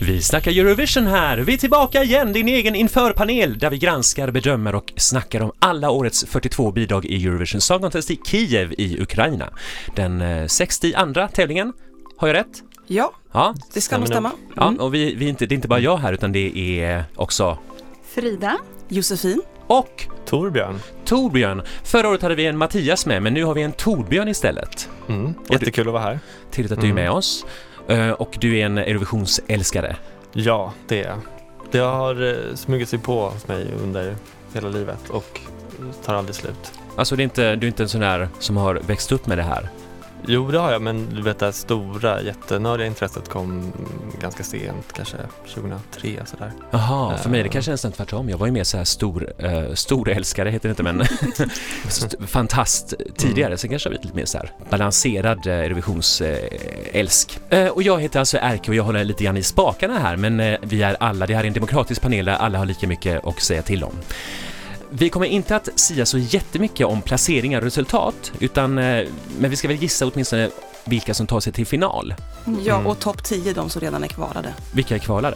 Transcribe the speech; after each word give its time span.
Vi 0.00 0.22
snackar 0.22 0.50
Eurovision 0.50 1.06
här. 1.06 1.38
Vi 1.38 1.54
är 1.54 1.58
tillbaka 1.58 2.02
igen, 2.02 2.32
din 2.32 2.48
egen 2.48 2.74
införpanel 2.74 3.58
där 3.58 3.70
vi 3.70 3.78
granskar, 3.78 4.30
bedömer 4.30 4.74
och 4.74 4.92
snackar 4.96 5.40
om 5.40 5.52
alla 5.58 5.90
årets 5.90 6.24
42 6.24 6.72
bidrag 6.72 7.04
i 7.04 7.26
Eurovision 7.26 7.60
Song 7.60 7.80
Contest 7.80 8.10
i 8.10 8.20
Kiev 8.24 8.74
i 8.78 9.02
Ukraina. 9.02 9.50
Den 9.94 10.48
62 10.48 11.28
tävlingen, 11.32 11.72
har 12.16 12.28
jag 12.28 12.34
rätt? 12.34 12.62
Ja, 12.86 13.12
Ja, 13.32 13.54
det 13.74 13.80
ska 13.80 13.98
nog 13.98 14.08
stämma. 14.08 14.30
ja 14.56 14.74
och 14.78 14.94
vi, 14.94 15.14
vi 15.14 15.24
är 15.24 15.28
inte, 15.28 15.46
det 15.46 15.52
är 15.52 15.56
inte 15.56 15.68
bara 15.68 15.80
jag 15.80 15.96
här 15.96 16.12
utan 16.12 16.32
det 16.32 16.80
är 16.80 17.04
också 17.14 17.58
Frida. 18.14 18.58
Josefin, 18.88 19.42
och 19.78 20.06
Torbjörn. 20.26 20.80
Torbjörn. 21.04 21.62
Förra 21.84 22.08
året 22.08 22.22
hade 22.22 22.34
vi 22.34 22.46
en 22.46 22.58
Mattias 22.58 23.06
med, 23.06 23.22
men 23.22 23.34
nu 23.34 23.44
har 23.44 23.54
vi 23.54 23.62
en 23.62 23.72
Torbjörn 23.72 24.28
istället. 24.28 24.88
Mm. 25.08 25.34
Jättekul 25.50 25.86
att 25.86 25.92
vara 25.92 26.02
här. 26.02 26.20
Trevligt 26.50 26.72
att 26.72 26.80
du 26.80 26.88
är 26.88 26.92
med 26.92 27.10
oss. 27.10 27.46
Eh, 27.88 28.10
Och 28.10 28.36
du 28.40 28.58
är 28.58 28.66
en 28.66 28.78
Eurovisionsälskare. 28.78 29.96
Ja, 30.32 30.72
det 30.88 31.00
är 31.02 31.08
jag. 31.08 31.18
Det 31.70 31.78
har 31.78 32.28
eh, 32.30 32.54
smugit 32.54 32.88
sig 32.88 32.98
på 32.98 33.28
hos 33.28 33.48
mig 33.48 33.66
under 33.82 34.16
hela 34.54 34.68
livet 34.68 35.08
och 35.10 35.40
tar 36.04 36.14
aldrig 36.14 36.34
slut. 36.34 36.72
Alltså 36.96 37.16
det 37.16 37.22
är 37.22 37.24
inte, 37.24 37.56
du 37.56 37.66
är 37.66 37.68
inte 37.68 37.82
en 37.82 37.88
sån 37.88 38.00
där 38.00 38.28
som 38.38 38.56
har 38.56 38.74
växt 38.74 39.12
upp 39.12 39.26
med 39.26 39.38
det 39.38 39.42
här. 39.42 39.68
Jo, 40.26 40.50
det 40.50 40.58
har 40.58 40.72
jag, 40.72 40.82
men 40.82 41.10
du 41.14 41.22
vet 41.22 41.38
det 41.38 41.44
här 41.44 41.52
stora, 41.52 42.22
jättenördiga 42.22 42.86
intresset 42.86 43.28
kom 43.28 43.72
ganska 44.20 44.44
sent, 44.44 44.92
kanske 44.96 45.16
2003 45.54 46.08
sådär. 46.26 46.52
Jaha, 46.70 47.16
för 47.18 47.30
mig 47.30 47.40
är 47.40 47.44
det 47.44 47.48
Eh. 47.48 47.52
kanske 47.52 47.70
nästan 47.70 47.92
tvärtom. 47.92 48.28
Jag 48.28 48.38
var 48.38 48.46
ju 48.46 48.52
mer 48.52 48.64
så 48.64 48.76
här 48.76 48.84
stor, 48.84 49.32
uh, 49.44 49.74
storälskare 49.74 50.50
heter 50.50 50.68
det 50.68 50.70
inte 50.70 50.82
men 50.82 51.00
st- 51.86 52.16
fantast 52.26 52.94
tidigare. 53.16 53.58
Sen 53.58 53.70
kanske 53.70 53.86
jag 53.86 53.90
blivit 53.92 54.04
lite 54.04 54.16
mer 54.16 54.24
så 54.26 54.38
här 54.38 54.50
balanserad 54.70 55.46
uh, 55.46 55.52
Eurovisionsälsk. 55.52 57.38
Uh, 57.52 57.66
och 57.66 57.82
jag 57.82 58.00
heter 58.00 58.18
alltså 58.20 58.38
Erke 58.42 58.70
och 58.70 58.74
jag 58.74 58.84
håller 58.84 59.04
lite 59.04 59.24
grann 59.24 59.36
i 59.36 59.42
spakarna 59.42 59.98
här 59.98 60.16
men 60.16 60.40
eh, 60.40 60.58
vi 60.62 60.82
är 60.82 60.96
alla, 61.00 61.26
det 61.26 61.34
här 61.34 61.42
är 61.42 61.46
en 61.48 61.52
demokratisk 61.54 62.02
panel 62.02 62.24
där 62.24 62.34
alla 62.34 62.58
har 62.58 62.66
lika 62.66 62.86
mycket 62.86 63.24
att 63.26 63.40
säga 63.40 63.62
till 63.62 63.84
om. 63.84 63.92
Vi 64.94 65.10
kommer 65.10 65.26
inte 65.26 65.56
att 65.56 65.68
sia 65.76 66.06
så 66.06 66.18
jättemycket 66.18 66.86
om 66.86 67.02
placeringar 67.02 67.58
och 67.58 67.64
resultat, 67.64 68.32
utan, 68.40 68.78
eh, 68.78 69.06
men 69.38 69.50
vi 69.50 69.56
ska 69.56 69.68
väl 69.68 69.76
gissa 69.76 70.06
åtminstone 70.06 70.50
vilka 70.84 71.14
som 71.14 71.26
tar 71.26 71.40
sig 71.40 71.52
till 71.52 71.66
final. 71.66 72.14
ja 72.64 72.74
Mm. 72.74 72.86
och 72.86 72.98
topp 72.98 73.24
10 73.24 73.52
de 73.52 73.70
som 73.70 73.80
redan 73.80 74.04
är 74.04 74.08
kvalade. 74.08 74.54
Vilka 74.72 74.94
är 74.94 74.98
kvalare? 74.98 75.34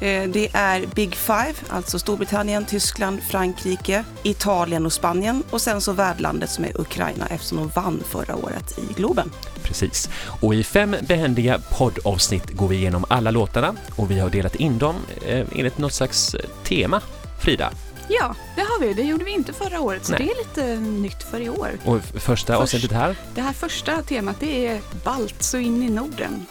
Eh, 0.00 0.28
Det 0.28 0.48
är 0.52 0.86
Big 0.94 1.14
Five, 1.16 1.54
alltså 1.68 1.98
Storbritannien, 1.98 2.64
Tyskland, 2.64 3.20
Frankrike, 3.22 4.04
Italien 4.22 4.86
och 4.86 4.92
Spanien 4.92 5.42
och 5.50 5.60
sen 5.60 5.80
så 5.80 5.92
värdlandet 5.92 6.50
som 6.50 6.64
är 6.64 6.80
Ukraina 6.80 7.26
eftersom 7.26 7.58
de 7.58 7.68
vann 7.68 8.02
förra 8.08 8.36
året 8.36 8.78
i 8.78 8.92
Globen. 8.92 9.30
Precis. 9.62 10.08
Och 10.40 10.54
i 10.54 10.64
fem 10.64 10.96
behändiga 11.02 11.60
poddavsnitt 11.78 12.50
går 12.52 12.68
vi 12.68 12.76
igenom 12.76 13.04
alla 13.08 13.30
låtarna 13.30 13.74
och 13.96 14.10
vi 14.10 14.18
har 14.18 14.30
delat 14.30 14.54
in 14.54 14.78
dem 14.78 14.94
eh, 15.26 15.46
enligt 15.56 15.78
något 15.78 15.92
slags 15.92 16.36
tema. 16.64 17.00
Frida, 17.40 17.70
Ja, 18.08 18.34
det 18.56 18.62
har 18.78 18.86
vi. 18.86 18.94
Det 18.94 19.02
gjorde 19.02 19.24
vi 19.24 19.30
inte 19.30 19.52
förra 19.52 19.80
året, 19.80 20.04
så 20.04 20.12
Nej. 20.12 20.24
det 20.24 20.30
är 20.30 20.44
lite 20.44 20.80
nytt 20.90 21.22
för 21.22 21.40
i 21.40 21.48
år. 21.48 21.70
och 21.84 22.00
första 22.02 22.20
Först. 22.20 22.50
avsnittet 22.50 22.92
här. 22.92 23.16
Det 23.34 23.40
här 23.40 23.52
första 23.52 24.02
temat 24.02 24.36
det 24.40 24.66
är 24.66 24.80
Balt 25.04 25.42
så 25.42 25.58
in 25.58 25.82
i 25.82 25.90
Norden. 25.90 26.46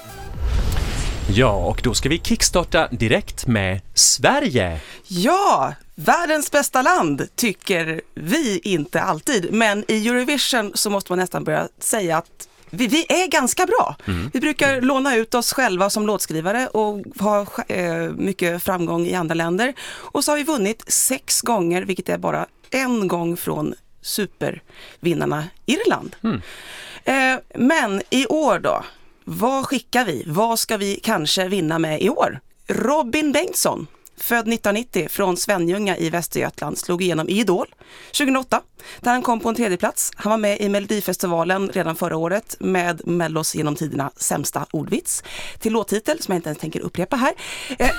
Ja, 1.34 1.52
och 1.54 1.82
då 1.84 1.94
ska 1.94 2.10
vi 2.10 2.20
kickstarta 2.20 2.88
direkt 2.92 3.48
med 3.48 3.82
Sverige. 3.94 4.80
Ja, 5.08 5.74
världens 5.96 6.52
bästa 6.52 6.82
land 6.82 7.28
tycker 7.36 8.02
vi 8.16 8.60
inte 8.64 9.02
alltid, 9.02 9.54
men 9.54 9.86
i 9.88 10.08
Eurovision 10.08 10.72
så 10.76 10.90
måste 10.90 11.12
man 11.12 11.20
nästan 11.20 11.44
börja 11.44 11.68
säga 11.80 12.18
att 12.18 12.48
vi, 12.70 12.88
vi 12.88 13.06
är 13.10 13.28
ganska 13.28 13.66
bra. 13.66 13.96
Vi 14.34 14.40
brukar 14.40 14.82
låna 14.82 15.16
ut 15.16 15.36
oss 15.36 15.54
själva 15.54 15.90
som 15.90 16.08
låtskrivare 16.08 16.68
och 16.68 17.04
ha 17.20 17.46
eh, 17.68 18.10
mycket 18.18 18.64
framgång 18.64 19.06
i 19.06 19.14
andra 19.14 19.36
länder. 19.36 19.74
Och 19.92 20.24
så 20.24 20.32
har 20.32 20.38
vi 20.38 20.44
vunnit 20.44 20.84
sex 20.88 21.42
gånger, 21.42 21.82
vilket 21.82 22.10
är 22.10 22.18
bara 22.18 22.46
en 22.70 23.08
gång 23.08 23.38
från 23.38 23.74
supervinnarna 24.02 25.44
Irland. 25.66 26.16
Eh, 27.04 27.36
men 27.56 28.02
i 28.10 28.26
år 28.28 28.60
då? 28.60 28.84
Vad 29.24 29.66
skickar 29.66 30.06
vi? 30.06 30.24
Vad 30.28 30.60
ska 30.60 30.78
vi 30.78 31.00
kanske 31.04 31.48
vinna 31.48 31.80
med 31.80 32.02
i 32.02 32.10
år? 32.10 32.40
Robin 32.68 33.32
Bengtsson, 33.32 33.88
född 34.18 34.38
1990 34.40 35.08
från 35.10 35.38
Svenljunga 35.38 35.98
i 35.98 36.10
Västergötland, 36.10 36.78
slog 36.78 37.02
igenom 37.02 37.30
i 37.30 37.40
Idol 37.40 37.68
2008 38.18 38.62
där 39.00 39.12
han 39.12 39.22
kom 39.22 39.40
på 39.40 39.50
en 39.50 39.56
tredje 39.56 39.78
plats. 39.78 40.12
Han 40.16 40.30
var 40.30 40.38
med 40.38 40.62
i 40.62 40.70
Melodifestivalen 40.70 41.70
redan 41.70 41.96
förra 41.96 42.18
året 42.18 42.56
med 42.60 43.08
Mellos 43.08 43.56
genom 43.56 43.76
tiderna 43.76 44.12
sämsta 44.16 44.66
ordvits 44.72 45.24
till 45.60 45.74
låttitel 45.74 46.22
som 46.22 46.32
jag 46.32 46.38
inte 46.38 46.50
ens 46.50 46.60
tänker 46.60 46.80
upprepa 46.80 47.16
här. 47.16 47.34
Eh, 47.80 47.90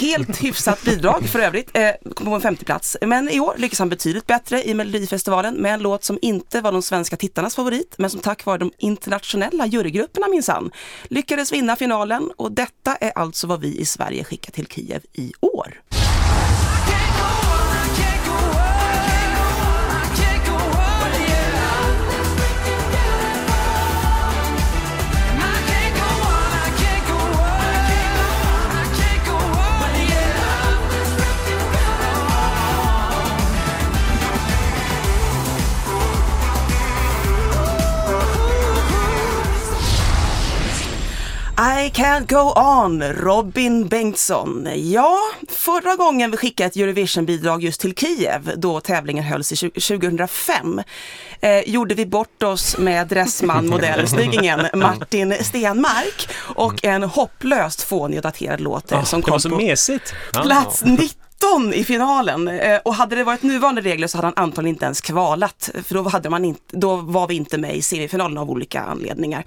helt 0.00 0.36
hyfsat 0.42 0.82
bidrag 0.82 1.28
för 1.28 1.38
övrigt, 1.38 1.70
eh, 1.76 1.90
kom 2.14 2.26
på 2.26 2.34
en 2.34 2.40
femte 2.40 2.64
plats. 2.64 2.96
Men 3.00 3.28
i 3.28 3.40
år 3.40 3.54
lyckas 3.58 3.78
han 3.78 3.88
betydligt 3.88 4.26
bättre 4.26 4.68
i 4.68 4.74
Melodifestivalen 4.74 5.54
med 5.54 5.74
en 5.74 5.80
låt 5.80 6.04
som 6.04 6.18
inte 6.22 6.60
var 6.60 6.72
de 6.72 6.82
svenska 6.82 7.16
tittarnas 7.16 7.54
favorit, 7.54 7.94
men 7.98 8.10
som 8.10 8.20
tack 8.20 8.44
vare 8.44 8.58
de 8.58 8.72
internationella 8.78 9.66
jurygrupperna 9.66 10.28
minsann 10.28 10.70
lyckades 11.08 11.52
vinna 11.52 11.76
finalen 11.76 12.30
och 12.36 12.52
detta 12.52 12.96
är 12.96 13.18
alltså 13.18 13.46
vad 13.46 13.60
vi 13.60 13.80
i 13.80 13.84
Sverige 13.84 14.24
skickar 14.24 14.52
till 14.52 14.66
Kiev 14.66 15.02
i 15.12 15.32
år. 15.40 15.80
I 41.66 41.90
can't 41.90 42.28
go 42.28 42.52
on, 42.56 43.02
Robin 43.02 43.88
Bengtsson. 43.88 44.68
Ja, 44.74 45.18
förra 45.48 45.96
gången 45.96 46.30
vi 46.30 46.36
skickade 46.36 46.66
ett 46.66 46.76
Eurovision-bidrag 46.76 47.62
just 47.64 47.80
till 47.80 47.94
Kiev, 47.94 48.52
då 48.56 48.80
tävlingen 48.80 49.24
hölls 49.24 49.52
i 49.52 49.54
tju- 49.54 49.98
2005, 49.98 50.82
eh, 51.40 51.60
gjorde 51.60 51.94
vi 51.94 52.06
bort 52.06 52.42
oss 52.42 52.78
med 52.78 53.08
dressman-modellsnyggingen 53.08 54.66
Martin 54.74 55.34
Stenmark 55.40 56.28
och 56.54 56.84
en 56.84 57.02
hopplöst 57.02 57.82
fånig 57.82 58.18
och 58.18 58.22
daterad 58.22 58.60
låt 58.60 58.92
eh, 58.92 59.04
som 59.04 59.22
kom 59.22 59.40
på 59.40 59.56
mesigt. 59.56 60.14
Plats 60.32 60.84
19 60.84 61.25
i 61.74 61.84
finalen. 61.84 62.48
Eh, 62.48 62.78
och 62.84 62.94
hade 62.94 63.16
det 63.16 63.24
varit 63.24 63.42
nuvarande 63.42 63.80
regler 63.80 64.06
så 64.06 64.18
hade 64.18 64.26
han 64.26 64.44
antagligen 64.44 64.74
inte 64.74 64.84
ens 64.84 65.00
kvalat. 65.00 65.70
För 65.84 65.94
då, 65.94 66.08
hade 66.08 66.30
man 66.30 66.44
inte, 66.44 66.76
då 66.76 66.96
var 66.96 67.28
vi 67.28 67.34
inte 67.34 67.58
med 67.58 67.76
i 67.76 67.82
semifinalen 67.82 68.38
av 68.38 68.50
olika 68.50 68.82
anledningar. 68.82 69.44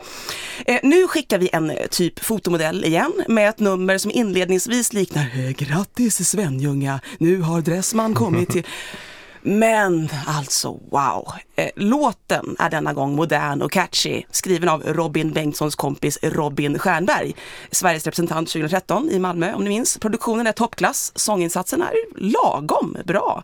Eh, 0.66 0.80
nu 0.84 1.08
skickar 1.08 1.38
vi 1.38 1.50
en 1.54 1.70
eh, 1.70 1.88
typ 1.88 2.20
fotomodell 2.20 2.86
igen 2.86 3.14
med 3.28 3.50
ett 3.50 3.60
nummer 3.60 3.98
som 3.98 4.12
inledningsvis 4.12 4.94
liknar 4.94 5.52
Grattis 5.52 6.30
Svenljunga, 6.30 7.00
nu 7.18 7.42
har 7.42 7.62
Dressman 7.62 8.14
kommit 8.14 8.50
till 8.50 8.64
men 9.42 10.10
alltså 10.28 10.80
wow! 10.92 11.32
Eh, 11.56 11.70
låten 11.76 12.56
är 12.60 12.70
denna 12.70 12.94
gång 12.94 13.16
modern 13.16 13.62
och 13.62 13.72
catchy, 13.72 14.24
skriven 14.32 14.70
av 14.70 14.84
Robin 14.84 15.32
Bengtssons 15.32 15.76
kompis 15.76 16.20
Robin 16.22 16.80
Stjernberg, 16.80 17.36
Sveriges 17.72 18.06
representant 18.06 18.50
2013 18.50 19.10
i 19.10 19.20
Malmö 19.20 19.54
om 19.54 19.64
ni 19.64 19.70
minns. 19.70 19.98
Produktionen 19.98 20.48
är 20.48 20.52
toppklass, 20.52 21.12
sånginsatsen 21.16 21.82
är 21.82 21.94
lagom 22.16 22.98
bra 23.06 23.44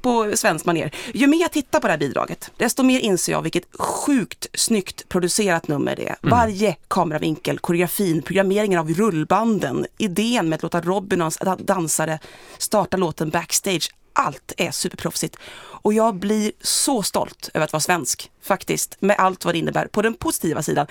på 0.00 0.32
svenskt 0.34 0.66
maner. 0.66 0.94
Ju 1.14 1.26
mer 1.26 1.40
jag 1.40 1.52
tittar 1.52 1.80
på 1.80 1.86
det 1.86 1.92
här 1.92 1.98
bidraget, 1.98 2.50
desto 2.56 2.82
mer 2.82 3.00
inser 3.00 3.32
jag 3.32 3.42
vilket 3.42 3.64
sjukt 3.78 4.46
snyggt 4.54 5.08
producerat 5.08 5.68
nummer 5.68 5.96
det 5.96 6.08
är. 6.08 6.16
Varje 6.20 6.76
kameravinkel, 6.88 7.58
koreografin, 7.58 8.22
programmeringen 8.22 8.78
av 8.78 8.88
rullbanden, 8.88 9.86
idén 9.98 10.48
med 10.48 10.56
att 10.56 10.62
låta 10.62 10.80
Robin 10.80 11.20
och 11.20 11.24
hans 11.24 11.38
dansare 11.58 12.18
starta 12.58 12.96
låten 12.96 13.30
backstage 13.30 13.90
allt 14.12 14.52
är 14.56 14.70
superproffsigt. 14.70 15.36
Och 15.82 15.92
jag 15.92 16.14
blir 16.14 16.52
så 16.60 17.02
stolt 17.02 17.50
över 17.54 17.64
att 17.64 17.72
vara 17.72 17.80
svensk, 17.80 18.30
faktiskt, 18.42 18.96
med 19.00 19.16
allt 19.18 19.44
vad 19.44 19.54
det 19.54 19.58
innebär 19.58 19.86
på 19.86 20.02
den 20.02 20.14
positiva 20.14 20.62
sidan. 20.62 20.86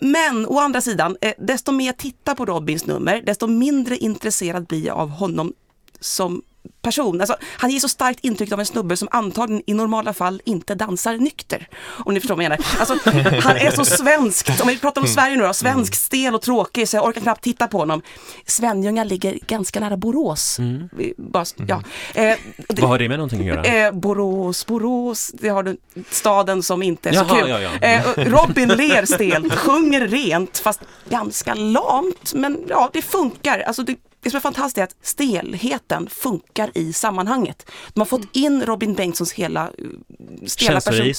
Men 0.00 0.46
å 0.46 0.58
andra 0.58 0.80
sidan, 0.80 1.16
eh, 1.20 1.34
desto 1.38 1.72
mer 1.72 1.86
jag 1.86 1.96
tittar 1.96 2.34
på 2.34 2.44
Robins 2.44 2.86
nummer, 2.86 3.22
desto 3.26 3.46
mindre 3.46 3.96
intresserad 3.96 4.66
blir 4.66 4.86
jag 4.86 4.96
av 4.96 5.08
honom 5.08 5.52
som 6.00 6.42
person. 6.82 7.20
Alltså, 7.20 7.36
han 7.56 7.70
ger 7.70 7.80
så 7.80 7.88
starkt 7.88 8.20
intryck 8.24 8.52
av 8.52 8.60
en 8.60 8.66
snubbe 8.66 8.96
som 8.96 9.08
antagligen 9.10 9.62
i 9.66 9.74
normala 9.74 10.12
fall 10.12 10.42
inte 10.44 10.74
dansar 10.74 11.16
nykter. 11.16 11.68
Om 12.04 12.14
ni 12.14 12.20
förstår 12.20 12.36
vad 12.36 12.44
jag 12.44 12.50
menar. 12.50 12.66
Alltså, 12.80 12.94
han 13.42 13.56
är 13.56 13.70
så 13.70 13.84
svenskt, 13.84 14.60
om 14.60 14.68
vi 14.68 14.78
pratar 14.78 15.00
om 15.00 15.06
Sverige 15.06 15.36
nu 15.36 15.42
då, 15.42 15.52
svensk, 15.52 15.94
stel 15.94 16.34
och 16.34 16.42
tråkig 16.42 16.88
så 16.88 16.96
jag 16.96 17.04
orkar 17.04 17.20
knappt 17.20 17.44
titta 17.44 17.68
på 17.68 17.78
honom. 17.78 18.02
Svenljunga 18.46 19.04
ligger 19.04 19.38
ganska 19.46 19.80
nära 19.80 19.96
Borås. 19.96 20.58
Vi- 20.92 21.14
Bara, 21.16 21.44
ja. 21.68 21.82
eh, 22.14 22.36
det- 22.68 22.80
Vad 22.82 22.90
har 22.90 22.98
det 22.98 23.08
med 23.08 23.18
någonting 23.18 23.40
att 23.40 23.46
göra? 23.46 23.86
Eh, 23.86 23.92
Borås, 23.92 24.66
Borås, 24.66 25.30
det 25.34 25.48
har 25.48 25.62
du 25.62 25.76
staden 26.10 26.62
som 26.62 26.82
inte 26.82 27.08
är 27.08 27.12
så 27.12 27.24
Jaha, 27.28 27.40
kul. 27.40 27.48
ja, 27.50 27.60
ja. 27.60 27.70
Eh, 27.88 28.02
Robin 28.16 28.68
ler 28.68 29.04
stelt, 29.06 29.54
sjunger 29.54 30.00
rent 30.08 30.58
fast 30.58 30.80
ganska 31.08 31.54
lamt. 31.54 32.32
Men 32.34 32.58
ja, 32.68 32.90
det 32.92 33.02
funkar. 33.02 33.60
Alltså 33.60 33.82
det, 33.82 33.96
det 34.22 34.30
som 34.30 34.36
är 34.36 34.40
fantastiskt 34.40 34.78
är 34.78 34.82
att 34.82 34.96
stelheten 35.02 36.08
funkar 36.10 36.70
i 36.74 36.92
sammanhanget. 36.92 37.70
De 37.88 38.00
har 38.00 38.06
fått 38.06 38.36
in 38.36 38.62
Robin 38.66 38.94
Bengtssons 38.94 39.32
hela 39.32 39.62
eh, 39.62 40.46
stela 40.46 40.80
person. 40.80 41.14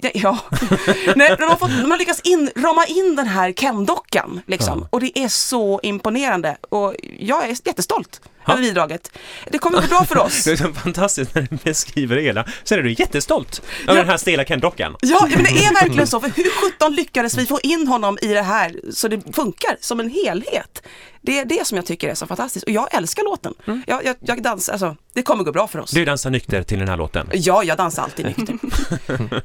Ja, 0.00 0.10
ja. 0.14 0.38
Nej, 1.16 1.36
de, 1.38 1.44
har 1.44 1.56
fått, 1.56 1.70
de 1.70 1.90
har 1.90 1.98
lyckats 1.98 2.20
in, 2.20 2.50
rama 2.56 2.86
in 2.86 3.16
den 3.16 3.26
här 3.26 3.52
Ken-dockan. 3.52 4.40
Liksom. 4.46 4.78
Ja. 4.80 4.88
Och 4.90 5.00
det 5.00 5.18
är 5.18 5.28
så 5.28 5.80
imponerande. 5.82 6.56
Och 6.68 6.94
jag 7.18 7.44
är 7.44 7.48
jättestolt 7.48 8.20
Ja. 8.46 8.52
över 8.52 8.62
bidraget. 8.62 9.12
Det 9.50 9.58
kommer 9.58 9.80
gå 9.80 9.86
bra 9.86 10.04
för 10.04 10.18
oss. 10.18 10.44
Det 10.44 10.52
är 10.52 10.56
så 10.56 10.72
fantastiskt 10.72 11.34
när 11.34 11.42
du 11.50 11.56
beskriver 11.64 12.16
det 12.16 12.22
hela. 12.22 12.44
Sen 12.64 12.78
är 12.78 12.82
du 12.82 12.94
jättestolt 12.98 13.62
över 13.82 13.92
Ja. 13.94 14.00
den 14.02 14.08
här 14.10 14.16
stela 14.16 14.44
Ken-dockan. 14.44 14.96
Ja, 15.00 15.26
men 15.30 15.44
det 15.44 15.50
är 15.64 15.74
verkligen 15.74 16.06
så. 16.06 16.20
För 16.20 16.28
hur 16.28 16.50
sjutton 16.50 16.94
lyckades 16.94 17.38
vi 17.38 17.46
få 17.46 17.60
in 17.62 17.86
honom 17.88 18.18
i 18.22 18.26
det 18.26 18.42
här 18.42 18.80
så 18.92 19.08
det 19.08 19.34
funkar 19.36 19.76
som 19.80 20.00
en 20.00 20.10
helhet? 20.10 20.82
Det 21.20 21.38
är 21.38 21.44
det 21.44 21.66
som 21.66 21.76
jag 21.76 21.86
tycker 21.86 22.08
är 22.08 22.14
så 22.14 22.26
fantastiskt. 22.26 22.64
Och 22.66 22.72
jag 22.72 22.94
älskar 22.94 23.24
låten. 23.24 23.54
Jag, 23.86 24.04
jag, 24.04 24.16
jag 24.20 24.42
dansar, 24.42 24.72
alltså, 24.72 24.96
det 25.14 25.22
kommer 25.22 25.44
gå 25.44 25.52
bra 25.52 25.68
för 25.68 25.78
oss. 25.78 25.90
Du 25.90 26.04
dansar 26.04 26.30
nykter 26.30 26.62
till 26.62 26.78
den 26.78 26.88
här 26.88 26.96
låten. 26.96 27.30
Ja, 27.32 27.64
jag 27.64 27.76
dansar 27.78 28.02
alltid 28.02 28.26
nykter. 28.26 28.58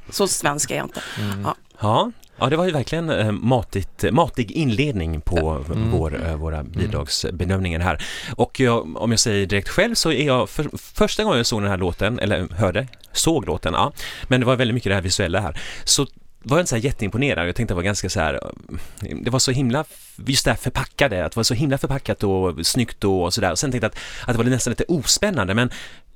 så 0.12 0.28
svensk 0.28 0.72
är 0.72 0.76
jag 0.76 0.86
inte. 0.86 1.02
Ja. 1.44 1.56
Ja, 1.82 2.12
ja 2.42 2.50
det 2.50 2.58
var 2.58 2.66
ju 2.66 2.72
verkligen 2.72 3.10
eh, 3.10 3.32
matigt, 3.32 4.06
matig 4.12 4.52
inledning 4.52 5.22
på 5.22 5.66
vår, 5.92 6.28
eh, 6.28 6.36
våra 6.36 6.64
bidragsbedömningar 6.64 7.80
här. 7.80 8.04
Och 8.36 8.60
jag, 8.60 8.98
om 8.98 9.12
jag 9.12 9.20
säger 9.20 9.46
direkt 9.46 9.70
själv 9.70 9.96
så 9.96 10.12
är 10.12 10.26
jag, 10.26 10.50
för, 10.50 10.78
första 10.78 11.24
gången 11.24 11.38
jag 11.38 11.46
såg 11.46 11.62
den 11.62 11.70
här 11.70 11.78
låten, 11.78 12.20
eller 12.20 12.48
hörde, 12.56 12.88
såg 13.12 13.46
låten, 13.46 13.74
ja, 13.74 13.94
men 14.28 14.40
det 14.40 14.46
var 14.46 14.56
väldigt 14.56 14.76
mycket 14.76 14.90
det 14.90 14.96
här 14.96 15.02
visuella 15.02 15.40
här, 15.40 15.60
så 15.84 16.08
var 16.44 16.58
jag 16.58 16.62
inte 16.62 16.70
så 16.70 16.76
här 16.76 16.84
jätteimponerad. 16.84 17.48
Jag 17.48 17.56
tänkte 17.56 17.74
det 17.74 17.76
var 17.76 17.84
ganska 17.84 18.10
så 18.10 18.20
här, 18.20 18.34
eh, 18.34 19.18
det 19.22 19.30
var 19.30 19.40
så 19.40 19.52
himla, 19.52 19.86
just 20.26 20.46
det 20.46 20.52
här 20.52 20.58
förpackade, 20.58 21.26
att 21.26 21.32
det 21.32 21.38
var 21.38 21.44
så 21.44 21.54
himla 21.54 21.78
förpackat 21.78 22.24
och 22.24 22.66
snyggt 22.66 23.04
och 23.04 23.34
sådär. 23.34 23.52
Och 23.52 23.60
sen 23.60 23.72
tänkte 23.72 23.86
jag 23.86 23.92
att, 23.92 24.30
att 24.30 24.38
det 24.38 24.44
var 24.44 24.50
nästan 24.50 24.72
lite 24.72 24.86
ospännande, 24.88 25.54
men 25.54 25.70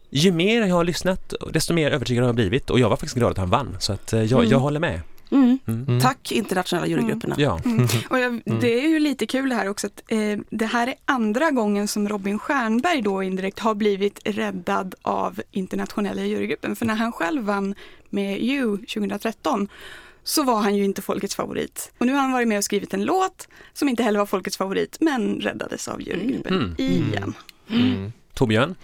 ju 0.09 0.31
mer 0.31 0.65
jag 0.65 0.75
har 0.75 0.83
lyssnat, 0.83 1.33
desto 1.53 1.73
mer 1.73 1.91
övertygad 1.91 2.23
har 2.23 2.27
jag 2.27 2.35
blivit 2.35 2.69
och 2.69 2.79
jag 2.79 2.89
var 2.89 2.95
faktiskt 2.95 3.15
glad 3.15 3.31
att 3.31 3.37
han 3.37 3.49
vann, 3.49 3.77
så 3.79 3.93
att 3.93 4.13
jag, 4.13 4.45
jag 4.45 4.59
håller 4.59 4.79
med. 4.79 5.01
Mm. 5.35 5.59
Mm. 5.87 5.99
Tack 6.01 6.31
internationella 6.31 6.87
jurygrupperna. 6.87 7.35
Ja. 7.37 7.59
Och 8.09 8.19
jag, 8.19 8.41
det 8.61 8.83
är 8.85 8.87
ju 8.89 8.99
lite 8.99 9.25
kul 9.25 9.51
här 9.51 9.69
också 9.69 9.87
att 9.87 10.01
eh, 10.07 10.39
det 10.49 10.65
här 10.65 10.87
är 10.87 10.95
andra 11.05 11.51
gången 11.51 11.87
som 11.87 12.09
Robin 12.09 12.39
Stjernberg 12.39 13.01
då 13.01 13.23
indirekt 13.23 13.59
har 13.59 13.75
blivit 13.75 14.19
räddad 14.25 14.95
av 15.01 15.41
internationella 15.51 16.23
jurygruppen. 16.25 16.75
För 16.75 16.85
när 16.85 16.95
han 16.95 17.11
själv 17.11 17.43
vann 17.43 17.75
med 18.09 18.39
You 18.43 18.77
2013 18.77 19.67
så 20.23 20.43
var 20.43 20.61
han 20.61 20.75
ju 20.75 20.85
inte 20.85 21.01
folkets 21.01 21.35
favorit. 21.35 21.91
Och 21.97 22.05
nu 22.05 22.13
har 22.13 22.21
han 22.21 22.31
varit 22.31 22.47
med 22.47 22.57
och 22.57 22.63
skrivit 22.63 22.93
en 22.93 23.03
låt 23.03 23.47
som 23.73 23.89
inte 23.89 24.03
heller 24.03 24.19
var 24.19 24.25
folkets 24.25 24.57
favorit 24.57 24.97
men 25.01 25.35
räddades 25.41 25.87
av 25.87 26.01
jurygruppen 26.01 26.53
Mm. 26.53 26.75
igen. 26.77 27.33
Torbjörn? 28.35 28.75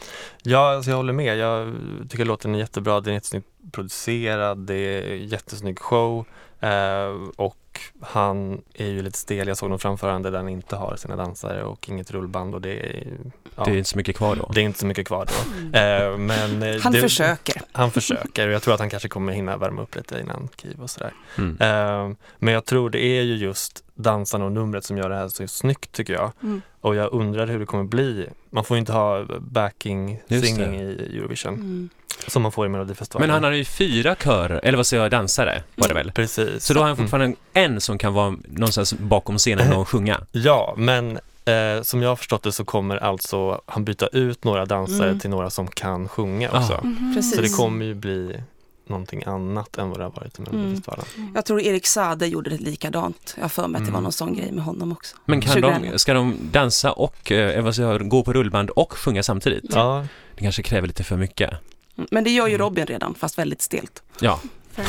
Ja, 0.44 0.75
alltså 0.75 0.92
jag 0.92 0.98
håller 0.98 1.13
med. 1.13 1.38
Jag 1.38 1.75
tycker 2.09 2.25
låten 2.25 2.56
är 2.56 2.59
jättebra. 2.59 3.01
Den 3.01 3.12
är 3.12 3.15
jättesnyggt 3.15 3.48
producerad. 3.71 4.57
Det 4.57 4.75
är 4.75 5.15
jättesnygg 5.15 5.80
show. 5.80 6.25
Eh, 6.59 7.30
och 7.36 7.80
han 8.01 8.62
är 8.74 8.88
ju 8.88 9.01
lite 9.01 9.18
stel. 9.18 9.48
Jag 9.48 9.57
såg 9.57 9.69
någon 9.69 9.80
framförande 9.80 10.30
där 10.30 10.38
han 10.38 10.50
inte 10.50 10.75
har 10.75 10.95
sina 10.95 11.15
dansare 11.15 11.63
och 11.63 11.89
inget 11.89 12.12
rullband 12.12 12.56
och 12.56 12.62
det 12.62 12.80
är, 12.80 13.07
ja, 13.56 13.63
Det 13.65 13.71
är 13.71 13.77
inte 13.77 13.89
så 13.89 13.98
mycket 13.98 14.15
kvar 14.18 14.36
då. 14.36 14.51
det 14.53 14.62
är 14.62 14.65
inte 14.65 14.80
så 14.80 14.86
mycket 14.86 15.07
kvar 15.07 15.25
då. 15.25 15.77
Eh, 15.80 16.18
men 16.18 16.63
eh, 16.63 16.81
Han 16.81 16.94
det, 16.94 17.01
försöker. 17.01 17.62
Han 17.71 17.92
försöker 17.92 18.48
och 18.48 18.53
jag 18.53 18.62
tror 18.62 18.74
att 18.74 18.80
han 18.80 18.89
kanske 18.89 19.09
kommer 19.09 19.33
hinna 19.33 19.57
värma 19.57 19.81
upp 19.81 19.95
lite 19.95 20.19
innan 20.19 20.50
Kiv 20.62 20.81
och 20.81 20.89
sådär. 20.89 21.13
Mm. 21.38 21.57
Eh, 21.59 22.15
men 22.39 22.53
jag 22.53 22.65
tror 22.65 22.89
det 22.89 23.00
är 23.06 23.21
ju 23.21 23.36
just 23.36 23.83
dansarna 23.95 24.45
och 24.45 24.51
numret 24.51 24.83
som 24.86 24.98
gör 24.98 25.09
det 25.09 25.15
här 25.15 25.27
så 25.27 25.48
snyggt 25.48 25.92
tycker 25.92 26.13
jag. 26.13 26.31
Mm. 26.44 26.62
Och 26.81 26.95
jag 26.95 27.13
undrar 27.13 27.48
hur 27.48 27.59
det 27.59 27.65
kommer 27.65 27.83
bli. 27.83 28.27
Man 28.50 28.63
får 28.63 28.77
ju 28.77 28.80
inte 28.80 28.92
ha 28.94 29.25
backing 29.39 30.21
Just 30.27 30.45
singing 30.45 30.71
det. 30.71 31.03
i 31.03 31.18
Eurovision 31.18 31.53
Mm. 31.53 31.89
som 32.27 32.42
man 32.42 32.51
får 32.51 32.65
i 32.65 32.69
Melodifestivalen. 32.69 33.27
Men 33.27 33.33
han 33.33 33.44
hade 33.44 33.57
ju 33.57 33.65
fyra 33.65 34.15
körer, 34.15 34.59
eller 34.63 34.77
vad 34.77 34.88
säger 34.88 35.03
jag, 35.03 35.12
dansare 35.12 35.63
var 35.75 35.88
det 35.88 35.94
väl? 35.94 36.12
Precis. 36.12 36.65
Så 36.65 36.74
då 36.74 36.80
har 36.80 36.88
han 36.88 36.95
Mm. 36.95 37.06
fortfarande 37.06 37.36
en 37.53 37.81
som 37.81 37.98
kan 37.98 38.13
vara 38.13 38.36
någonstans 38.48 38.94
bakom 38.94 39.38
scenen 39.38 39.74
och 39.74 39.88
sjunga. 39.89 40.21
Ja, 40.31 40.74
men 40.77 41.19
eh, 41.46 41.82
som 41.82 42.02
jag 42.02 42.10
har 42.10 42.16
förstått 42.16 42.44
det 42.44 42.52
så 42.52 42.66
kommer 42.66 42.98
alltså 42.98 43.62
han 43.66 43.86
byta 43.86 44.08
ut 44.08 44.44
några 44.44 44.66
dansare 44.66 45.08
Mm. 45.08 45.20
till 45.20 45.30
några 45.30 45.50
som 45.50 45.68
kan 45.68 46.08
sjunga 46.08 46.50
Ah. 46.52 46.60
också. 46.60 46.80
Mhm. 46.84 47.14
Precis. 47.16 47.36
Så 47.36 47.42
det 47.42 47.50
kommer 47.50 47.86
ju 47.86 47.94
bli 47.96 48.44
någonting 48.88 49.24
annat 49.26 49.78
än 49.78 49.90
vad 49.90 50.00
det 50.00 50.04
har 50.04 50.12
varit 50.12 50.40
i 50.40 50.42
Melodifestivalen. 50.42 51.06
Jag 51.36 51.46
tror 51.46 51.62
Erik 51.62 51.88
Sade 51.88 52.28
gjorde 52.28 52.50
det 52.50 52.58
likadant. 52.58 53.34
Jag 53.38 53.44
har 53.44 53.50
för 53.50 53.68
mig 53.68 53.80
att 53.80 53.86
det 53.86 53.92
var 53.92 53.98
Mm. 53.98 54.04
någon 54.04 54.12
sån 54.12 54.36
grej 54.36 54.52
med 54.52 54.64
honom 54.64 54.92
också. 54.92 55.16
Men 55.26 55.42
kan 55.42 55.52
2011. 55.54 55.92
de, 55.92 56.00
ska 56.00 56.14
de 56.14 56.38
dansa 56.52 56.92
och, 56.92 57.32
eh, 57.32 57.64
vad 57.64 57.76
säger 57.76 57.92
jag, 57.92 58.10
gå 58.10 58.24
på 58.24 58.34
rullband 58.34 58.70
och 58.70 58.94
sjunga 58.94 59.24
samtidigt? 59.24 59.64
Ja, 59.70 60.06
Det 60.36 60.42
kanske 60.44 60.64
kräver 60.64 60.88
lite 60.88 61.04
för 61.04 61.18
mycket. 61.18 61.50
Mm. 61.98 62.08
Men 62.12 62.24
det 62.24 62.30
gör 62.30 62.48
ju 62.48 62.56
Mm. 62.56 62.66
Robin 62.68 62.86
redan, 62.86 63.14
fast 63.16 63.38
väldigt 63.38 63.62
stelt. 63.62 64.04
Ja, 64.20 64.40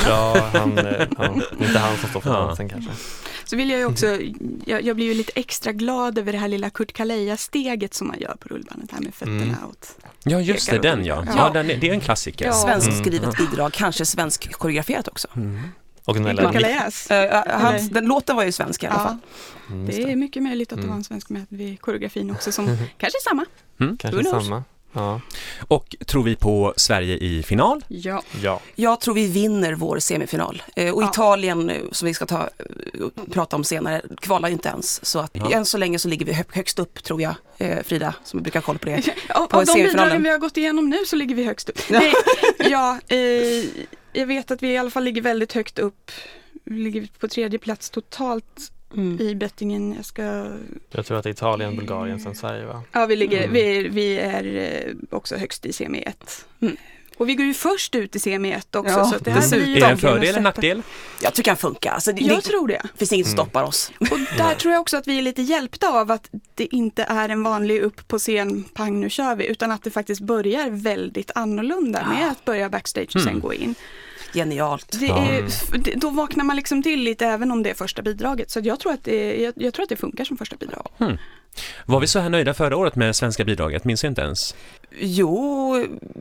ja, 0.07 0.37
han, 0.53 0.77
eh, 0.77 0.85
ja, 1.17 1.23
är 1.23 1.65
inte 1.65 1.79
han 1.79 1.97
som 1.97 2.09
står 2.09 2.19
för 2.21 2.29
Ja. 2.33 2.39
dansen 2.39 2.69
kanske. 2.69 2.91
Så 3.53 3.57
vill 3.57 3.69
jag 3.69 3.79
ju 3.79 3.85
också, 3.85 4.19
jag, 4.65 4.81
jag 4.83 4.95
blir 4.95 5.05
ju 5.05 5.13
lite 5.13 5.31
extra 5.35 5.71
glad 5.71 6.17
över 6.17 6.31
det 6.31 6.37
här 6.37 6.47
lilla 6.47 6.69
Kurt 6.69 6.93
Kaleja-steget 6.93 7.93
som 7.93 8.07
man 8.07 8.19
gör 8.19 8.35
på 8.39 8.49
rullbandet 8.49 8.91
här 8.91 8.99
med 9.01 9.13
fötterna 9.15 9.41
Mm. 9.43 9.69
åt. 9.69 9.95
ja 10.23 10.39
just 10.39 10.69
det, 10.69 10.77
den 10.79 11.05
ja. 11.05 11.23
Ja, 11.27 11.33
Ja. 11.37 11.49
den, 11.49 11.69
är- 11.69 11.77
det 11.77 11.89
är 11.89 11.93
en 11.93 11.99
klassiker. 11.99 12.45
Ja. 12.45 12.53
Svenskskrivet 12.53 13.37
bidrag, 13.37 13.73
kanske 13.73 14.05
svensk 14.05 14.53
koreograferat 14.53 15.07
också. 15.07 15.27
Mm. 15.35 15.59
Och 16.05 16.15
Kurt 16.15 16.23
Nella, 16.25 16.51
Kalejas. 16.53 17.07
Uh, 17.11 17.17
hans, 17.61 17.89
den 17.89 18.05
låten 18.05 18.35
var 18.35 18.43
ju 18.43 18.51
svensk 18.51 18.83
i 18.83 18.87
alla 18.87 18.99
fall. 18.99 19.17
Ja, 19.67 19.73
mm, 19.73 19.85
det 19.85 20.03
är 20.03 20.15
mycket 20.15 20.43
möjligt 20.43 20.71
att 20.71 20.77
det 20.77 20.81
Mm. 20.83 20.89
var 20.89 20.97
en 20.97 21.03
svensk 21.03 21.29
med 21.29 21.45
vid 21.49 21.81
koreografin 21.81 22.31
också 22.31 22.51
som 22.51 22.65
kanske 22.97 23.17
är 23.17 23.29
samma. 23.29 23.45
Kanske 23.77 24.07
Who 24.11 24.29
knows? 24.29 24.43
samma. 24.45 24.63
Ja. 24.93 25.21
Och 25.67 25.95
tror 26.05 26.23
vi 26.23 26.35
på 26.35 26.73
Sverige 26.77 27.17
i 27.17 27.43
final? 27.43 27.85
Ja. 27.87 28.23
ja. 28.41 28.59
Jag 28.75 28.99
tror 29.01 29.15
vi 29.15 29.27
vinner 29.27 29.73
vår 29.73 29.99
semifinal. 29.99 30.63
Eh, 30.75 30.93
och 30.93 31.03
Ja. 31.03 31.09
Italien, 31.09 31.69
eh, 31.69 31.81
som 31.91 32.05
vi 32.05 32.13
ska 32.13 32.25
ta, 32.25 32.41
eh, 32.41 33.23
prata 33.31 33.55
om 33.55 33.63
senare, 33.63 34.01
kvalar 34.21 34.49
ju 34.49 34.53
inte 34.53 34.69
ens. 34.69 35.05
Så 35.05 35.19
att 35.19 35.31
Ja. 35.33 35.51
än 35.51 35.65
så 35.65 35.77
länge 35.77 35.99
så 35.99 36.07
ligger 36.07 36.25
vi 36.25 36.33
hö- 36.33 36.43
högst 36.51 36.79
upp, 36.79 37.03
tror 37.03 37.21
jag. 37.21 37.35
Frida, 37.85 38.13
som 38.23 38.41
brukar 38.41 38.59
ha 38.59 38.65
koll 38.65 38.77
på 38.77 38.85
det. 38.85 38.95
Av, 39.29 39.47
På 39.47 39.57
av 39.57 39.65
de 39.65 39.71
semifinalen. 39.71 39.91
bidragen 40.05 40.23
vi 40.23 40.29
har 40.29 40.37
gått 40.37 40.57
igenom 40.57 40.89
nu 40.89 40.97
så 41.05 41.15
ligger 41.15 41.35
vi 41.35 41.43
högst 41.45 41.69
upp. 41.69 41.79
Ja. 41.89 41.99
Nej, 41.99 42.13
ja, 42.57 42.99
eh, 43.07 43.65
jag 44.13 44.25
vet 44.27 44.51
att 44.51 44.63
vi 44.63 44.67
i 44.71 44.77
alla 44.77 44.89
fall 44.89 45.03
ligger 45.03 45.21
väldigt 45.21 45.53
högt 45.53 45.79
upp. 45.79 46.11
Vi 46.65 46.79
ligger 46.79 47.07
på 47.19 47.27
tredje 47.27 47.59
plats 47.59 47.89
totalt 47.89 48.71
Mm. 48.93 49.19
i 49.27 49.35
bettingen. 49.35 49.93
Jag 49.95 50.05
ska... 50.05 50.47
Jag 50.91 51.05
tror 51.05 51.17
att 51.17 51.23
det 51.23 51.29
är 51.29 51.31
Italien, 51.31 51.75
Bulgarien, 51.75 52.19
sen 52.19 52.35
Sverige 52.35 52.65
va? 52.65 52.81
Ja, 52.91 53.05
vi, 53.05 53.15
ligger, 53.15 53.37
Mm. 53.41 53.53
vi, 53.53 53.87
vi 53.89 54.17
är 54.17 54.45
eh, 54.87 54.93
också 55.17 55.35
högst 55.35 55.65
i 55.65 55.73
semi 55.73 56.03
1. 56.07 56.45
Mm. 56.61 56.77
Och 57.17 57.29
vi 57.29 57.35
går 57.35 57.45
ju 57.45 57.53
först 57.53 57.95
ut 57.95 58.15
i 58.15 58.19
semi 58.19 58.51
1 58.51 58.75
också. 58.75 58.91
Ja, 58.93 59.05
så 59.05 59.17
det 59.17 59.31
här 59.31 59.49
blir 59.49 59.77
Är 59.77 59.81
det 59.81 59.85
en 59.87 59.97
fördel 59.97 60.29
eller 60.29 60.41
nackdel? 60.41 60.81
Jag 61.21 61.33
tycker 61.33 61.51
den 61.51 61.57
funkar. 61.57 61.91
Alltså, 61.91 62.11
det, 62.11 62.21
Jag 62.21 62.37
det 62.37 62.41
tror 62.41 62.67
det. 62.67 62.81
finns 62.97 63.13
inget 63.13 63.27
som 63.27 63.33
Mm. 63.33 63.45
stoppar 63.45 63.63
oss. 63.63 63.91
Och 63.99 64.19
där 64.37 64.55
tror 64.55 64.73
jag 64.73 64.81
också 64.81 64.97
att 64.97 65.07
vi 65.07 65.17
är 65.17 65.21
lite 65.21 65.41
hjälpta 65.41 65.89
av 65.89 66.11
att 66.11 66.29
det 66.55 66.75
inte 66.75 67.03
är 67.03 67.29
en 67.29 67.43
vanlig 67.43 67.79
upp 67.81 68.07
på 68.07 68.19
scen, 68.19 68.63
pang 68.63 68.99
nu 68.99 69.09
kör 69.09 69.35
vi, 69.35 69.47
utan 69.47 69.71
att 69.71 69.83
det 69.83 69.91
faktiskt 69.91 70.21
börjar 70.21 70.69
väldigt 70.69 71.31
annorlunda 71.35 72.07
med 72.07 72.29
att 72.31 72.45
börja 72.45 72.69
backstage 72.69 73.15
och 73.15 73.21
sen 73.21 73.29
Mm. 73.29 73.41
gå 73.41 73.53
in. 73.53 73.75
Genialt. 74.33 74.97
Det 74.99 75.07
är, 75.07 75.45
det- 75.83 75.93
då 75.95 76.09
vaknar 76.09 76.43
man 76.45 76.55
liksom 76.55 76.83
till 76.83 76.99
lite 76.99 77.25
även 77.25 77.51
om 77.51 77.63
det 77.63 77.69
är 77.69 77.73
första 77.73 78.01
bidraget. 78.01 78.51
Så 78.51 78.59
jag 78.63 78.79
tror 78.79 78.93
att 78.93 79.03
det, 79.03 79.41
jag, 79.41 79.53
jag 79.57 79.73
tror 79.73 79.83
att 79.83 79.89
det 79.89 79.95
funkar 79.95 80.25
som 80.25 80.37
första 80.37 80.55
bidrag. 80.55 80.87
Var 81.85 81.99
vi 81.99 82.07
så 82.07 82.19
här 82.19 82.29
nöjda 82.29 82.53
förra 82.53 82.77
året 82.77 82.95
med 82.95 83.15
svenska 83.15 83.45
bidraget? 83.45 83.83
Minns 83.85 84.03
jag 84.03 84.11
inte 84.11 84.21
ens. 84.21 84.55
Jo, 84.99 85.75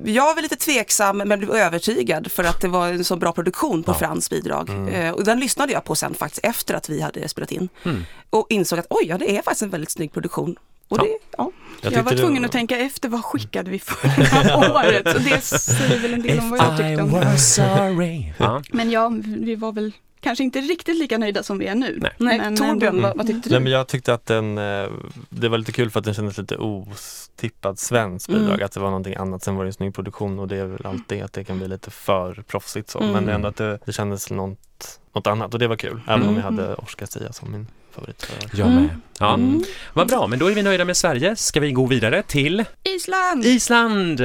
jag 0.04 0.34
var 0.34 0.42
lite 0.42 0.56
tveksam 0.56 1.18
men 1.18 1.38
blev 1.38 1.50
övertygad 1.50 2.32
för 2.32 2.44
att 2.44 2.60
det 2.60 2.68
var 2.68 2.88
en 2.88 3.04
så 3.04 3.16
bra 3.16 3.32
produktion 3.32 3.82
på 3.82 3.90
Ja. 3.92 3.98
Frans 3.98 4.30
bidrag. 4.30 4.68
Mm. 4.70 4.88
Eh, 4.88 5.10
och 5.12 5.24
den 5.24 5.40
lyssnade 5.40 5.72
jag 5.72 5.84
på 5.84 5.94
sen 5.94 6.14
faktiskt 6.14 6.44
efter 6.44 6.74
att 6.74 6.88
vi 6.88 7.00
hade 7.00 7.28
spelat 7.28 7.52
in. 7.52 7.68
Mm. 7.84 8.04
Och 8.30 8.46
insåg 8.50 8.78
att 8.78 8.86
oj, 8.90 9.04
ja 9.08 9.18
det 9.18 9.36
är 9.36 9.42
faktiskt 9.42 9.62
en 9.62 9.70
väldigt 9.70 9.90
snygg 9.90 10.12
produktion. 10.12 10.56
Och 10.92 10.98
Ja. 10.98 11.02
det, 11.04 11.16
ja. 11.38 11.50
Jag, 11.82 11.92
tyckte 11.92 12.02
var 12.04 12.12
tvungen 12.22 12.44
att 12.44 12.52
tänka 12.52 12.78
efter, 12.78 13.08
vad 13.08 13.24
skickade 13.24 13.70
vi 13.70 13.78
förra 13.78 14.56
året? 14.74 15.14
Och 15.14 15.20
det 15.20 15.40
säger 15.40 15.98
väl 16.02 16.14
en 16.14 16.22
del 16.22 16.38
om 16.38 16.50
vad 16.50 16.58
jag 16.60 16.76
tyckte 16.76 17.02
om 17.02 17.12
det. 17.12 17.38
sorry. 17.38 18.32
Ja. 18.38 18.62
Men 18.72 18.90
ja, 18.90 19.12
vi 19.24 19.54
var 19.54 19.72
väl 19.72 19.92
kanske 20.20 20.44
inte 20.44 20.60
riktigt 20.60 20.96
lika 20.98 21.18
nöjda 21.18 21.42
som 21.42 21.58
vi 21.58 21.66
är 21.66 21.74
nu. 21.74 21.98
Nej. 22.02 22.12
Nej, 22.18 22.38
Men 22.38 22.56
Torbjörn, 22.56 22.94
ändå- 22.96 23.08
vad, 23.08 23.16
vad 23.16 23.26
tyckte 23.26 23.50
Nej 23.50 23.58
du? 23.58 23.62
men 23.64 23.72
jag 23.72 23.86
tyckte 23.88 24.14
att 24.14 24.26
den, 24.26 24.58
eh, 24.58 24.88
det 25.28 25.48
var 25.48 25.58
lite 25.58 25.72
kul 25.72 25.90
för 25.90 25.98
att 25.98 26.04
den 26.04 26.14
kändes 26.14 26.38
lite 26.38 26.56
ostippad 26.56 27.78
svensk 27.78 28.28
Mm. 28.28 28.40
bidrag, 28.42 28.62
att 28.62 28.72
det 28.72 28.80
var 28.80 28.86
någonting 28.88 29.14
annat. 29.14 29.42
Sen 29.42 29.56
var 29.56 29.64
det 29.64 29.68
en 29.68 29.72
snygg 29.72 29.94
produktion 29.94 30.38
och 30.38 30.48
det 30.48 30.56
är 30.56 30.64
väl 30.66 30.86
alltid 30.86 31.22
att 31.22 31.32
det 31.32 31.44
kan 31.44 31.58
bli 31.58 31.68
lite 31.68 31.90
för 31.90 32.34
proffsigt 32.48 32.90
så. 32.90 32.98
Mm. 33.00 33.12
Men 33.12 33.28
ändå 33.28 33.48
att 33.48 33.56
det, 33.56 33.78
det 33.84 33.92
kändes 33.92 34.30
något, 34.30 35.00
något 35.14 35.26
annat 35.26 35.54
och 35.54 35.60
det 35.60 35.68
var 35.68 35.76
kul. 35.76 36.00
Även 36.08 36.28
om 36.28 36.34
jag 36.36 36.44
Mm. 36.44 36.58
hade 36.58 36.74
Oscar 36.74 37.06
Sia 37.06 37.32
som 37.32 37.52
min 37.52 37.66
favorit. 37.92 38.22
förra 38.22 38.36
året. 38.38 38.58
Jag 38.58 38.68
med. 38.68 38.78
Mm. 38.78 39.00
Ja. 39.18 39.34
Mm. 39.34 39.62
Vad 39.94 40.08
bra, 40.08 40.26
men 40.26 40.38
då 40.38 40.46
är 40.50 40.54
vi 40.54 40.62
nöjda 40.62 40.84
med 40.84 40.96
Sverige. 40.96 41.36
Ska 41.36 41.60
vi 41.60 41.72
gå 41.72 41.86
vidare 41.86 42.22
till 42.22 42.64
Island! 42.82 43.44
Island? 43.44 44.20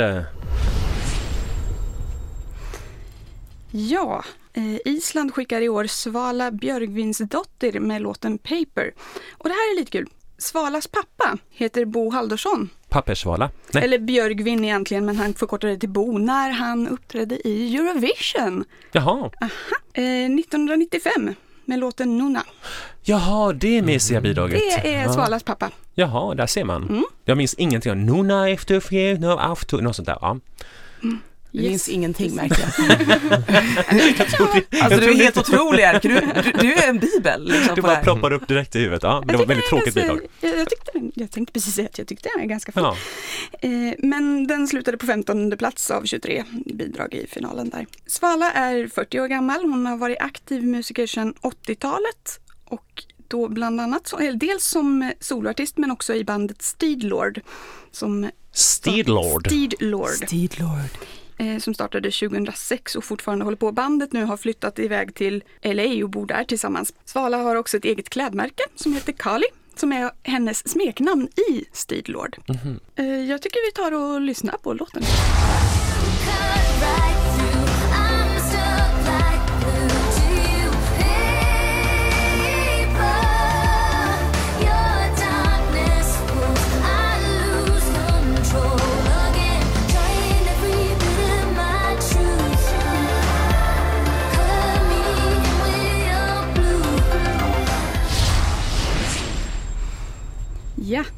Ja, 3.71 4.24
eh, 4.53 4.77
Island 4.93 5.33
skickar 5.33 5.62
i 5.62 5.69
år 5.69 5.88
Svala 5.88 6.51
Björgvinsdottir 6.51 7.79
med 7.79 8.01
låten 8.01 8.38
Paper. 8.38 8.93
Och 9.31 9.50
det 9.50 9.53
här 9.53 9.74
är 9.74 9.79
lite 9.79 9.91
kul. 9.91 10.07
Svalas 10.38 10.88
pappa 10.88 11.38
heter 11.50 11.86
Bo 11.86 12.09
Haldorsson, 12.12 12.69
Papperssvala? 12.89 13.50
Nej. 13.74 13.83
eller 13.83 14.00
Björgvin 14.00 14.63
egentligen, 14.63 15.05
men 15.05 15.15
han 15.17 15.33
förkortade 15.33 15.74
det 15.74 15.79
till 15.79 15.89
Bo, 15.89 16.17
när 16.17 16.50
han 16.50 16.88
uppträdde 16.88 17.47
i 17.47 17.75
Eurovision 17.75 18.63
Jaha. 18.91 19.31
eh, 19.93 20.03
1995 20.03 21.33
med 21.67 21.79
låten 21.79 22.17
Nuna. 22.17 22.43
Jaha, 23.03 23.53
det 23.53 23.81
mysiga 23.81 24.21
bidraget. 24.21 24.59
Det 24.59 24.95
är. 24.95 25.09
Svalas 25.09 25.43
pappa. 25.43 25.71
Jaha, 25.93 26.36
där 26.36 26.45
ser 26.47 26.63
man. 26.63 26.83
Mm. 26.83 27.03
Jag 27.25 27.38
minns 27.38 27.53
ingenting 27.53 27.91
om 27.91 28.05
Nuna 28.05 28.50
efter 28.50 28.79
fjärna 28.79 29.39
afton, 29.39 29.83
något 29.83 29.95
sånt 29.95 30.05
där. 30.05 30.17
Ja. 30.21 30.38
Det 31.63 31.69
finns 31.69 31.89
ingenting 31.89 32.37
precis. 32.37 32.79
märkligt. 32.79 33.37
Alltså 34.81 34.99
du 34.99 35.09
är 35.11 35.15
helt 35.15 35.37
otrolig 35.37 35.85
du, 36.01 36.09
du, 36.09 36.51
du 36.61 36.73
är 36.73 36.89
en 36.89 36.99
bibel. 36.99 37.43
Liksom, 37.45 37.75
Det 37.75 37.81
på 37.81 37.81
bara 37.81 37.89
det 37.91 37.95
här. 37.95 38.03
ploppar 38.03 38.33
upp 38.33 38.47
direkt 38.47 38.75
i 38.75 38.79
huvudet. 38.79 39.03
Ja, 39.03 39.23
det 39.27 39.33
Jag 39.33 39.39
var 39.39 39.45
väldigt 39.45 39.65
tråkigt 39.69 39.95
ganska- 39.95 40.13
bidrag. 40.13 40.29
Jag, 40.41 40.57
jag, 40.59 40.69
tyckte, 40.69 40.91
jag 41.21 41.31
tänkte 41.31 41.53
precis 41.53 41.75
säga 41.75 41.87
att 41.87 41.97
jag 41.97 42.07
tyckte 42.07 42.29
den 42.35 42.43
är 42.43 42.47
ganska 42.47 42.71
fin. 42.71 42.83
Ja. 42.83 42.95
Eh, 43.61 43.93
men 43.97 44.47
den 44.47 44.67
slutade 44.67 44.97
på 44.97 45.05
15 45.05 45.57
plats 45.57 45.91
av 45.91 46.03
23 46.05 46.43
bidrag 46.65 47.13
i 47.13 47.27
finalen 47.27 47.69
där. 47.69 47.85
Svala 48.07 48.51
är 48.51 48.87
40 48.87 49.19
år 49.19 49.27
gammal. 49.27 49.61
Hon 49.61 49.85
har 49.85 49.97
varit 49.97 50.17
aktiv 50.19 50.63
musiker 50.63 51.07
sedan 51.07 51.33
80-talet 51.41 52.39
och 52.65 53.03
då 53.27 53.47
bland 53.49 53.81
annat, 53.81 54.13
dels 54.35 54.65
som 54.65 55.11
soloartist 55.19 55.77
men 55.77 55.91
också 55.91 56.13
i 56.13 56.23
bandet 56.23 56.61
Steedlord. 56.61 57.41
Som, 57.91 58.29
Steedlord. 58.51 59.47
Steedlord 59.47 60.09
Steedlord. 60.09 60.89
Eh, 61.38 61.58
som 61.58 61.74
startade 61.74 62.12
2006 62.12 62.96
och 62.96 63.03
fortfarande 63.03 63.46
håller 63.46 63.58
på. 63.58 63.72
Bandet 63.72 64.13
nu 64.13 64.24
har 64.24 64.38
flyttat 64.38 64.79
iväg 64.79 65.15
till 65.15 65.44
LA 65.62 66.03
och 66.03 66.10
bor 66.10 66.25
där 66.25 66.44
tillsammans. 66.44 66.94
Svala 67.06 67.38
har 67.38 67.56
också 67.56 67.77
ett 67.77 67.86
eget 67.86 68.10
klädmärke 68.10 68.63
som 68.75 68.94
heter 68.94 69.13
Kali 69.13 69.46
som 69.79 69.91
är 69.91 70.12
hennes 70.24 70.70
smeknamn 70.70 71.27
i 71.50 71.65
Steedlord. 71.72 72.38
Mhm. 72.48 72.79
Eh, 72.96 73.06
jag 73.06 73.41
tycker 73.41 73.67
vi 73.67 73.72
tar 73.72 73.91
och 73.91 74.22
lyssnar 74.22 74.58
på 74.58 74.74
låten. 74.74 75.03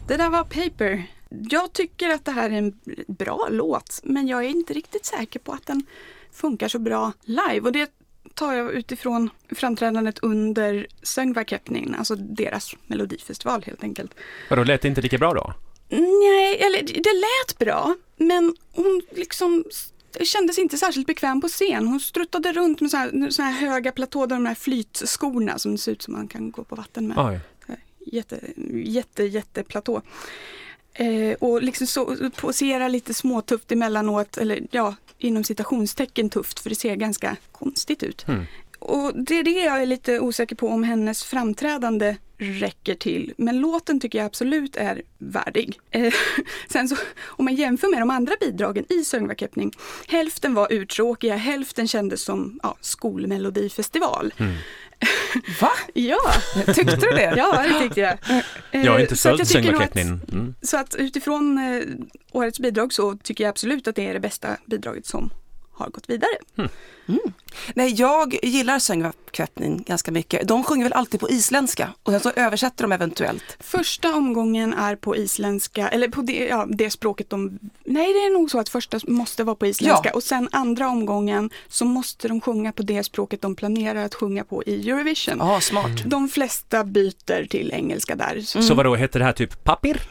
Det 0.09 0.17
där 0.17 0.29
var 0.29 0.43
Paper. 0.43 1.03
Jag 1.29 1.73
tycker 1.73 2.09
att 2.09 2.25
det 2.25 2.31
här 2.31 2.49
är 2.49 2.57
en 2.57 2.79
bra 3.07 3.47
låt, 3.51 3.99
men 4.03 4.27
jag 4.27 4.45
är 4.45 4.49
inte 4.49 4.73
riktigt 4.73 5.05
säker 5.05 5.39
på 5.39 5.51
att 5.51 5.65
den 5.65 5.85
funkar 6.31 6.67
så 6.67 6.79
bra 6.79 7.11
live. 7.21 7.61
Och 7.61 7.71
det 7.71 7.91
tar 8.33 8.53
jag 8.53 8.71
utifrån 8.71 9.29
framträdandet 9.51 10.19
under 10.19 10.87
Söngvakeppnin, 11.03 11.95
alltså 11.97 12.15
deras 12.15 12.75
melodifestival 12.87 13.63
helt 13.63 13.83
enkelt. 13.83 14.13
Vadå, 14.49 14.63
lät 14.63 14.81
det 14.81 14.87
inte 14.87 15.01
lika 15.01 15.17
bra 15.17 15.33
då? 15.33 15.53
Nej, 15.97 16.59
eller 16.59 16.83
det 16.83 17.13
lät 17.13 17.59
bra, 17.59 17.95
men 18.17 18.55
hon 18.71 19.01
liksom 19.11 19.63
kändes 20.21 20.59
inte 20.59 20.77
särskilt 20.77 21.07
bekväm 21.07 21.41
på 21.41 21.47
scen. 21.47 21.87
Hon 21.87 21.99
struttade 21.99 22.53
runt 22.53 22.81
med 22.81 22.91
så 22.91 22.97
här, 22.97 23.29
så 23.29 23.41
här 23.41 23.51
höga 23.51 23.91
platåer, 23.91 24.27
de 24.27 24.45
här 24.45 24.55
flytskorna 24.55 25.59
som 25.59 25.77
ser 25.77 25.91
ut 25.91 26.01
som 26.01 26.13
man 26.13 26.27
kan 26.27 26.51
gå 26.51 26.63
på 26.63 26.75
vatten 26.75 27.07
med 27.07 27.17
Oj 27.17 27.39
jätte, 28.11 28.39
jätte, 28.73 29.23
jätteplatå. 29.23 30.01
Eh, 30.93 31.33
och 31.39 31.61
liksom 31.61 31.87
så, 31.87 32.29
posera 32.35 32.87
lite 32.87 33.13
småtufft 33.13 33.71
emellanåt, 33.71 34.37
eller 34.37 34.61
ja, 34.71 34.95
inom 35.17 35.43
citationstecken 35.43 36.29
tufft, 36.29 36.59
för 36.59 36.69
det 36.69 36.75
ser 36.75 36.95
ganska 36.95 37.35
konstigt 37.51 38.03
ut. 38.03 38.27
Mm. 38.27 38.45
Och 38.79 39.11
det 39.23 39.39
är 39.39 39.43
det 39.43 39.51
jag 39.63 39.81
är 39.81 39.85
lite 39.85 40.19
osäker 40.19 40.55
på 40.55 40.67
om 40.69 40.83
hennes 40.83 41.23
framträdande 41.23 42.15
räcker 42.37 42.95
till. 42.95 43.33
Men 43.37 43.59
låten 43.59 43.99
tycker 43.99 44.17
jag 44.19 44.25
absolut 44.25 44.75
är 44.75 45.01
värdig. 45.17 45.79
Eh, 45.91 46.13
sen 46.71 46.89
så, 46.89 46.95
om 47.25 47.45
man 47.45 47.55
jämför 47.55 47.87
med 47.87 48.01
de 48.01 48.09
andra 48.09 48.33
bidragen 48.39 48.85
i 48.89 49.03
Söngvakeppning, 49.03 49.71
hälften 50.07 50.53
var 50.53 50.71
uttråkiga, 50.73 51.35
hälften 51.35 51.87
kändes 51.87 52.23
som 52.23 52.59
ja, 52.63 52.77
skolmelodifestival. 52.81 54.33
Mm. 54.37 54.53
Va? 55.61 55.71
Ja, 55.93 56.17
Tyckte 56.65 56.95
du 56.95 57.07
det? 57.15 57.33
ja, 57.37 57.63
det 57.69 57.79
tyckte 57.79 57.99
jag. 57.99 58.11
Eh, 58.71 58.85
Jag 58.85 58.95
är 58.95 58.99
inte 58.99 59.15
så 59.15 59.29
att 59.29 59.33
född 59.33 59.39
jag 59.39 59.47
tycker 59.47 59.71
nog 59.73 59.81
att- 59.83 59.93
Söngvakeppnin. 59.93 60.39
Mm. 60.41 60.55
Så 60.61 60.77
att 60.77 60.95
utifrån 60.95 61.57
eh, 61.57 61.81
årets 62.31 62.59
bidrag 62.59 62.93
så 62.93 63.15
tycker 63.17 63.43
jag 63.43 63.49
absolut 63.49 63.87
att 63.87 63.95
det 63.95 64.07
är 64.07 64.13
det 64.13 64.19
bästa 64.19 64.57
bidraget 64.65 65.05
som 65.05 65.29
har 65.79 65.89
gått 65.89 66.09
vidare. 66.09 66.31
Nej, 67.73 67.93
jag 67.93 68.37
gillar 68.43 68.79
Söngvakeppnin 68.79 69.83
ganska 69.87 70.11
mycket. 70.11 70.47
De 70.47 70.63
sjunger 70.63 70.83
väl 70.85 70.93
alltid 70.93 71.19
på 71.19 71.29
isländska 71.29 71.93
och 72.03 72.11
sen 72.11 72.19
så 72.21 72.31
översätter 72.35 72.83
de 72.83 72.91
eventuellt. 72.91 73.57
Första 73.59 74.15
omgången 74.15 74.73
är 74.73 74.95
på 74.95 75.15
isländska, 75.15 75.87
eller 75.87 76.07
på 76.07 76.21
det, 76.21 76.47
ja, 76.47 76.65
det 76.69 76.89
språket 76.89 77.29
de... 77.29 77.59
Nej, 77.85 78.13
det 78.13 78.19
är 78.19 78.33
nog 78.33 78.51
så 78.51 78.59
att 78.59 78.69
första 78.69 78.99
måste 79.07 79.43
vara 79.43 79.55
på 79.55 79.65
isländska 79.67 80.09
Ja. 80.09 80.15
och 80.15 80.23
sen 80.23 80.49
andra 80.51 80.87
omgången 80.87 81.49
så 81.67 81.85
måste 81.85 82.27
de 82.27 82.41
sjunga 82.41 82.71
på 82.71 82.83
det 82.83 83.03
språket 83.03 83.41
de 83.41 83.55
planerar 83.55 84.05
att 84.05 84.15
sjunga 84.15 84.43
på 84.43 84.63
i 84.63 84.89
Eurovision. 84.89 85.35
Ja, 85.39 85.61
smart. 85.61 85.91
De 86.05 86.29
flesta 86.29 86.83
byter 86.83 87.45
till 87.47 87.71
engelska 87.73 88.15
där. 88.15 88.41
Så 88.41 88.61
Så 88.63 88.73
vadå, 88.73 88.95
heter 88.95 89.19
det 89.19 89.25
här 89.25 89.33
typ 89.33 89.63
papper? 89.63 90.01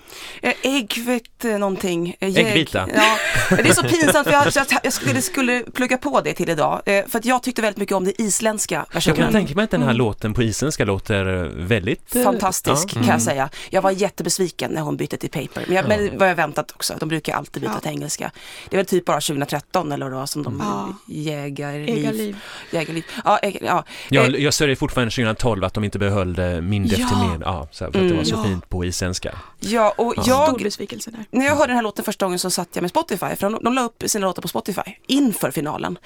Eh, 0.43 0.55
Äggvitt 0.63 1.45
eh, 1.45 1.59
någonting. 1.59 2.17
Eh, 2.21 2.29
Äggvita. 2.37 2.89
Ja, 2.95 3.17
det 3.57 3.69
är 3.69 3.73
så 3.75 3.83
pinsamt 3.83 4.27
för 4.27 4.33
jag, 4.33 4.47
jag, 4.55 4.67
jag 4.83 4.93
skulle, 4.93 5.23
skulle 5.23 5.58
plugga 5.63 5.99
på 5.99 6.21
det 6.21 6.35
till 6.35 6.49
idag. 6.49 6.83
Eh, 6.87 7.05
för 7.07 7.19
att 7.19 7.25
jag 7.25 7.43
tyckte 7.43 7.63
väldigt 7.63 7.79
mycket 7.79 7.97
om 7.97 8.05
det 8.05 8.23
isländska 8.23 8.75
Jag 8.93 9.03
kan 9.03 9.13
versionen. 9.15 9.33
tänka 9.33 9.55
mig 9.55 9.65
att 9.65 9.71
den 9.71 9.81
här 9.83 9.89
Mm. 9.89 9.97
låten 9.99 10.35
på 10.35 10.43
isländska 10.43 10.85
låter 10.85 11.27
eh, 11.45 11.51
väldigt... 11.67 12.17
eh, 12.17 12.23
Fantastisk 12.23 12.89
ja. 12.97 13.01
kan 13.01 13.09
jag 13.09 13.23
säga. 13.23 13.51
Jag 13.71 13.83
var 13.83 13.91
jättebesviken 13.91 14.71
när 14.71 14.81
hon 14.83 14.97
bytte 14.97 15.17
till 15.17 15.31
paper. 15.31 15.65
Men, 15.67 15.77
jag, 15.77 15.89
men 15.89 16.05
det 16.05 16.17
var 16.19 16.27
jag 16.27 16.35
väntat 16.35 16.71
också. 16.71 16.95
De 17.01 17.09
brukar 17.09 17.35
alltid 17.37 17.63
byta 17.63 17.75
Ja. 17.75 17.81
till 17.81 17.91
engelska. 17.91 18.31
Det 18.71 18.77
är 18.77 18.79
väl 18.79 18.87
typ 18.87 19.05
bara 19.05 19.21
2013 19.21 19.93
eller 19.93 20.11
vad 20.11 20.29
som 20.31 20.43
de 20.43 20.63
Ja. 20.65 20.95
jägarliv. 21.15 21.99
Ägarliv. 21.99 22.37
jägarliv. 22.71 23.05
Ja, 23.25 23.39
ja. 23.61 23.85
Jag, 24.09 24.41
jag 24.41 24.55
sörjer 24.55 24.77
fortfarande 24.77 25.11
2012 25.11 25.65
att 25.65 25.75
de 25.75 25.85
inte 25.85 25.99
behöll 25.99 26.35
det 26.35 26.61
mind 26.63 26.87
efter 26.93 27.01
Ja. 27.13 27.29
mind. 27.29 27.43
Ja, 27.47 27.69
så 27.73 27.85
här, 27.85 27.93
för 27.93 28.01
att 28.03 28.09
det 28.09 28.17
var 28.17 28.25
så 28.25 28.35
Mm. 28.37 28.47
fint 28.51 28.69
på 28.69 28.85
isländska. 28.85 29.39
ja, 29.61 29.95
och 29.99 30.15
Ja. 30.17 30.23
Stor 30.23 30.35
jag 30.35 30.59
besvikelse 30.63 31.11
där. 31.11 31.25
När 31.31 31.47
jag 31.47 31.55
hörde 31.57 31.67
den 31.67 31.77
här 31.77 31.83
låten 31.83 32.05
första 32.05 32.27
gången 32.27 32.39
så 32.39 32.51
satt 32.51 32.69
jag 32.73 32.83
med 32.83 32.91
Spotify, 32.91 33.37
för 33.37 33.51
de, 33.51 33.59
de 33.65 33.75
la 33.75 33.83
upp 33.83 34.03
sina 34.07 34.27
låtar 34.27 34.43
på 34.43 34.49
Spotify 34.49 34.81
inför 35.07 35.48
finalen. 35.51 35.99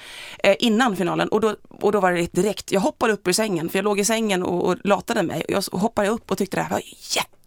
Eh, 0.43 0.55
innan 0.59 0.95
finalen 0.95 1.27
och 1.27 1.41
då, 1.41 1.55
och 1.69 1.91
då 1.91 1.99
var 1.99 2.11
det 2.11 2.33
direkt, 2.33 2.71
jag 2.71 2.81
hoppade 2.81 3.13
upp 3.13 3.27
ur 3.27 3.33
sängen, 3.33 3.69
för 3.69 3.77
jag 3.77 3.83
låg 3.83 3.99
i 3.99 4.05
sängen 4.05 4.43
och, 4.43 4.65
och 4.65 4.77
latade 4.83 5.23
mig. 5.23 5.43
Och 5.47 5.51
jag 5.51 5.63
hoppade 5.71 6.09
upp 6.09 6.31
och 6.31 6.37
tyckte 6.37 6.57
det 6.57 6.63
här 6.63 6.69
var 6.69 6.81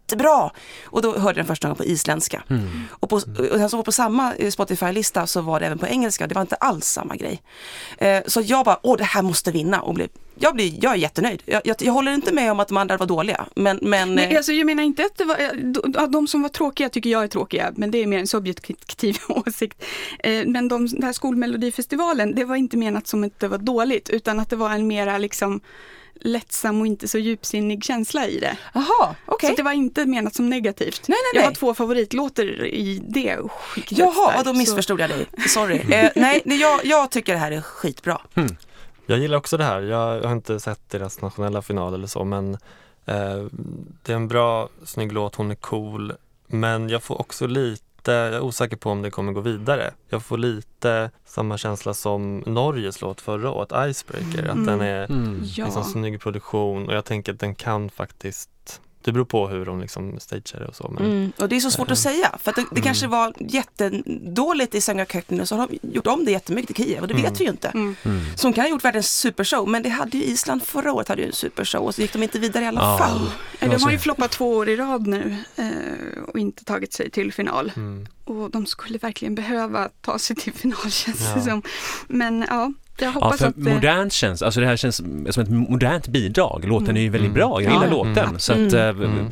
jättebra. 0.07 0.51
Och 0.85 1.03
då 1.03 1.13
hörde 1.13 1.29
jag 1.29 1.37
den 1.37 1.47
första 1.47 1.69
gången 1.69 1.77
på 1.77 1.85
isländska. 1.85 2.43
Mm. 2.51 2.69
Och, 2.91 3.09
på, 3.09 3.17
och 3.17 3.23
sen 3.57 3.71
så 3.71 3.83
på 3.83 3.93
samma 3.93 4.35
eh, 4.35 4.51
Spotify-lista 4.51 5.27
så 5.27 5.41
var 5.41 5.61
det 5.61 5.67
även 5.67 5.79
på 5.79 5.87
engelska, 5.87 6.27
det 6.27 6.35
var 6.35 6.43
inte 6.43 6.57
alls 6.57 6.87
samma 6.87 7.17
grej. 7.17 7.43
Eh, 7.99 8.23
så 8.27 8.41
jag 8.41 8.65
bara, 8.65 8.79
åh 8.83 8.97
det 8.97 9.05
här 9.05 9.23
måste 9.23 9.51
vinna 9.51 9.81
och 9.81 9.95
blev 9.95 10.09
jag, 10.39 10.55
blir, 10.55 10.85
jag 10.85 10.93
är 10.93 10.97
jättenöjd. 10.97 11.43
Jag, 11.47 11.63
jag, 11.65 11.77
jag 11.81 11.93
håller 11.93 12.13
inte 12.13 12.33
med 12.33 12.53
om 12.53 12.61
att 12.61 12.69
de 12.69 12.77
andra 12.77 12.97
var 12.97 13.07
dåliga, 13.07 13.47
men, 13.55 13.79
men 13.83 14.15
Nej, 14.15 14.33
eh, 14.33 14.37
alltså, 14.37 14.53
jag 14.53 14.67
menar 14.67 14.83
inte 14.83 15.05
att 15.05 15.19
det 15.19 15.25
var, 15.25 15.37
eh, 15.41 15.49
de, 15.53 16.13
de 16.13 16.27
som 16.27 16.43
var 16.43 16.49
tråkiga 16.49 16.89
tycker 16.89 17.11
jag 17.11 17.25
är 17.25 17.29
tråkiga, 17.29 17.73
men 17.77 17.91
det 17.91 17.99
är 17.99 18.07
mer 18.07 18.19
en 18.19 18.27
subjektiv 18.27 19.17
åsikt. 19.29 19.85
Men 20.47 20.69
de, 20.69 20.87
den 20.87 21.03
här 21.03 21.13
skolmelodifestivalen, 21.13 22.35
det 22.35 22.45
var 22.45 22.57
inte 22.57 22.77
menat 22.77 23.07
som 23.07 23.25
att 23.25 23.41
det 23.41 23.49
var 23.49 23.59
dåligt, 23.59 24.11
utan 24.11 24.41
att 24.41 24.51
det 24.51 24.57
var 24.57 24.71
en 24.71 24.87
mera 24.87 25.19
liksom 25.19 25.61
lättsam 26.27 26.81
och 26.81 26.87
inte 26.87 27.09
så 27.09 27.19
djupsinnig 27.19 27.85
känsla 27.85 28.27
i 28.29 28.39
det. 28.41 28.57
Jaha, 28.75 29.15
okej. 29.27 29.51
Så 29.51 29.57
det 29.57 29.63
var 29.63 29.73
inte 29.73 30.07
menat 30.07 30.35
som 30.35 30.51
negativt. 30.51 31.09
Nej, 31.09 31.19
Jag 31.33 31.39
nej, 31.39 31.45
har 31.45 31.51
nej. 31.51 31.57
två 31.57 31.75
favoritlåtar 31.75 32.65
i 32.67 33.03
det 33.09 33.39
skiktet. 33.51 33.99
Jaha, 33.99 34.31
där, 34.31 34.37
ja, 34.37 34.43
då 34.43 34.53
så- 34.53 34.59
missförstod 34.59 35.01
jag 35.01 35.11
dig. 35.11 35.27
Sorry. 35.49 35.77
Eh, 35.77 36.11
nej, 36.17 36.43
nej 36.45 36.61
jag, 36.61 36.85
jag 36.85 37.11
tycker 37.11 37.33
det 37.33 37.39
här 37.39 37.53
är 37.53 37.61
skitbra. 37.61 38.21
Jag 39.07 39.19
gillar 39.19 39.37
också 39.39 39.57
det 39.57 39.65
här. 39.65 39.81
Jag 39.83 40.21
har 40.23 40.33
inte 40.33 40.61
sett 40.61 40.91
deras 40.91 41.21
nationella 41.21 41.63
final 41.63 41.95
eller 41.95 42.07
så 42.07 42.25
men 42.25 42.55
eh, 43.07 43.45
det 44.03 44.13
är 44.13 44.17
en 44.17 44.29
bra, 44.29 44.69
snygg 44.85 45.13
låt, 45.13 45.35
hon 45.35 45.51
är 45.51 45.55
cool. 45.55 46.13
Men 46.47 46.89
jag 46.89 47.03
får 47.03 47.21
också 47.21 47.47
lite, 47.47 47.83
jag 48.13 48.35
är 48.35 48.41
osäker 48.41 48.77
på 48.77 48.91
om 48.91 49.03
det 49.03 49.11
kommer 49.11 49.33
gå 49.33 49.41
vidare. 49.41 49.91
Jag 50.09 50.23
får 50.23 50.39
lite 50.39 51.11
samma 51.25 51.59
känsla 51.59 51.95
som 51.95 52.39
Norges 52.47 53.01
låt 53.01 53.21
förra 53.21 53.51
året, 53.51 53.91
Icebreaker. 53.91 54.45
Att 54.45 54.53
Mm. 54.55 54.67
den 54.67 54.81
är 54.81 55.05
Mm. 55.11 55.41
Ja. 55.45 55.65
liksom 55.65 55.85
snygg 55.85 56.21
produktion 56.21 56.89
och 56.89 56.95
jag 56.95 57.05
tänker 57.05 57.33
att 57.33 57.41
den 57.41 57.55
kan 57.55 57.91
faktiskt, 57.91 58.81
det 59.07 59.13
beror 59.13 59.25
på 59.25 59.49
hur 59.49 59.67
de 59.67 59.81
liksom 59.81 60.21
stagear 60.21 60.61
det 60.61 60.67
och 60.67 60.77
så. 60.77 60.89
Men, 60.99 61.05
Mm. 61.07 61.33
Och 61.39 61.49
det 61.49 61.57
är 61.57 61.61
så 61.61 61.71
svårt 61.71 61.91
att 61.91 61.99
säga, 61.99 62.39
för 62.43 62.51
att 62.51 62.57
det, 62.57 62.65
det 62.73 62.81
kanske 62.81 63.07
var 63.07 63.35
jättedåligt 63.39 64.75
i 64.75 64.81
Sängarköknen 64.81 65.41
och 65.41 65.49
så 65.49 65.57
har 65.57 65.69
de 65.69 65.79
gjort 65.95 66.07
om 66.07 66.25
det 66.25 66.31
jättemycket 66.31 66.81
i 66.81 66.83
Kiev 66.85 67.03
och 67.03 67.09
det 67.09 67.15
vet 67.15 67.41
vi 67.41 67.45
ju 67.45 67.51
inte. 67.51 67.69
Mm. 67.69 67.97
Mm. 68.05 68.21
Så 68.37 68.47
de 68.47 68.53
kan 68.53 68.63
ha 68.65 68.69
gjort 68.71 68.85
världens 68.85 69.13
supershow, 69.13 69.69
men 69.69 69.83
det 69.83 69.89
hade 69.89 70.19
ju 70.19 70.25
Island 70.25 70.63
förra 70.63 70.93
året 70.93 71.09
hade 71.09 71.23
ju 71.23 71.27
en 71.27 71.33
supershow 71.33 71.81
och 71.83 71.95
så 71.95 72.01
gick 72.03 72.13
de 72.13 72.23
inte 72.23 72.39
vidare 72.39 72.65
i 72.65 72.69
alla 72.69 72.81
Ja. 72.81 72.99
fall. 72.99 73.31
De 73.71 73.83
har 73.83 73.91
ju 73.91 73.99
floppat 73.99 74.31
två 74.31 74.51
år 74.51 74.69
i 74.69 74.77
rad 74.77 75.07
nu 75.07 75.37
eh, 75.57 76.23
och 76.29 76.39
inte 76.39 76.65
tagit 76.65 76.93
sig 76.93 77.11
till 77.11 77.33
final. 77.33 77.73
Mm. 78.27 78.43
Och 78.43 78.51
de 78.51 78.67
skulle 78.67 78.99
verkligen 78.99 79.35
behöva 79.35 79.89
ta 80.01 80.19
sig 80.19 80.37
till 80.37 80.53
final 80.53 80.91
känns 80.91 81.21
Ja. 81.21 81.35
det 81.35 81.41
som. 81.43 81.63
Men 82.09 82.45
ja, 82.49 82.73
jag 82.99 83.07
Ja, 83.07 83.11
hoppas 83.11 83.39
för 83.39 83.47
att... 83.47 83.57
eh, 83.57 83.63
modernt 83.75 84.13
känns, 84.13 84.43
alltså 84.43 84.61
det 84.61 84.67
här 84.67 84.77
känns 84.77 84.97
som 84.97 85.43
ett 85.43 85.51
modernt 85.51 86.09
bidrag. 86.09 86.65
Låten 86.69 86.97
är 86.97 87.01
ju 87.01 87.09
väldigt 87.09 87.31
Mm. 87.31 87.35
bra, 87.35 87.63
jag 87.63 87.73
gillar 87.73 87.85
Ja. 87.87 87.91
låten. 87.91 88.19
Mm. 88.29 88.39
Så 88.39 88.53
att, 88.53 88.73
eh, 88.73 88.89
Mm. 88.89 89.27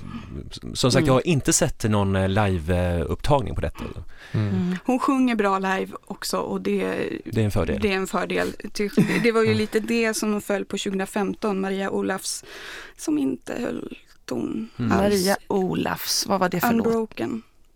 som 0.74 0.90
sagt, 0.92 1.00
Mm. 1.00 1.06
jag 1.06 1.12
har 1.14 1.26
inte 1.26 1.52
sett 1.52 1.84
någon 1.84 2.16
eh, 2.16 2.28
live-upptagning 2.28 3.54
på 3.54 3.60
detta. 3.60 3.84
Mm. 4.32 4.76
Hon 4.84 4.98
sjunger 4.98 5.34
bra 5.34 5.58
live 5.58 5.88
också 6.06 6.36
och 6.36 6.60
det, 6.60 7.08
Det 7.24 7.40
är 7.40 7.44
en 7.44 7.50
fördel. 7.50 7.78
det 7.82 7.92
är 7.92 7.96
en 7.96 8.06
fördel. 8.06 8.52
Det 9.22 9.32
var 9.32 9.42
ju 9.42 9.54
lite 9.54 9.80
det 9.80 10.14
som 10.14 10.40
föll 10.40 10.64
på 10.64 10.78
2015, 10.78 11.60
Maria 11.60 11.90
Olafs, 11.90 12.44
som 12.96 13.18
inte 13.18 13.54
höll 13.60 13.96
ton 14.24 14.68
Mm. 14.78 14.88
Maria 14.98 15.36
Olafs, 15.48 16.26
vad 16.26 16.40
var 16.40 16.48
det 16.48 16.60
för 16.60 16.72
låt? 16.72 16.86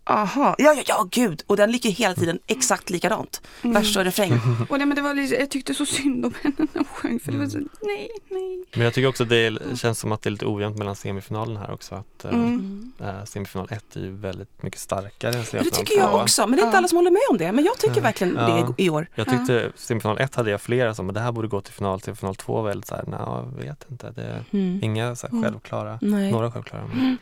Aha, 0.09 0.55
ja, 0.57 0.73
ja, 0.73 0.83
ja, 0.87 1.07
gud. 1.11 1.43
Och 1.47 1.57
den 1.57 1.71
ligger 1.71 1.89
hela 1.89 2.15
tiden 2.15 2.39
exakt 2.47 2.89
likadant. 2.89 3.41
Mm. 3.61 3.73
Vers 3.73 3.97
och 3.97 4.03
refräng. 4.03 4.33
Och 4.69 4.79
det, 4.79 4.85
men 4.85 4.95
det 4.95 5.01
var, 5.01 5.15
jag 5.39 5.49
tyckte 5.49 5.73
så 5.73 5.85
synd 5.85 6.25
om 6.25 6.33
henne 6.41 6.55
när 6.57 6.67
hon 6.73 6.85
sjöng 6.85 7.19
för 7.19 7.31
det 7.31 7.37
var 7.37 7.45
så, 7.47 7.57
nej, 7.57 8.09
nej. 8.29 8.65
Men 8.75 8.83
jag 8.83 8.93
tycker 8.93 9.07
också 9.07 9.25
det 9.25 9.35
är, 9.37 9.75
känns 9.75 9.99
som 9.99 10.11
att 10.11 10.21
det 10.21 10.29
är 10.29 10.31
lite 10.31 10.45
ojämnt 10.45 10.77
mellan 10.77 10.95
semifinalen 10.95 11.57
här 11.57 11.71
också. 11.71 11.95
Att, 11.95 12.25
eh, 12.25 12.31
Mm. 12.33 12.91
eh, 12.99 13.23
semifinal 13.25 13.67
1 13.71 13.95
är 13.95 13.99
ju 13.99 14.11
väldigt 14.15 14.63
mycket 14.63 14.79
starkare 14.79 15.31
än 15.33 15.39
Det 15.39 15.45
semifinal 15.45 15.85
tycker 15.85 15.97
jag 15.99 16.15
också, 16.15 16.47
men 16.47 16.51
det 16.57 16.61
är 16.61 16.65
inte 16.65 16.75
Ja. 16.75 16.77
alla 16.77 16.87
som 16.87 16.95
håller 16.97 17.11
med 17.11 17.21
om 17.29 17.37
det. 17.37 17.51
Men 17.51 17.63
jag 17.65 17.77
tycker 17.77 18.01
verkligen 18.01 18.35
Ja. 18.35 18.47
det 18.77 18.83
i 18.83 18.89
år. 18.89 19.07
Jag 19.15 19.27
tyckte 19.29 19.71
semifinal 19.75 20.17
1 20.19 20.35
hade 20.35 20.51
jag 20.51 20.61
flera 20.61 20.93
som, 20.95 21.05
men 21.05 21.15
det 21.15 21.21
här 21.21 21.31
borde 21.31 21.47
gå 21.47 21.61
till 21.61 21.73
final, 21.73 22.01
semifinal 22.01 22.35
2 22.35 22.53
var 22.53 22.63
väldigt 22.63 22.87
såhär, 22.87 23.03
nej 23.07 23.19
jag 23.19 23.53
vet 23.65 23.85
inte. 23.91 24.11
Det 24.11 24.21
är 24.21 24.43
inga 24.83 25.15
så 25.15 25.27
här 25.27 25.31
Mm. 25.31 25.43
självklara, 25.43 25.99
Nej. 26.01 26.31
några 26.31 26.51
självklara. 26.51 26.87
Men, 26.93 27.17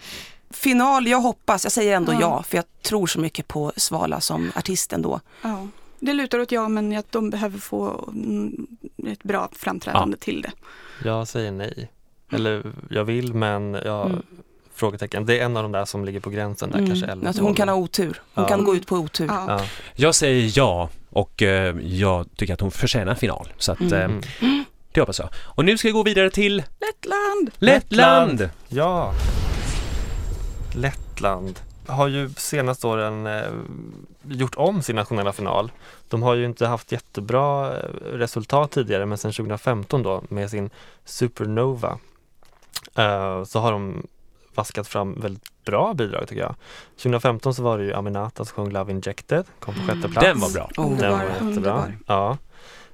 Final, 0.49 1.07
jag 1.07 1.19
hoppas, 1.21 1.63
jag 1.65 1.71
säger 1.71 1.95
ändå 1.95 2.13
ja. 2.13 2.19
Ja. 2.21 2.43
för 2.43 2.55
jag 2.57 2.65
tror 2.81 3.07
så 3.07 3.19
mycket 3.19 3.47
på 3.47 3.71
Svala 3.75 4.21
som 4.21 4.51
artist 4.55 4.93
ändå. 4.93 5.19
Ja. 5.41 5.67
Det 5.99 6.13
lutar 6.13 6.39
åt 6.39 6.51
ja, 6.51 6.67
men 6.69 6.97
att 6.97 7.11
de 7.11 7.29
behöver 7.29 7.59
få 7.59 8.09
mm, 8.13 8.67
ett 9.07 9.23
bra 9.23 9.49
framträdande 9.51 10.17
till 10.17 10.41
det. 10.41 10.51
jag 11.07 11.27
säger 11.27 11.51
nej. 11.51 11.91
Eller 12.31 12.63
jag 12.89 13.03
vill 13.03 13.33
men 13.33 13.73
jag, 13.73 14.05
Mm. 14.05 14.21
frågetecken. 14.75 15.25
Det 15.25 15.39
är 15.39 15.45
en 15.45 15.57
av 15.57 15.63
de 15.63 15.71
där 15.71 15.85
som 15.85 16.05
ligger 16.05 16.19
på 16.19 16.29
gränsen 16.29 16.71
där, 16.71 16.77
Mm. 16.77 16.89
kanske 16.89 17.07
11 17.07 17.27
Alltså, 17.27 17.43
hon 17.43 17.53
kan 17.53 17.69
ha 17.69 17.75
otur. 17.75 18.21
Hon 18.33 18.43
Ja. 18.43 18.47
kan 18.47 18.63
gå 18.63 18.75
ut 18.75 18.87
på 18.87 18.95
otur. 18.95 19.25
Ja. 19.27 19.45
Ja. 19.47 19.65
Jag 19.95 20.15
säger 20.15 20.51
ja 20.57 20.89
och 21.09 21.41
eh, 21.43 21.75
jag 21.79 22.25
tycker 22.35 22.53
att 22.53 22.61
hon 22.61 22.71
förtjänar 22.71 23.15
final. 23.15 23.53
Så 23.57 23.71
att, 23.71 23.79
Mm. 23.81 23.93
eh, 23.93 24.03
Mm. 24.41 24.63
det 24.91 24.99
hoppas 24.99 25.19
jag. 25.19 25.29
Och 25.43 25.65
nu 25.65 25.77
ska 25.77 25.87
vi 25.87 25.91
gå 25.91 26.03
vidare 26.03 26.29
till 26.29 26.55
Lettland! 26.79 27.51
Lettland! 27.59 28.49
Ja. 28.67 29.13
Lettland 30.77 31.59
har 31.87 32.07
ju 32.07 32.29
senaste 32.29 32.87
åren 32.87 33.27
eh, 33.27 33.51
gjort 34.23 34.55
om 34.55 34.81
sin 34.81 34.95
nationella 34.95 35.33
final. 35.33 35.71
De 36.09 36.23
har 36.23 36.35
ju 36.35 36.45
inte 36.45 36.67
haft 36.67 36.91
jättebra 36.91 37.77
eh, 37.77 37.89
resultat 38.03 38.71
tidigare 38.71 39.05
men 39.05 39.17
sedan 39.17 39.31
2015 39.31 40.03
då 40.03 40.23
med 40.29 40.49
sin 40.49 40.69
Supernova 41.05 41.99
eh, 42.95 43.43
så 43.43 43.59
har 43.59 43.71
de 43.71 44.07
vaskat 44.55 44.87
fram 44.87 45.21
väldigt 45.21 45.65
bra 45.65 45.93
bidrag 45.93 46.27
tycker 46.27 46.41
jag. 46.41 46.55
2015 46.95 47.53
så 47.53 47.63
var 47.63 47.77
det 47.77 47.83
ju 47.83 47.93
Aminata 47.93 48.45
som 48.45 48.55
sjöng 48.55 48.73
Love 48.73 48.91
Injected, 48.91 49.45
kom 49.59 49.73
på 49.73 49.81
sjätte 49.81 50.09
plats. 50.09 50.27
Den 50.27 50.39
var 50.39 50.49
bra. 50.53 50.69
Oh. 50.77 50.97
Den 50.97 51.11
var 51.11 51.23
jättebra. 51.23 51.91
Ja. 52.07 52.37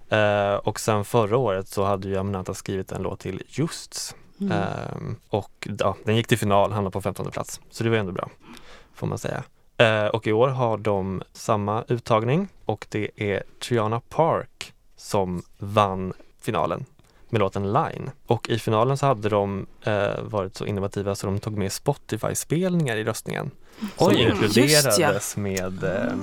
Eh, 0.09 0.55
och 0.55 0.79
sen 0.79 1.05
förra 1.05 1.37
året 1.37 1.67
så 1.67 1.83
hade 1.83 2.07
ju 2.07 2.17
Aminata 2.17 2.53
skrivit 2.53 2.91
en 2.91 3.01
låt 3.01 3.19
till 3.19 3.43
Justs 3.47 4.15
Mm. 4.41 4.51
Ehm, 4.51 5.15
och 5.29 5.67
ja, 5.79 5.95
den 6.05 6.15
gick 6.15 6.27
till 6.27 6.37
final, 6.37 6.71
hamnade 6.71 6.93
på 6.93 7.01
15 7.01 7.31
plats. 7.31 7.61
Så 7.69 7.83
det 7.83 7.89
var 7.89 7.97
ändå 7.97 8.11
bra, 8.11 8.29
får 8.93 9.07
man 9.07 9.17
säga. 9.17 9.43
Eh, 9.77 10.05
och 10.05 10.27
i 10.27 10.31
år 10.31 10.47
har 10.47 10.77
de 10.77 11.23
samma 11.33 11.83
uttagning 11.87 12.47
och 12.65 12.85
det 12.89 13.09
är 13.15 13.43
Triana 13.59 13.99
Park 13.99 14.73
som 14.95 15.43
vann 15.57 16.13
finalen 16.41 16.85
med 17.29 17.39
låten 17.39 17.73
Line. 17.73 18.11
Och 18.27 18.49
i 18.49 18.59
finalen 18.59 18.97
så 18.97 19.05
hade 19.05 19.29
de 19.29 19.65
eh, 19.83 20.21
varit 20.21 20.55
så 20.55 20.65
innovativa 20.65 21.15
så 21.15 21.27
de 21.27 21.39
tog 21.39 21.57
med 21.57 21.71
Spotify-spelningar 21.71 22.95
i 22.97 23.03
röstningen. 23.03 23.51
Som 23.97 24.07
Oj. 24.07 24.21
inkluderades 24.21 25.37
med, 25.37 25.83
eh, 25.83 26.13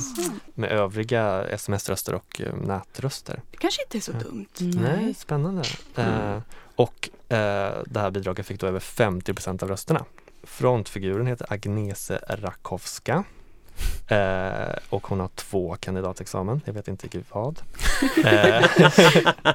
med 0.54 0.70
övriga 0.70 1.44
sms-röster 1.44 2.14
och 2.14 2.40
eh, 2.40 2.54
nätröster. 2.54 3.42
Det 3.50 3.56
kanske 3.56 3.82
inte 3.82 3.98
är 3.98 4.00
så 4.00 4.12
Ja. 4.12 4.18
dumt. 4.18 4.46
Nej, 4.82 5.14
spännande. 5.14 5.62
Eh, 5.96 6.38
och 6.80 7.08
eh, 7.28 7.72
det 7.86 8.00
här 8.00 8.10
bidraget 8.10 8.46
fick 8.46 8.60
då 8.60 8.66
över 8.66 8.80
50% 8.80 9.62
av 9.62 9.68
rösterna. 9.68 10.04
Frontfiguren 10.42 11.26
heter 11.26 11.52
Agnese 11.52 12.20
Rakowska. 12.28 13.24
Eh, 14.08 14.76
och 14.88 15.06
hon 15.06 15.20
har 15.20 15.28
två 15.28 15.76
kandidatexamen, 15.80 16.60
jag 16.64 16.72
vet 16.72 16.88
inte 16.88 17.04
riktigt 17.04 17.26
vad. 17.30 17.62
Eh, 18.24 18.66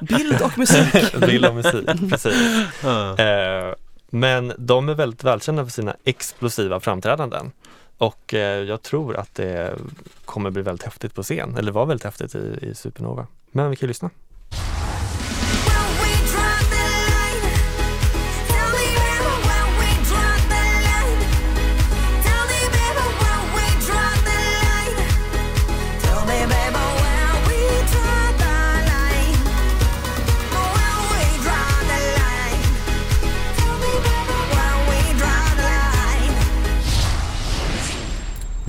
Bild 0.02 0.42
och 0.42 0.58
musik. 0.58 1.20
bild 1.26 1.46
och 1.46 1.54
musik, 1.54 1.88
precis. 2.10 2.34
Eh, 3.18 3.74
men 4.10 4.52
de 4.58 4.88
är 4.88 4.94
väldigt 4.94 5.24
välkända 5.24 5.64
för 5.64 5.72
sina 5.72 5.96
explosiva 6.04 6.80
framträdanden. 6.80 7.52
Och 7.98 8.34
eh, 8.34 8.62
jag 8.62 8.82
tror 8.82 9.16
att 9.16 9.34
det 9.34 9.74
kommer 10.24 10.50
bli 10.50 10.62
väldigt 10.62 10.84
häftigt 10.84 11.14
på 11.14 11.22
scen, 11.22 11.56
eller 11.56 11.72
var 11.72 11.86
väldigt 11.86 12.04
häftigt 12.04 12.34
i, 12.34 12.58
i 12.62 12.74
Supernova. 12.74 13.26
Men 13.50 13.70
vi 13.70 13.76
kan 13.76 13.86
ju 13.86 13.88
lyssna. 13.88 14.10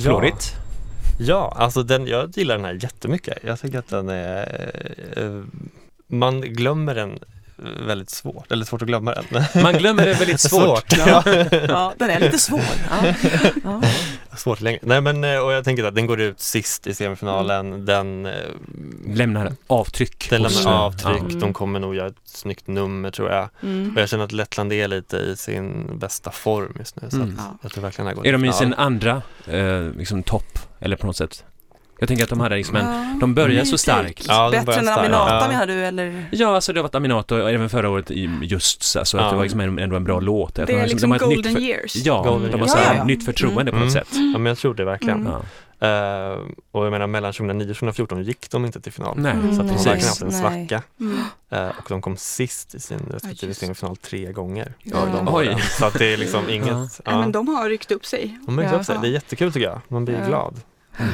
Florigt. 0.07 0.55
Ja, 1.19 1.53
alltså 1.57 1.83
den, 1.83 2.07
jag 2.07 2.37
gillar 2.37 2.55
den 2.55 2.65
här 2.65 2.79
jättemycket. 2.81 3.37
Jag 3.43 3.59
tycker 3.59 3.79
att 3.79 3.87
den 3.87 4.09
är, 4.09 4.71
eh, 5.17 5.43
man 6.07 6.41
glömmer 6.41 6.95
den 6.95 7.19
väldigt 7.87 8.09
svårt, 8.09 8.51
eller 8.51 8.65
svårt 8.65 8.81
att 8.81 8.87
glömma 8.87 9.13
den. 9.29 9.63
Man 9.63 9.73
glömmer 9.77 10.05
det 10.05 10.13
väldigt 10.13 10.39
svårt. 10.51 10.97
Ja. 10.97 11.23
ja, 11.67 11.93
den 11.97 12.09
är 12.09 12.19
lite 12.19 12.37
svår. 12.37 12.61
Ja. 12.89 13.13
Ja. 13.63 13.81
Svårt 14.37 14.61
länge. 14.61 14.79
Nej 14.81 15.01
men, 15.01 15.23
eh, 15.23 15.37
och 15.39 15.51
jag 15.53 15.63
tänker 15.63 15.83
att 15.83 15.95
den 15.95 16.05
går 16.07 16.21
ut 16.21 16.39
sist 16.39 16.87
i 16.87 16.93
semifinalen. 16.93 17.85
Den, 17.85 18.25
eh, 18.25 18.31
Lämnar 19.07 19.51
avtryck. 19.67 20.27
den 20.29 20.41
lämnar 20.41 20.73
avtryck. 20.73 21.23
ja. 21.29 21.39
De 21.39 21.53
kommer 21.53 21.79
nog 21.79 21.95
göra 21.95 22.07
ett 22.07 22.15
snyggt 22.25 22.67
nummer 22.67 23.11
tror 23.11 23.31
jag. 23.31 23.49
Mm. 23.63 23.93
Och 23.95 24.01
jag 24.01 24.09
känner 24.09 24.23
att 24.23 24.31
Lettland 24.31 24.73
är 24.73 24.87
lite 24.87 25.17
i 25.17 25.35
sin 25.37 25.89
bästa 25.99 26.31
form 26.31 26.75
just 26.79 27.01
nu. 27.01 27.09
Så 27.09 27.15
Mm. 27.15 27.29
att 27.29 27.35
Ja. 27.37 27.57
jag 27.61 27.71
tror 27.71 27.81
verkligen 27.81 28.05
det 28.05 28.09
här 28.09 28.15
går 28.15 28.27
Är 28.27 28.31
de 28.31 28.45
i 28.45 28.53
sin 28.53 28.73
andra 28.73 29.21
eh, 29.47 29.81
liksom 29.97 30.23
topp, 30.23 30.59
eller 30.79 30.95
på 30.95 31.05
något 31.07 31.17
sätt? 31.17 31.43
Jag 31.99 32.07
tänker 32.07 32.23
att 32.23 32.29
de 32.29 32.39
hade 32.39 32.55
liksom 32.55 32.75
en, 32.75 32.85
Ja, 32.85 33.17
de 33.19 33.33
börjar 33.33 33.65
så 33.65 33.77
starkt. 33.77 34.25
Ja, 34.27 34.49
de 34.49 34.57
Bättre 34.65 34.73
än. 34.81 34.87
Aminata 34.89 35.35
Ja. 35.41 35.47
menar 35.47 35.67
du 35.67 35.73
eller? 35.85 36.25
Ja, 36.31 36.55
alltså 36.55 36.73
det 36.73 36.79
har 36.79 36.83
varit 36.83 36.95
Aminato 36.95 37.35
och 37.41 37.51
även 37.51 37.69
förra 37.69 37.89
året 37.89 38.11
i 38.11 38.29
just 38.41 38.83
så, 38.83 39.05
så 39.05 39.17
att 39.17 39.23
Ja. 39.23 39.29
det 39.29 39.35
var 39.35 39.43
liksom 39.43 39.59
en- 39.59 39.79
ändå 39.79 39.95
en 39.95 40.03
bra 40.03 40.19
låt. 40.19 40.55
Det 40.55 40.65
de 40.65 40.73
har 40.73 40.79
är 40.79 40.83
de 40.83 40.89
liksom 40.89 41.11
har 41.11 41.17
ett 41.17 41.27
nytt 41.27 41.35
golden 41.35 41.53
för- 41.53 41.61
years. 41.61 41.95
Ja, 41.95 42.23
Golden 42.23 42.51
de 42.51 42.59
har 42.61 42.67
så 42.67 42.77
här 42.77 42.93
Ja, 42.93 42.97
ja. 42.97 43.03
nytt 43.03 43.25
förtroende 43.25 43.71
på 43.71 43.77
Mm. 43.77 43.83
något 43.83 43.93
sätt. 43.93 44.07
Ja, 44.11 44.37
men 44.39 44.45
jag 44.45 44.57
tror 44.57 44.73
det 44.73 44.85
verkligen. 44.85 45.19
Mm. 45.19 45.31
Ja. 45.31 45.41
Eh, 45.79 46.37
och 46.71 46.85
jag 46.85 46.91
menar 46.91 47.07
mellan 47.07 47.33
2009 47.33 47.69
och 47.71 47.77
2014 47.77 48.23
gick 48.23 48.49
de 48.51 48.65
inte 48.65 48.81
till 48.81 48.91
final. 48.91 49.13
Nej, 49.17 49.31
Mm. 49.31 49.55
Så 49.55 49.61
att 49.61 49.67
de 49.67 49.67
har 49.67 49.73
precis. 49.73 49.87
verkligen 49.87 50.09
haft 50.09 50.21
en 50.21 50.31
svacka. 50.31 50.83
Mm. 50.99 51.17
Eh, 51.51 51.67
och 51.77 51.85
de 51.89 52.01
kom 52.01 52.17
sist 52.17 52.75
i 52.75 52.79
sin 52.79 52.99
respektive 53.11 53.53
semifinal 53.53 53.97
tre 53.97 54.31
gånger. 54.31 54.73
Ja. 54.83 54.97
de. 55.13 55.55
Så 55.79 55.85
att 55.85 55.93
det 55.93 56.13
är 56.13 56.17
liksom 56.17 56.49
inget, 56.49 56.67
Ja. 56.67 56.87
ja. 57.05 57.19
Men 57.19 57.31
de 57.31 57.47
har 57.47 57.69
ryckt 57.69 57.91
upp 57.91 58.05
sig. 58.05 58.37
De 58.45 58.57
har 58.57 58.65
Ja. 58.65 58.71
upp 58.71 58.85
sig. 58.85 58.97
Det 59.01 59.07
är 59.07 59.11
jättekul 59.11 59.53
tycker 59.53 59.67
jag. 59.67 59.81
Man 59.87 60.05
blir 60.05 60.19
Ja. 60.19 60.27
glad. 60.27 60.55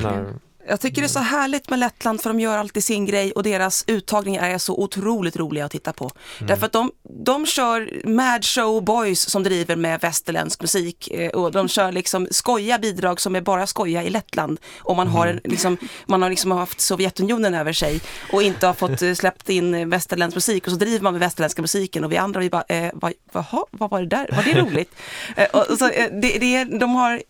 När, 0.04 0.26
Jag 0.68 0.82
tycker 0.82 1.02
det 1.02 1.06
är 1.06 1.10
så 1.10 1.20
härligt 1.20 1.70
med 1.70 1.80
Lettland 1.80 2.22
för 2.22 2.30
de 2.30 2.40
gör 2.40 2.58
alltid 2.58 2.84
sin 2.84 3.06
grej 3.06 3.32
och 3.32 3.44
deras 3.44 3.84
uttagningar 3.88 4.50
är 4.50 4.58
så 4.58 4.78
otroligt 4.78 5.38
roliga 5.38 5.66
att 5.66 5.72
titta 5.72 5.94
på. 5.94 6.12
Därför 6.40 6.66
att 6.66 6.72
de, 6.72 6.92
de 7.26 7.46
kör 7.46 8.08
Mad 8.08 8.46
Show 8.46 8.84
Boys 8.84 9.30
som 9.30 9.44
driver 9.44 9.76
med 9.76 10.02
västerländsk 10.02 10.62
musik 10.62 11.12
eh, 11.12 11.30
och 11.30 11.52
de 11.52 11.68
kör 11.68 11.92
liksom 11.92 12.28
skoja 12.32 12.80
bidrag 12.80 13.22
som 13.22 13.36
är 13.36 13.42
bara 13.42 13.68
skoja 13.68 14.04
i 14.04 14.10
Lettland. 14.10 14.60
Och 14.80 14.96
man 14.96 15.08
har, 15.08 15.28
en, 15.28 15.42
liksom, 15.44 15.78
man 16.06 16.22
har 16.22 16.30
liksom 16.30 16.52
haft 16.52 16.82
Sovjetunionen 16.82 17.54
över 17.54 17.74
sig 17.74 18.02
och 18.32 18.44
inte 18.44 18.68
har 18.68 18.74
fått 18.74 19.02
eh, 19.02 19.14
släppt 19.14 19.50
in 19.50 19.76
eh, 19.76 19.88
västerländsk 19.88 20.36
musik 20.36 20.66
och 20.66 20.72
så 20.72 20.78
driver 20.80 21.04
man 21.04 21.14
med 21.14 21.20
västerländska 21.20 21.62
musiken 21.62 22.04
och 22.04 22.12
vi 22.12 22.18
andra 22.18 22.40
vi 22.40 22.50
bara, 22.50 22.66
eh, 22.68 22.92
vad, 22.94 23.14
vaha, 23.32 23.66
vad 23.72 23.90
var 23.90 24.02
det 24.02 24.08
där? 24.08 24.30
Var 24.36 24.44
det 24.44 24.62
roligt? 24.62 24.96
och, 25.54 25.70
och 25.72 25.78
så, 25.78 25.88
det, 25.88 26.40
det, 26.40 26.64
de 26.64 26.96
har 26.96 27.22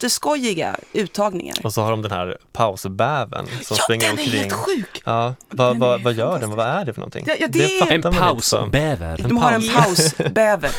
jätteskojiga 0.00 0.76
uttagningar. 0.92 1.56
och 1.64 1.72
så 1.74 1.82
har 1.82 1.90
de 1.90 2.02
den 2.02 2.10
här 2.10 2.36
pausbäven 2.52 3.46
som 3.46 3.76
Ja, 3.78 3.82
springer 3.84 4.06
den 4.08 4.18
är 4.18 4.22
omkring. 4.22 4.40
helt 4.40 4.52
sjuk! 4.52 5.02
Ja, 5.04 5.34
vad, 5.50 5.78
vad, 5.78 6.00
är 6.00 6.04
vad 6.04 6.14
gör 6.14 6.38
den? 6.38 6.50
Vad 6.50 6.66
är 6.66 6.84
det 6.84 6.92
för 6.92 7.00
någonting? 7.00 7.24
Ja, 7.28 7.34
ja, 7.40 7.46
det 7.50 7.64
är- 7.64 7.80
fattar 7.80 7.94
En 7.94 8.02
pausbäver. 8.02 9.18
De 9.28 9.36
har 9.36 9.52
en 9.52 9.62
pausbäver. 9.68 10.70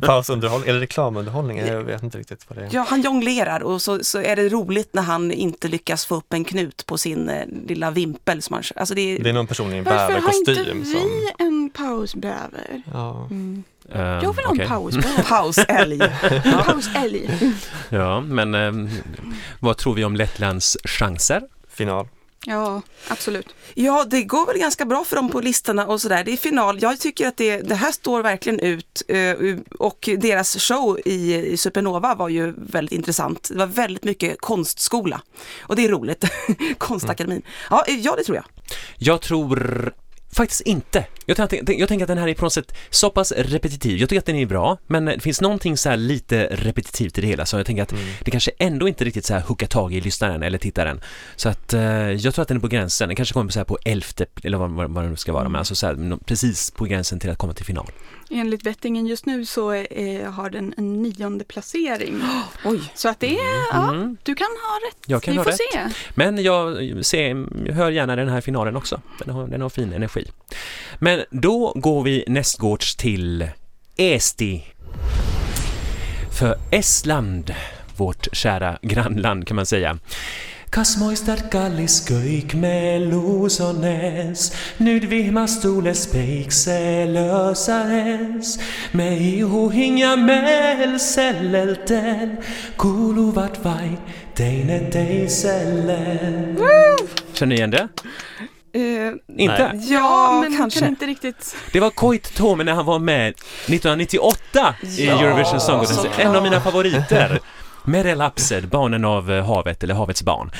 Pausunderhållning, 0.00 0.68
eller 0.70 0.80
reklamunderhållning, 0.80 1.58
jag 1.58 1.82
vet 1.82 2.02
inte 2.02 2.18
riktigt 2.18 2.44
vad 2.48 2.58
det 2.58 2.64
är. 2.64 2.68
Ja, 2.72 2.84
han 2.88 3.02
jonglerar 3.02 3.62
och 3.62 3.82
så, 3.82 4.04
så 4.04 4.18
är 4.18 4.36
det 4.36 4.48
roligt 4.48 4.94
när 4.94 5.02
han 5.02 5.32
inte 5.32 5.68
lyckas 5.68 6.06
få 6.06 6.14
upp 6.14 6.32
en 6.32 6.44
knut 6.44 6.86
på 6.86 6.98
sin 6.98 7.28
eh, 7.28 7.46
lilla 7.66 7.90
vimpel. 7.90 8.42
Som 8.42 8.54
han, 8.54 8.62
alltså 8.76 8.94
det 8.94 9.00
är, 9.00 9.18
Det 9.24 9.28
är 9.30 9.34
någon 9.34 9.46
person 9.46 9.72
i 9.74 9.76
en 9.76 9.84
Varför 9.84 9.98
har 10.20 10.34
inte 10.38 10.52
bäverkostym 10.54 10.82
vi 10.84 10.92
som... 10.92 11.46
en 11.46 11.70
pausbäver? 11.70 12.82
Ja. 12.92 13.26
Mm. 13.30 13.64
Jag 13.94 14.36
vill 14.36 14.44
ha 14.44 14.52
en 14.52 14.68
pausbäver. 14.68 15.22
pausälg. 15.22 15.98
Pausälg. 16.64 17.30
Ja, 17.88 18.20
men 18.20 18.54
ehm, 18.54 18.90
vad 19.60 19.76
tror 19.76 19.94
vi 19.94 20.04
om 20.04 20.16
Lettlands 20.16 20.76
chanser? 20.84 21.42
Final. 21.68 22.08
Ja, 22.46 22.82
absolut. 23.08 23.46
Ja, 23.74 24.04
det 24.04 24.22
går 24.22 24.46
väl 24.46 24.58
ganska 24.58 24.84
bra 24.84 25.04
för 25.04 25.16
dem 25.16 25.30
på 25.30 25.40
listorna 25.40 25.86
och 25.86 26.00
sådär. 26.00 26.24
Det 26.24 26.32
är 26.32 26.36
final. 26.36 26.82
Jag 26.82 27.00
tycker 27.00 27.28
att 27.28 27.36
det, 27.36 27.60
det 27.60 27.74
här 27.74 27.92
står 27.92 28.22
verkligen 28.22 28.60
ut 28.60 29.02
eh, 29.08 29.36
och 29.78 30.08
deras 30.18 30.56
show 30.56 30.98
i, 31.04 31.34
i 31.34 31.56
Supernova 31.56 32.14
var 32.14 32.28
ju 32.28 32.54
väldigt 32.56 32.92
intressant. 32.92 33.48
Det 33.52 33.58
var 33.58 33.66
väldigt 33.66 34.04
mycket 34.04 34.40
konstskola 34.40 35.20
och 35.60 35.76
det 35.76 35.84
är 35.84 35.88
roligt. 35.88 36.24
Konstakademin. 36.78 37.42
Ja, 37.70 37.84
eh, 37.88 38.00
ja, 38.00 38.16
det 38.16 38.24
tror 38.24 38.36
jag. 38.36 38.44
Jag 38.96 39.20
tror 39.20 39.92
faktiskt 40.32 40.60
inte. 40.60 41.06
Jag, 41.26 41.36
tänker- 41.36 42.02
att 42.02 42.08
den 42.08 42.18
här 42.18 42.28
är 42.28 42.34
på 42.34 42.44
något 42.44 42.52
sätt 42.52 42.74
så 42.90 43.10
pass 43.10 43.32
repetitiv. 43.36 43.98
Jag 43.98 44.08
tycker 44.08 44.18
att 44.20 44.26
den 44.26 44.36
är 44.36 44.46
bra, 44.46 44.78
men 44.86 45.04
det 45.04 45.20
finns 45.20 45.40
någonting 45.40 45.76
så 45.76 45.96
lite 45.96 46.46
repetitivt 46.50 47.18
i 47.18 47.20
det 47.20 47.26
hela, 47.26 47.46
så 47.46 47.56
jag 47.56 47.66
tänker 47.66 47.82
att 47.82 47.92
Mm. 47.92 48.04
det 48.24 48.30
kanske 48.30 48.50
ändå 48.58 48.88
inte 48.88 49.04
riktigt 49.04 49.24
så 49.24 49.34
här 49.34 49.40
hookar 49.40 49.66
tag 49.66 49.94
i 49.94 50.00
lyssnaren 50.00 50.42
eller 50.42 50.58
tittaren. 50.58 51.00
Så 51.36 51.48
att 51.48 51.72
eh, 51.74 51.82
jag 52.10 52.34
tror 52.34 52.42
att 52.42 52.48
den 52.48 52.56
är 52.56 52.60
på 52.60 52.68
gränsen. 52.68 53.08
Den 53.08 53.16
kanske 53.16 53.32
kommer 53.32 53.50
så 53.50 53.58
här 53.60 53.64
på 53.64 53.78
elfte, 53.84 54.26
eller 54.44 54.58
vad, 54.58 54.70
vad, 54.70 54.90
vad 54.90 55.04
det 55.04 55.10
nu 55.10 55.16
ska 55.16 55.32
vara, 55.32 55.48
men 55.48 55.58
alltså 55.58 55.74
så 55.74 55.86
här, 55.86 56.18
precis 56.24 56.70
på 56.70 56.84
gränsen 56.84 57.18
till 57.20 57.30
att 57.30 57.38
komma 57.38 57.52
till 57.52 57.64
final. 57.66 57.86
Enligt 58.34 58.62
bettingen 58.62 59.06
just 59.06 59.26
nu 59.26 59.44
så 59.46 59.72
eh, 59.72 60.30
har 60.32 60.50
den 60.50 60.74
en 60.76 61.02
nionde 61.02 61.44
placering. 61.44 62.20
Oj. 62.64 62.80
Så 62.94 63.08
att 63.08 63.20
det 63.20 63.38
är, 63.38 63.66
ja, 63.72 63.88
Mm. 63.92 64.16
du 64.22 64.34
kan 64.34 64.46
ha 64.46 64.88
rätt. 64.88 64.96
Jag 65.06 65.22
kan 65.22 65.32
Vi 65.32 65.38
ha 65.38 65.44
får 65.44 65.50
rätt. 65.50 65.58
se. 65.72 66.02
Men 66.14 66.42
jag, 66.42 66.76
ser, 67.06 67.72
hör 67.72 67.90
gärna 67.90 68.16
den 68.16 68.28
här 68.28 68.40
finalen 68.40 68.76
också. 68.76 69.00
Den 69.24 69.34
har, 69.34 69.46
den 69.46 69.60
har 69.60 69.68
fin 69.68 69.92
energi. 69.92 70.30
Men 70.98 71.24
då 71.30 71.72
går 71.76 72.02
vi 72.02 72.24
nästgårds 72.26 72.96
till 72.96 73.48
Eesti. 73.96 74.64
För 76.38 76.58
Estland, 76.70 77.54
vårt 77.96 78.28
kära 78.32 78.78
grannland 78.82 79.46
kan 79.46 79.56
man 79.56 79.66
säga. 79.66 79.98
Kas 80.72 80.94
moistat 80.96 81.50
kallis 81.52 81.98
kõik 82.08 82.54
me 82.56 82.96
luusones, 83.04 84.46
nüüd 84.80 85.04
vihmas 85.10 85.58
tuules 85.60 86.06
päikselöösanes. 86.08 88.54
me 88.96 89.10
ihuhing 89.18 89.98
ja 90.00 90.14
meel 90.16 90.96
sellel 90.98 91.74
teel 91.86 92.30
kuuluvad 92.80 93.58
vaid 93.64 93.98
teineteisele. 94.34 95.98
Känner 97.34 97.46
ni 97.46 97.54
igen 97.54 97.70
det? 97.70 97.88
Eh, 98.74 99.12
Inte? 99.38 99.72
Nej. 99.74 99.92
ja, 99.92 100.40
men 100.42 100.56
kanske. 100.56 100.80
kan 100.80 100.88
inte 100.88 101.06
riktigt. 101.06 101.56
Det 101.72 101.80
var 101.80 101.90
Koit 101.90 102.34
Tome 102.34 102.64
när 102.64 102.72
han 102.72 102.86
var 102.86 102.98
med 102.98 103.28
1998 103.28 104.74
i 104.98 105.06
Ja, 105.06 105.20
Eurovision 105.20 105.60
Song 105.60 105.78
Contest. 105.84 106.06
En 106.18 106.36
av 106.36 106.42
mina 106.42 106.60
favoriter. 106.60 107.40
Mere 107.84 108.14
lapsed, 108.14 108.68
barnen 108.68 109.04
av 109.04 109.32
eh, 109.32 109.46
havet 109.46 109.82
eller 109.82 109.94
havets 109.94 110.22
barn. 110.22 110.50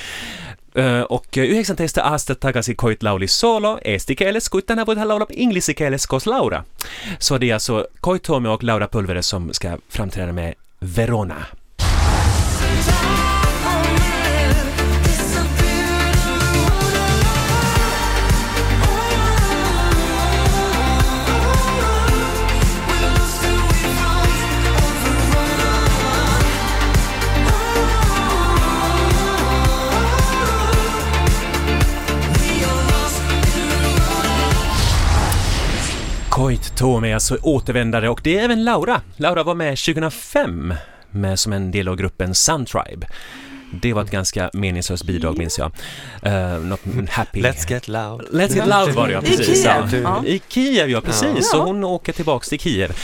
Eh, 0.74 1.00
och 1.00 1.36
uh, 1.36 1.42
19 1.42 1.76
aastat 1.96 2.40
tagasi 2.40 2.74
Koit 2.74 3.02
Lauli 3.02 3.28
solo 3.28 3.78
eesti 3.84 4.16
keeles, 4.16 4.48
kuid 4.48 4.66
tänavu 4.66 4.94
ta 4.94 5.04
laulab 5.04 5.30
inglise 5.30 5.74
Laura. 6.26 6.64
Så 7.18 7.38
det 7.38 7.50
är 7.50 7.54
alltså 7.54 7.86
Koit 8.00 8.22
Tome 8.22 8.48
och 8.48 8.62
Laura 8.62 8.88
Pulveres 8.88 9.26
som 9.26 9.52
ska 9.52 9.78
framträda 9.88 10.32
med 10.32 10.54
Verona. 10.78 11.46
Koit 36.32 36.76
Tome 36.76 37.10
är 37.10 37.14
alltså 37.14 37.36
återvändare 37.42 38.08
och 38.08 38.20
det 38.24 38.38
är 38.38 38.44
även 38.44 38.64
Laura. 38.64 39.00
Laura 39.16 39.42
var 39.42 39.54
med 39.54 39.78
2005 39.78 40.74
med 41.10 41.38
som 41.38 41.52
en 41.52 41.70
del 41.70 41.88
av 41.88 41.96
gruppen 41.96 42.34
Suntribe. 42.34 43.06
Det 43.72 43.92
var 43.92 44.02
ett 44.02 44.10
ganska 44.10 44.50
meningslöst 44.52 45.04
bidrag 45.04 45.38
minns 45.38 45.58
jag. 45.58 45.72
Uh, 46.26 46.64
något 46.64 46.80
happy... 47.10 47.42
Let's 47.42 47.70
get 47.70 47.88
loud. 47.88 48.20
Let's 48.32 48.56
get 48.56 48.66
loud 48.66 48.94
var 48.94 49.06
det 49.06 49.12
ja, 49.12 49.22
I 49.22 49.36
precis. 49.36 49.62
Kiev. 49.62 50.02
Ja. 50.02 50.24
I 50.26 50.42
Kiev 50.48 50.90
ja, 50.90 51.00
precis. 51.00 51.28
Ja. 51.36 51.42
Så 51.42 51.62
hon 51.62 51.84
åker 51.84 52.12
tillbaks 52.12 52.48
till 52.48 52.58
Kiev. 52.60 52.96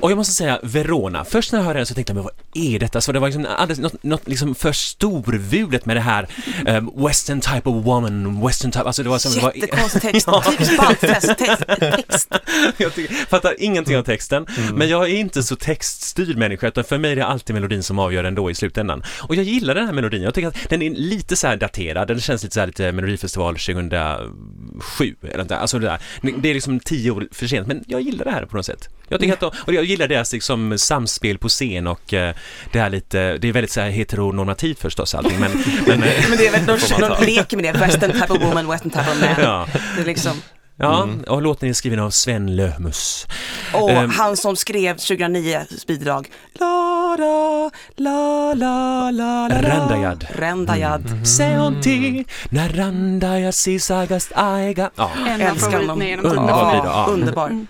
Och 0.00 0.10
jag 0.10 0.16
måste 0.16 0.32
säga, 0.32 0.60
Verona, 0.62 1.24
först 1.24 1.52
när 1.52 1.58
jag 1.58 1.66
hörde 1.66 1.78
den 1.78 1.86
så 1.86 1.94
tänkte 1.94 2.10
jag, 2.10 2.14
men 2.14 2.24
vad 2.24 2.32
är 2.54 2.78
detta? 2.78 3.00
Så 3.00 3.12
det 3.12 3.18
var 3.18 3.28
liksom 3.28 3.46
alldeles, 3.56 3.80
något, 3.80 4.02
något 4.02 4.28
liksom 4.28 4.54
för 4.54 4.72
storvulet 4.72 5.86
med 5.86 5.96
det 5.96 6.00
här 6.00 6.28
um, 6.66 6.92
western 7.06 7.40
type 7.40 7.68
of 7.68 7.86
woman, 7.86 8.46
western 8.46 8.70
type, 8.70 8.84
alltså 8.84 9.02
det 9.02 9.08
var 9.08 9.18
som... 9.18 9.50
Jättekonstig 9.54 10.02
text. 10.02 10.28
Ja. 10.36 10.42
Typiskt 10.50 10.78
balttest. 10.78 11.38
Text. 11.38 11.64
text. 11.80 12.34
jag 12.76 12.94
tycker, 12.94 13.14
fattar 13.14 13.54
ingenting 13.58 13.96
av 13.96 14.02
texten, 14.02 14.46
men 14.74 14.88
jag 14.88 15.10
är 15.10 15.16
inte 15.16 15.42
så 15.42 15.56
textstyrd 15.56 16.36
människa, 16.36 16.68
utan 16.68 16.84
för 16.84 16.98
mig 16.98 17.12
är 17.12 17.16
det 17.16 17.26
alltid 17.26 17.54
melodin 17.54 17.82
som 17.82 17.98
avgör 17.98 18.24
ändå 18.24 18.50
i 18.50 18.54
slutändan. 18.54 19.02
Och 19.18 19.34
jag 19.34 19.44
gillar 19.44 19.74
den 19.74 19.86
här 19.86 19.92
melodin, 19.92 20.05
jag 20.12 20.34
tycker 20.34 20.48
att 20.48 20.68
den 20.68 20.82
är 20.82 20.90
lite 20.90 21.36
så 21.36 21.46
här 21.46 21.56
daterad, 21.56 22.08
den 22.08 22.20
känns 22.20 22.42
lite 22.42 22.54
så 22.54 22.60
här 22.60 22.66
lite 22.66 22.92
Melodifestival 22.92 23.56
2007 23.56 25.16
eller 25.22 25.38
något 25.38 25.48
där. 25.48 25.56
Alltså 25.56 25.78
det 25.78 25.86
där. 25.86 25.98
Det 26.38 26.50
är 26.50 26.54
liksom 26.54 26.80
tio 26.80 27.10
år 27.10 27.28
för 27.32 27.46
sent, 27.46 27.66
men 27.66 27.84
jag 27.86 28.00
gillar 28.00 28.24
det 28.24 28.30
här 28.30 28.44
på 28.46 28.56
något 28.56 28.66
sätt. 28.66 28.88
Jag 29.08 29.20
tycker 29.20 29.32
att 29.32 29.40
de, 29.40 29.50
och 29.56 29.74
jag 29.74 29.84
gillar 29.84 30.08
deras 30.08 30.32
liksom 30.32 30.78
samspel 30.78 31.38
på 31.38 31.48
scen 31.48 31.86
och 31.86 32.14
eh, 32.14 32.34
det 32.72 32.78
är 32.78 32.90
lite, 32.90 33.38
det 33.38 33.48
är 33.48 33.52
väldigt 33.52 33.70
så 33.70 33.80
här 33.80 33.90
heteronormativt 33.90 34.78
förstås 34.78 35.14
allting, 35.14 35.40
men, 35.40 35.50
men 35.86 36.02
eh, 36.02 36.28
Men 36.28 36.38
det 36.38 36.46
är 36.46 36.52
väl, 36.52 36.80
ta. 36.80 37.08
de 37.16 37.26
leker 37.26 37.56
med 37.56 37.74
det. 37.74 37.80
Western 37.80 38.12
type 38.12 38.32
of 38.32 38.42
woman, 38.42 38.68
western 38.68 38.90
type 38.90 39.10
of 39.10 39.20
man. 39.20 39.28
ja. 39.38 39.68
Det 39.96 40.02
är 40.02 40.06
liksom, 40.06 40.40
Ja, 40.78 41.02
Mm. 41.02 41.20
och 41.28 41.42
låten 41.42 41.68
är 41.68 41.72
skriven 41.72 41.98
av 42.00 42.10
Sven 42.10 42.56
Löhmus. 42.56 43.26
och 43.74 43.90
Ehm. 43.90 44.10
han 44.10 44.36
som 44.36 44.56
skrev 44.56 44.96
2009 44.96 45.60
bidrag. 45.86 46.28
La, 46.54 47.16
la, 47.18 47.70
la, 47.96 48.54
la, 48.54 49.10
la, 49.10 49.48
la. 49.48 49.62
Randajad. 49.62 50.26
Randajad. 50.34 51.06
Mm. 51.06 51.24
Se 51.24 51.58
on 51.58 51.80
ti, 51.82 52.24
när 52.50 52.68
randajad 52.68 53.54
sisagast 53.54 54.32
aiga. 54.34 54.90
Ja. 54.96 55.10
Älskar 55.40 55.78
honom. 55.80 56.02
Underbar 56.02 56.72
det, 56.72 56.80
ja. 56.84 57.06
Underbar. 57.10 57.66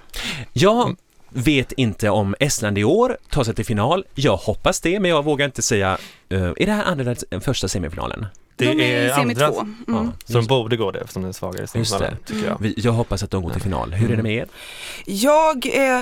Jag 0.53 0.97
vet 1.29 1.73
inte 1.73 2.11
om 2.11 2.35
Estland 2.41 2.79
i 2.79 2.85
år 2.85 3.17
tar 3.31 3.45
sig 3.45 3.55
till 3.55 3.67
final. 3.67 4.05
Jag 4.15 4.37
hoppas 4.37 4.81
det, 4.81 5.01
men 5.01 5.11
jag 5.11 5.25
vågar 5.25 5.47
inte 5.47 5.63
säga. 5.63 5.99
eh, 6.31 6.43
är 6.43 6.67
det 6.67 6.73
här 6.73 6.85
andra 6.85 7.15
första 7.41 7.69
semifinalen? 7.69 8.27
Det 8.57 8.65
de 8.65 8.71
är 8.71 9.03
i 9.03 9.07
är 9.07 9.15
semi 9.15 9.33
andra- 9.35 9.51
två. 9.51 9.61
Mm. 9.61 9.77
Ja, 9.87 10.13
Så 10.25 10.33
de 10.33 10.47
borde 10.47 10.77
gå 10.77 10.91
det 10.91 10.99
eftersom 11.01 11.23
den 11.23 11.29
är 11.29 11.33
svagare 11.33 11.61
Just 11.61 11.73
semifinalen, 11.73 12.17
det. 12.27 12.33
tycker 12.35 12.47
jag. 12.49 12.73
Jag 12.77 12.93
hoppas 12.93 13.23
att 13.23 13.31
de 13.31 13.43
går 13.43 13.51
till 13.51 13.63
final. 13.63 13.93
Hur 13.93 14.11
är 14.13 14.17
det 14.17 14.23
med 14.23 14.35
er? 14.35 14.47
Jag 15.05 15.67
eh, 15.67 16.01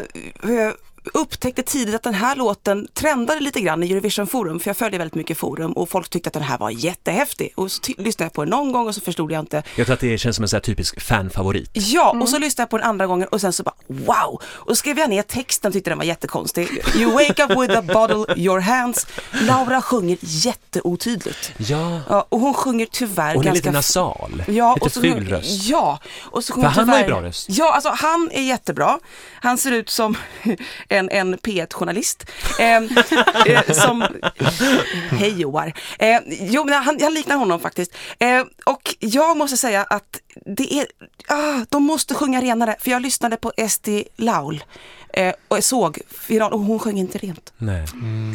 upptäckte 1.12 1.62
tidigt 1.62 1.95
att 1.95 2.03
den 2.03 2.14
här 2.14 2.37
låten 2.37 2.88
trendade 2.95 3.40
lite 3.40 3.61
grann 3.61 3.83
i 3.83 3.90
Eurovision 3.90 4.27
Forum, 4.27 4.61
för 4.61 4.69
jag 4.69 4.77
följer 4.77 4.99
väldigt 4.99 5.14
mycket 5.14 5.38
forum 5.38 5.73
och 5.73 5.88
folk 5.88 6.09
tyckte 6.09 6.29
att 6.29 6.35
den 6.35 6.43
här 6.43 6.59
var 6.59 6.71
jättehäftig. 6.71 7.53
Och 7.57 7.73
så 7.73 7.81
lyssnade 7.99 8.25
jag 8.27 8.33
på 8.33 8.45
den 8.45 8.51
någon 8.51 8.73
gång 8.73 8.87
och 8.87 8.95
så 8.95 9.01
förstod 9.01 9.33
jag 9.33 9.40
inte. 9.40 9.62
Jag 9.77 9.87
tror 9.87 9.95
att 9.95 10.01
det 10.01 10.19
känns 10.19 10.37
som 10.37 10.43
en 10.43 10.49
sån 10.49 10.57
här 10.57 10.62
typisk 10.62 11.01
fanfavorit. 11.01 11.71
Ja, 11.73 12.17
och 12.21 12.29
så 12.29 12.38
lyssnade 12.38 12.62
jag 12.62 12.71
på 12.71 12.79
den 12.79 12.87
andra 12.87 13.07
gången 13.07 13.29
och 13.29 13.40
sen 13.40 13.53
så 13.53 13.62
bara 13.62 13.75
wow! 13.87 14.43
Och 14.45 14.69
så 14.69 14.77
skrev 14.77 14.99
jag 14.99 15.11
ner 15.11 15.23
texten, 15.23 15.73
tyckte 15.73 15.90
den 15.90 15.99
var 15.99 16.05
jättekonstig. 16.05 16.69
You 16.97 17.12
wake 17.12 17.45
up 17.45 17.51
with 17.51 17.79
a 17.79 17.83
bottle, 17.83 18.35
your 18.37 18.61
hands. 18.61 19.07
Laura 19.33 19.83
sjunger 19.83 20.19
jätteotydligt. 20.21 21.53
Ja, 21.57 22.01
Ja, 22.09 22.27
och 22.29 22.40
hon 22.40 22.55
sjunger 22.55 22.87
tyvärr 22.87 23.35
hon 23.35 23.43
är 23.43 23.45
ganska 23.45 23.69
lite 23.69 23.71
nasal. 23.71 24.45
Ja, 24.47 24.75
lite 24.75 24.85
och 24.85 24.93
så, 24.93 25.01
ful 25.01 25.29
röst. 25.29 25.64
Ja, 25.64 25.99
och 26.21 26.45
så 26.45 26.55
För 26.55 26.62
han 26.62 26.88
har 26.88 26.99
ju 26.99 27.07
bra 27.07 27.23
röst. 27.23 27.47
Ja, 27.51 27.73
alltså 27.73 27.88
han 27.95 28.31
är 28.33 28.43
jättebra. 28.43 28.99
Han 29.40 29.59
ser 29.59 29.73
ut 29.73 29.90
som 29.90 30.17
en, 30.94 31.11
en 31.11 31.38
P1-journalist. 31.38 32.30
Eh, 32.59 32.83
eh, 33.57 33.72
som, 33.72 34.04
hej 35.11 35.40
Joar. 35.40 35.72
Eh, 35.98 36.20
jo, 36.26 36.64
men 36.64 36.83
han, 36.83 36.96
jag 36.98 37.12
liknar 37.12 37.37
honom 37.37 37.61
faktiskt. 37.61 37.94
Eh, 38.18 38.44
och 38.66 38.94
jag 38.98 39.37
måste 39.37 39.57
säga 39.57 39.83
att 39.83 40.20
det 40.46 40.72
är, 40.74 40.87
ah, 41.28 41.64
de 41.68 41.83
måste 41.83 42.14
sjunga 42.14 42.40
renare. 42.40 42.76
För 42.80 42.90
jag 42.90 43.02
lyssnade 43.02 43.37
på 43.37 43.52
Esti 43.57 44.04
Laul 44.16 44.64
eh, 45.16 45.35
och 45.48 45.57
jag 45.57 45.64
såg 45.64 45.98
final 46.09 46.53
och 46.53 46.61
hon 46.61 46.79
sjöng 46.79 46.98
inte 46.98 47.18
rent. 47.18 47.53
Nej. 47.59 47.85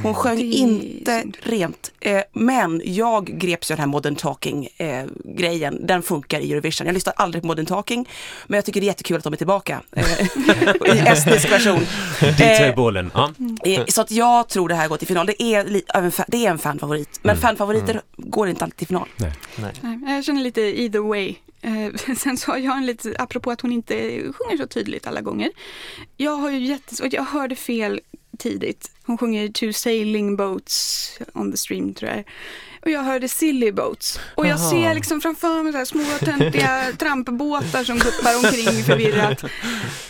Hon 0.04 0.13
sjöng 0.15 0.39
är 0.39 0.44
inte 0.44 1.24
rent. 1.42 1.92
Eh, 2.00 2.22
men 2.34 2.82
jag 2.86 3.26
greps 3.26 3.72
ju 3.72 3.74
av 3.74 3.78
den 3.78 3.82
här 3.84 3.88
modern 3.92 4.15
talking 4.15 4.68
eh, 4.78 5.06
grejen. 5.24 5.88
Den 5.88 6.02
funkar 6.04 6.39
i 6.39 6.52
Eurovision. 6.52 6.88
Jag 6.88 6.94
lyssnar 6.94 7.13
aldrig 7.18 7.42
på 7.42 7.48
modern 7.48 7.65
talking. 7.65 8.10
Men 8.48 8.58
jag 8.58 8.65
tycker 8.65 8.82
det 8.82 8.86
är 8.86 8.88
jättekul 8.88 9.18
att 9.18 9.24
de 9.24 9.34
är 9.34 9.38
tillbaka. 9.38 9.82
Eh, 9.96 10.04
I 10.96 11.00
estnisk 11.08 11.52
version. 11.52 11.80
Dit 12.20 12.39
är 12.39 12.70
Eh, 12.70 12.76
bollen. 12.76 13.12
Ja. 13.13 13.32
eh, 13.65 13.86
så 13.88 14.02
att 14.02 14.12
jag 14.12 14.50
tror 14.50 14.70
det 14.70 14.76
här 14.76 14.88
går 14.88 14.98
till 14.98 15.08
final. 15.08 15.26
Det 15.26 15.44
är, 15.44 15.82
det 16.28 16.46
är 16.46 16.50
en 16.52 16.58
fanfavorit. 16.58 17.20
Men 17.22 17.30
Mm. 17.32 17.42
fanfavoriter 17.42 18.02
går 18.18 18.50
inte 18.50 18.63
alltid 18.63 18.78
till 18.78 18.88
final. 18.88 19.08
Nej. 19.18 19.32
Nej, 19.82 20.15
jag 20.15 20.24
känner 20.26 20.42
lite 20.42 20.62
either 20.62 21.00
way. 21.00 21.36
Eh, 21.62 22.15
sen 22.17 22.38
så 22.38 22.52
har 22.52 22.58
jag 22.58 22.78
en 22.78 22.86
lite, 22.86 23.15
apropå 23.19 23.52
att 23.52 23.62
hon 23.62 23.72
inte 23.72 23.93
sjunger 24.34 24.58
så 24.58 24.67
tydligt 24.67 25.08
alla 25.08 25.22
gånger. 25.22 25.52
Jag 26.17 26.32
har 26.36 26.52
ju 26.52 26.60
jättesvårt, 26.60 27.13
jag 27.13 27.24
hörde 27.24 27.56
fel 27.56 28.02
tidigt. 28.38 28.91
Hon 29.10 29.17
sjunger 29.17 29.48
Two 29.48 29.72
sailing 29.74 30.36
boats 30.36 31.12
on 31.34 31.52
the 31.52 31.58
stream 31.58 31.93
tror 31.93 32.12
jag. 32.12 32.24
Och 32.82 32.89
jag 32.91 33.04
hörde 33.04 33.28
silly 33.28 33.72
boats. 33.72 34.19
Och 34.36 34.45
jag 34.48 34.60
Jaha. 34.60 34.69
ser 34.69 34.93
liksom 34.93 35.22
framför 35.22 35.63
mig 35.63 35.72
så 35.72 35.78
här 35.78 35.86
små 35.86 36.04
töntiga 36.19 36.86
trampbåtar 36.98 37.84
som 37.84 37.98
guppar 38.00 38.36
omkring 38.36 38.84
förvirrat. 38.84 39.43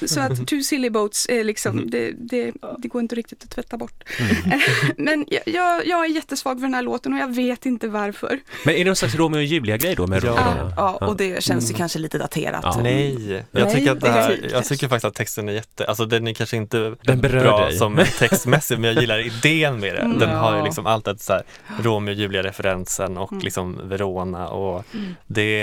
Så 0.05 0.19
att 0.19 0.47
two 0.47 0.61
silly 0.61 0.89
boats 0.89 1.29
är 1.29 1.43
liksom, 1.43 1.89
det, 1.89 2.11
det, 2.11 2.51
det 2.77 2.87
går 2.87 3.01
inte 3.01 3.15
riktigt 3.15 3.43
att 3.43 3.49
tvätta 3.49 3.77
bort. 3.77 4.03
Men 4.97 5.25
jag, 5.27 5.41
jag, 5.45 5.87
jag 5.87 6.05
är 6.05 6.09
jättesvag 6.09 6.57
för 6.57 6.61
den 6.61 6.73
här 6.73 6.81
låten 6.81 7.13
och 7.13 7.19
jag 7.19 7.35
vet 7.35 7.65
inte 7.65 7.87
varför. 7.87 8.39
Men 8.65 8.73
är 8.75 8.79
det 8.79 8.85
någon 8.85 8.95
slags 8.95 9.15
Romeo 9.15 9.37
och 9.39 9.43
Julia-grej 9.43 9.95
då 9.95 10.07
med 10.07 10.23
Ja. 10.23 10.29
Romeo? 10.29 10.73
Ja, 10.77 10.91
och 11.07 11.17
det 11.17 11.43
känns 11.43 11.71
ju 11.71 11.73
kanske 11.75 11.99
lite 11.99 12.17
daterat. 12.17 12.61
Ja. 12.63 12.79
Nej, 12.83 13.43
jag 13.51 13.65
Nej, 13.65 13.75
tycker 13.75 13.91
att 13.91 14.03
här, 14.03 14.49
jag 14.51 14.65
tycker 14.65 14.87
faktiskt 14.87 15.05
att 15.05 15.15
texten 15.15 15.49
är 15.49 15.53
jätte, 15.53 15.85
alltså 15.85 16.05
den 16.05 16.27
är 16.27 16.33
kanske 16.33 16.57
inte 16.57 16.95
Den 17.03 17.21
berör 17.21 17.43
bra 17.43 17.65
dig. 17.65 17.77
som 17.77 17.99
textmässigt 18.19 18.79
men 18.79 18.88
jag 18.93 19.01
gillar 19.01 19.19
idén 19.19 19.79
med 19.79 19.95
det. 19.95 20.01
Mm. 20.01 20.19
Den 20.19 20.29
har 20.29 20.57
ju 20.57 20.63
liksom 20.63 20.85
allt 20.85 21.05
det 21.05 21.19
så 21.21 21.33
här 21.33 21.43
Romeo 21.83 22.11
och 22.13 22.19
Julia-referensen 22.19 23.17
och 23.17 23.33
liksom 23.43 23.79
Verona 23.83 24.47
och 24.47 24.85
det, 25.27 25.59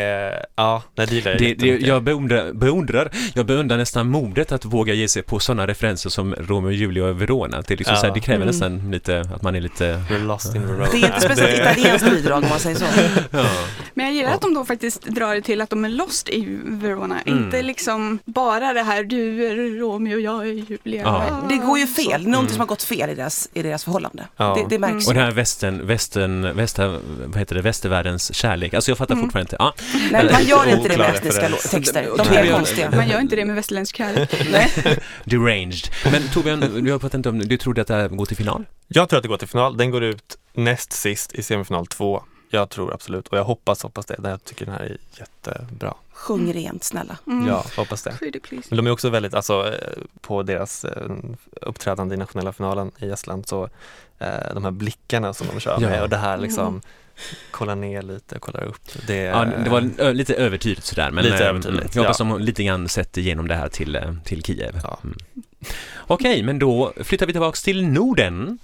ja, 0.56 0.82
nej, 0.94 1.06
det 1.06 1.14
gillar 1.14 1.30
jag 1.30 1.58
Det, 1.58 1.78
jag 1.86 2.02
beundrar, 2.02 2.52
beundrar, 2.52 3.10
jag 3.34 3.46
beundrar 3.46 3.76
nästan 3.76 4.08
modet 4.08 4.52
att 4.52 4.64
våga 4.64 4.94
ge 4.94 5.08
sig 5.08 5.22
på 5.22 5.38
sådana 5.38 5.66
referenser 5.66 6.10
som 6.10 6.34
Romeo 6.34 6.66
och 6.66 6.72
Julia 6.72 7.04
och 7.04 7.20
Verona. 7.22 7.62
Det, 7.66 7.74
är 7.74 7.78
liksom 7.78 7.94
Ja. 7.94 8.00
så 8.00 8.06
här, 8.06 8.14
det 8.14 8.20
kräver 8.20 8.36
Mm. 8.36 8.46
nästan 8.46 8.90
lite 8.90 9.20
att 9.34 9.42
man 9.42 9.54
är 9.54 9.60
lite... 9.60 9.84
We're 10.10 10.26
lost 10.26 10.54
in 10.54 10.66
Verona. 10.66 10.86
Det 10.92 10.96
är 11.02 11.06
inte 11.06 11.20
speciellt 11.20 11.60
italienskt 11.60 12.10
bidrag 12.10 12.42
om 12.42 12.48
man 12.48 12.58
säger 12.58 12.76
så. 12.76 12.84
Ja. 13.30 13.46
Men 13.98 14.06
jag 14.06 14.14
gillar 14.14 14.28
Ja. 14.30 14.34
att 14.34 14.40
de 14.42 14.54
då 14.54 14.64
faktiskt 14.64 15.02
drar 15.02 15.34
det 15.34 15.40
till 15.42 15.60
att 15.60 15.70
de 15.70 15.84
är 15.84 15.88
lost 15.88 16.28
i 16.28 16.58
Verona. 16.64 17.20
Mm. 17.20 17.44
Inte 17.44 17.62
liksom 17.62 18.18
bara 18.24 18.72
det 18.72 18.82
här 18.82 19.04
du 19.04 19.46
är 19.46 19.78
Romeo 19.78 20.14
och 20.14 20.20
jag 20.20 20.48
är 20.48 20.52
Julia. 20.52 21.02
Ja. 21.02 21.42
Det 21.48 21.56
går 21.56 21.78
ju 21.78 21.86
fel. 21.86 22.10
Någonting 22.22 22.34
Mm. 22.38 22.48
som 22.48 22.60
har 22.60 22.66
gått 22.66 22.82
fel 22.82 23.10
i 23.10 23.14
deras, 23.14 23.48
i 23.52 23.62
deras 23.62 23.84
förhållande. 23.84 24.26
Ja. 24.36 24.54
Det, 24.54 24.74
det 24.74 24.78
märks 24.78 25.06
Och 25.06 25.12
ju. 25.12 25.18
den 25.18 25.24
här 25.28 25.32
västern, 25.34 25.86
västern, 25.86 26.56
väster, 26.56 27.00
vad 27.26 27.36
heter 27.36 27.54
det, 27.54 27.62
västervärldens 27.62 28.34
kärlek. 28.34 28.74
Alltså 28.74 28.90
jag 28.90 28.98
fattar 28.98 29.14
Mm. 29.14 29.24
fortfarande 29.26 29.44
inte. 29.44 29.56
Ja. 29.58 29.74
Nej, 30.12 30.28
man 30.32 30.44
gör 30.44 30.76
inte 30.76 30.88
det 30.88 30.98
med 30.98 31.14
estniska 31.14 31.48
lå- 31.48 31.68
texter. 31.70 32.08
De 32.18 32.36
är 32.36 32.52
konstiga. 32.52 32.90
Man 32.90 33.08
gör 33.08 33.20
inte 33.20 33.36
det 33.36 33.44
med 33.44 33.54
västerländsk 33.56 33.96
kärlek. 33.96 34.30
Deranged. 35.24 35.88
Men 36.12 36.22
Torbjörn, 36.34 36.84
du 36.84 36.92
har 36.92 36.98
pratat 36.98 37.14
inte 37.14 37.28
om, 37.28 37.38
du 37.38 37.56
trodde 37.56 37.80
att 37.80 37.86
det 37.88 37.94
här 37.94 38.08
går 38.08 38.26
till 38.26 38.36
final? 38.36 38.64
Jag 38.88 39.08
tror 39.08 39.16
att 39.16 39.22
det 39.22 39.28
går 39.28 39.36
till 39.36 39.48
final, 39.48 39.76
den 39.76 39.90
går 39.90 40.04
ut 40.04 40.36
näst 40.54 40.92
sist 40.92 41.34
i 41.34 41.42
semifinal 41.42 41.86
två. 41.86 42.22
Jag 42.50 42.70
tror 42.70 42.94
absolut 42.94 43.28
och 43.28 43.38
jag 43.38 43.44
hoppas, 43.44 43.82
hoppas 43.82 44.06
det. 44.06 44.16
Jag 44.22 44.44
tycker 44.44 44.64
den 44.66 44.74
här 44.74 44.80
är 44.80 44.96
jättebra. 45.18 45.94
Sjung 46.12 46.52
rent 46.52 46.84
snälla. 46.84 47.16
Mm. 47.26 47.48
Ja, 47.48 47.64
hoppas 47.76 48.02
det. 48.02 48.14
Men 48.68 48.76
de 48.76 48.86
är 48.86 48.90
också 48.90 49.10
väldigt, 49.10 49.34
alltså 49.34 49.66
eh, 49.72 49.98
på 50.20 50.42
deras 50.42 50.84
eh, 50.84 51.12
uppträdande 51.60 52.14
i 52.14 52.18
nationella 52.18 52.52
finalen 52.52 52.90
i 52.98 53.10
Estland 53.10 53.48
så 53.48 53.68
eh, 54.18 54.28
de 54.54 54.64
här 54.64 54.70
blickarna 54.70 55.34
som 55.34 55.46
de 55.54 55.60
kör 55.60 55.78
Ja. 55.80 55.88
med 55.88 56.02
och 56.02 56.08
det 56.08 56.16
här 56.16 56.38
liksom 56.38 56.66
Mm. 56.66 56.80
kolla 57.50 57.74
ner 57.74 58.02
lite, 58.02 58.38
kolla 58.38 58.60
upp. 58.60 59.06
Det, 59.06 59.16
Ja, 59.16 59.44
det 59.44 59.70
var 59.70 60.12
lite 60.12 60.34
övertydligt 60.34 60.86
sådär. 60.86 61.10
Men 61.10 61.24
Lite 61.24 61.44
övertydligt, 61.44 61.94
jag 61.94 62.02
hoppas 62.02 62.20
ja. 62.20 62.24
de 62.24 62.38
lite 62.40 62.64
grann 62.64 62.88
sett 62.88 63.16
igenom 63.16 63.48
det 63.48 63.54
här 63.54 63.68
till, 63.68 64.16
till 64.24 64.42
Kiev. 64.42 64.80
Ja. 64.82 64.98
Mm. 65.04 65.16
Okej, 66.06 66.42
men 66.42 66.58
då 66.58 66.92
flyttar 67.04 67.26
vi 67.26 67.32
tillbaks 67.32 67.62
till 67.62 67.86
Norden. 67.88 68.58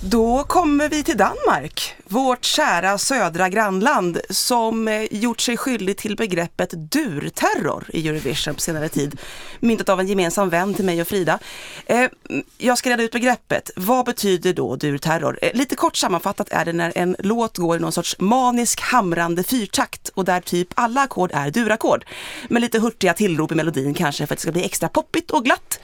Då 0.00 0.44
kommer 0.44 0.88
vi 0.88 1.02
till 1.02 1.16
Danmark, 1.16 1.94
vårt 2.04 2.44
kära 2.44 2.98
södra 2.98 3.48
grannland 3.48 4.20
som 4.30 4.88
eh, 4.88 5.02
gjort 5.10 5.40
sig 5.40 5.56
skyldig 5.56 5.96
till 5.96 6.16
begreppet 6.16 6.70
durterror 6.90 7.84
i 7.88 8.08
Eurovision 8.08 8.54
på 8.54 8.60
senare 8.60 8.88
tid. 8.88 9.20
Myntat 9.60 9.88
av 9.88 10.00
en 10.00 10.06
gemensam 10.06 10.48
vän 10.48 10.74
till 10.74 10.84
mig 10.84 11.00
och 11.00 11.08
Frida. 11.08 11.38
Eh, 11.86 12.10
jag 12.58 12.78
ska 12.78 12.90
reda 12.90 13.02
ut 13.02 13.12
begreppet. 13.12 13.70
Vad 13.76 14.06
betyder 14.06 14.52
då 14.52 14.76
durterror? 14.76 15.38
Eh, 15.42 15.54
lite 15.54 15.76
kort 15.76 15.96
sammanfattat 15.96 16.48
är 16.50 16.64
det 16.64 16.72
när 16.72 16.92
en 16.96 17.16
låt 17.18 17.56
går 17.56 17.76
i 17.76 17.80
någon 17.80 17.92
sorts 17.92 18.16
manisk 18.18 18.80
hamrande 18.80 19.42
fyrtakt 19.42 20.08
och 20.08 20.24
där 20.24 20.40
typ 20.40 20.68
alla 20.74 21.00
ackord 21.00 21.30
är 21.34 21.50
durackord. 21.50 22.04
Med 22.48 22.62
lite 22.62 22.78
hurtiga 22.78 23.14
tillrop 23.14 23.52
i 23.52 23.54
melodin 23.54 23.94
kanske 23.94 24.26
för 24.26 24.34
att 24.34 24.38
det 24.38 24.42
ska 24.42 24.52
bli 24.52 24.64
extra 24.64 24.88
poppigt 24.88 25.30
och 25.30 25.44
glatt. 25.44 25.80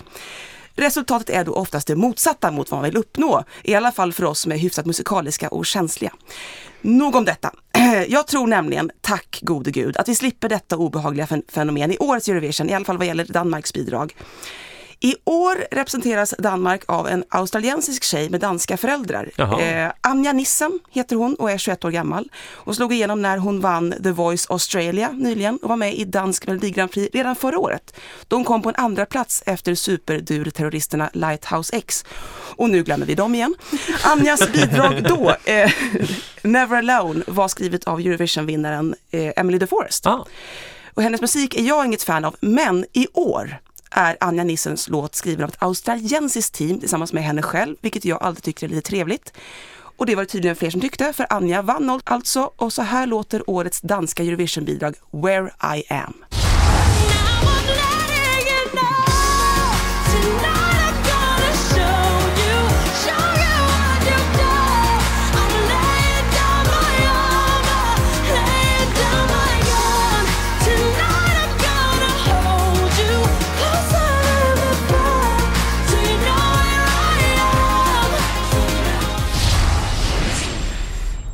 Resultatet 0.76 1.30
är 1.30 1.44
då 1.44 1.52
oftast 1.52 1.86
det 1.86 1.96
motsatta 1.96 2.50
mot 2.50 2.70
vad 2.70 2.78
man 2.80 2.84
vill 2.90 2.96
uppnå, 2.96 3.44
i 3.62 3.74
alla 3.74 3.92
fall 3.92 4.12
för 4.12 4.24
oss 4.24 4.40
som 4.40 4.52
är 4.52 4.56
hyfsat 4.56 4.86
musikaliska 4.86 5.48
och 5.48 5.66
känsliga. 5.66 6.12
Nog 6.80 7.16
om 7.16 7.24
detta. 7.24 7.50
Jag 8.08 8.26
tror 8.26 8.46
nämligen, 8.46 8.90
tack 9.00 9.38
gode 9.42 9.70
gud, 9.70 9.96
att 9.96 10.08
vi 10.08 10.14
slipper 10.14 10.48
detta 10.48 10.76
obehagliga 10.76 11.26
fen- 11.26 11.42
fenomen 11.48 11.92
i 11.92 11.96
årets 11.98 12.28
Eurovision, 12.28 12.70
i 12.70 12.74
alla 12.74 12.84
fall 12.84 12.98
vad 12.98 13.06
gäller 13.06 13.24
Danmarks 13.24 13.72
bidrag. 13.72 14.14
I 15.04 15.16
år 15.24 15.56
representeras 15.70 16.34
Danmark 16.38 16.82
av 16.86 17.08
en 17.08 17.24
australiensisk 17.28 18.04
tjej 18.04 18.30
med 18.30 18.40
danska 18.40 18.76
föräldrar. 18.76 19.30
Eh, 19.60 19.92
Anja 20.00 20.32
Nissen 20.32 20.80
heter 20.90 21.16
hon 21.16 21.34
och 21.34 21.50
är 21.50 21.58
21 21.58 21.84
år 21.84 21.90
gammal 21.90 22.28
och 22.52 22.76
slog 22.76 22.92
igenom 22.92 23.22
när 23.22 23.36
hon 23.36 23.60
vann 23.60 23.94
The 24.02 24.10
Voice 24.10 24.46
Australia 24.50 25.10
nyligen 25.12 25.56
och 25.62 25.68
var 25.68 25.76
med 25.76 25.94
i 25.94 26.04
Dansk 26.04 26.46
Melodi 26.46 26.70
Grand 26.70 26.90
Prix 26.90 27.14
redan 27.14 27.36
förra 27.36 27.58
året. 27.58 27.94
De 28.28 28.44
kom 28.44 28.62
på 28.62 28.68
en 28.68 28.74
andra 28.76 29.06
plats 29.06 29.42
efter 29.46 29.74
superdur-terroristerna 29.74 31.10
Lighthouse 31.12 31.76
X. 31.76 32.04
Och 32.56 32.70
nu 32.70 32.82
glömmer 32.82 33.06
vi 33.06 33.14
dem 33.14 33.34
igen. 33.34 33.54
Anjas 34.04 34.52
bidrag 34.52 35.02
då, 35.02 35.36
eh, 35.52 35.70
Never 36.42 36.76
Alone, 36.76 37.24
var 37.26 37.48
skrivet 37.48 37.84
av 37.84 38.00
Eurovision-vinnaren 38.00 38.94
eh, 39.10 39.32
Emily 39.36 39.58
de 39.58 39.66
Forest. 39.66 40.06
Ah, 40.06 40.26
Och 40.94 41.02
hennes 41.02 41.20
musik 41.20 41.54
är 41.58 41.62
jag 41.62 41.86
inget 41.86 42.02
fan 42.02 42.24
av, 42.24 42.36
men 42.40 42.84
i 42.92 43.06
år 43.12 43.56
är 43.92 44.16
Anja 44.20 44.44
Nissens 44.44 44.88
låt 44.88 45.14
skriven 45.14 45.44
av 45.44 45.48
ett 45.48 45.62
australiensiskt 45.62 46.54
team 46.54 46.80
tillsammans 46.80 47.12
med 47.12 47.22
henne 47.24 47.42
själv, 47.42 47.76
vilket 47.80 48.04
jag 48.04 48.22
alltid 48.22 48.42
tycker 48.44 48.66
är 48.66 48.70
lite 48.70 48.88
trevligt. 48.88 49.32
Och 49.96 50.06
det 50.06 50.14
var 50.14 50.22
det 50.22 50.28
tydligen 50.28 50.56
fler 50.56 50.70
som 50.70 50.80
tyckte, 50.80 51.12
för 51.12 51.26
Anja 51.30 51.62
vann 51.62 52.00
alltså. 52.04 52.50
Och 52.56 52.72
så 52.72 52.82
här 52.82 53.06
låter 53.06 53.50
årets 53.50 53.80
danska 53.80 54.22
Eurovision-bidrag 54.22 54.94
Where 55.10 55.76
I 55.76 55.92
Am. 55.92 56.14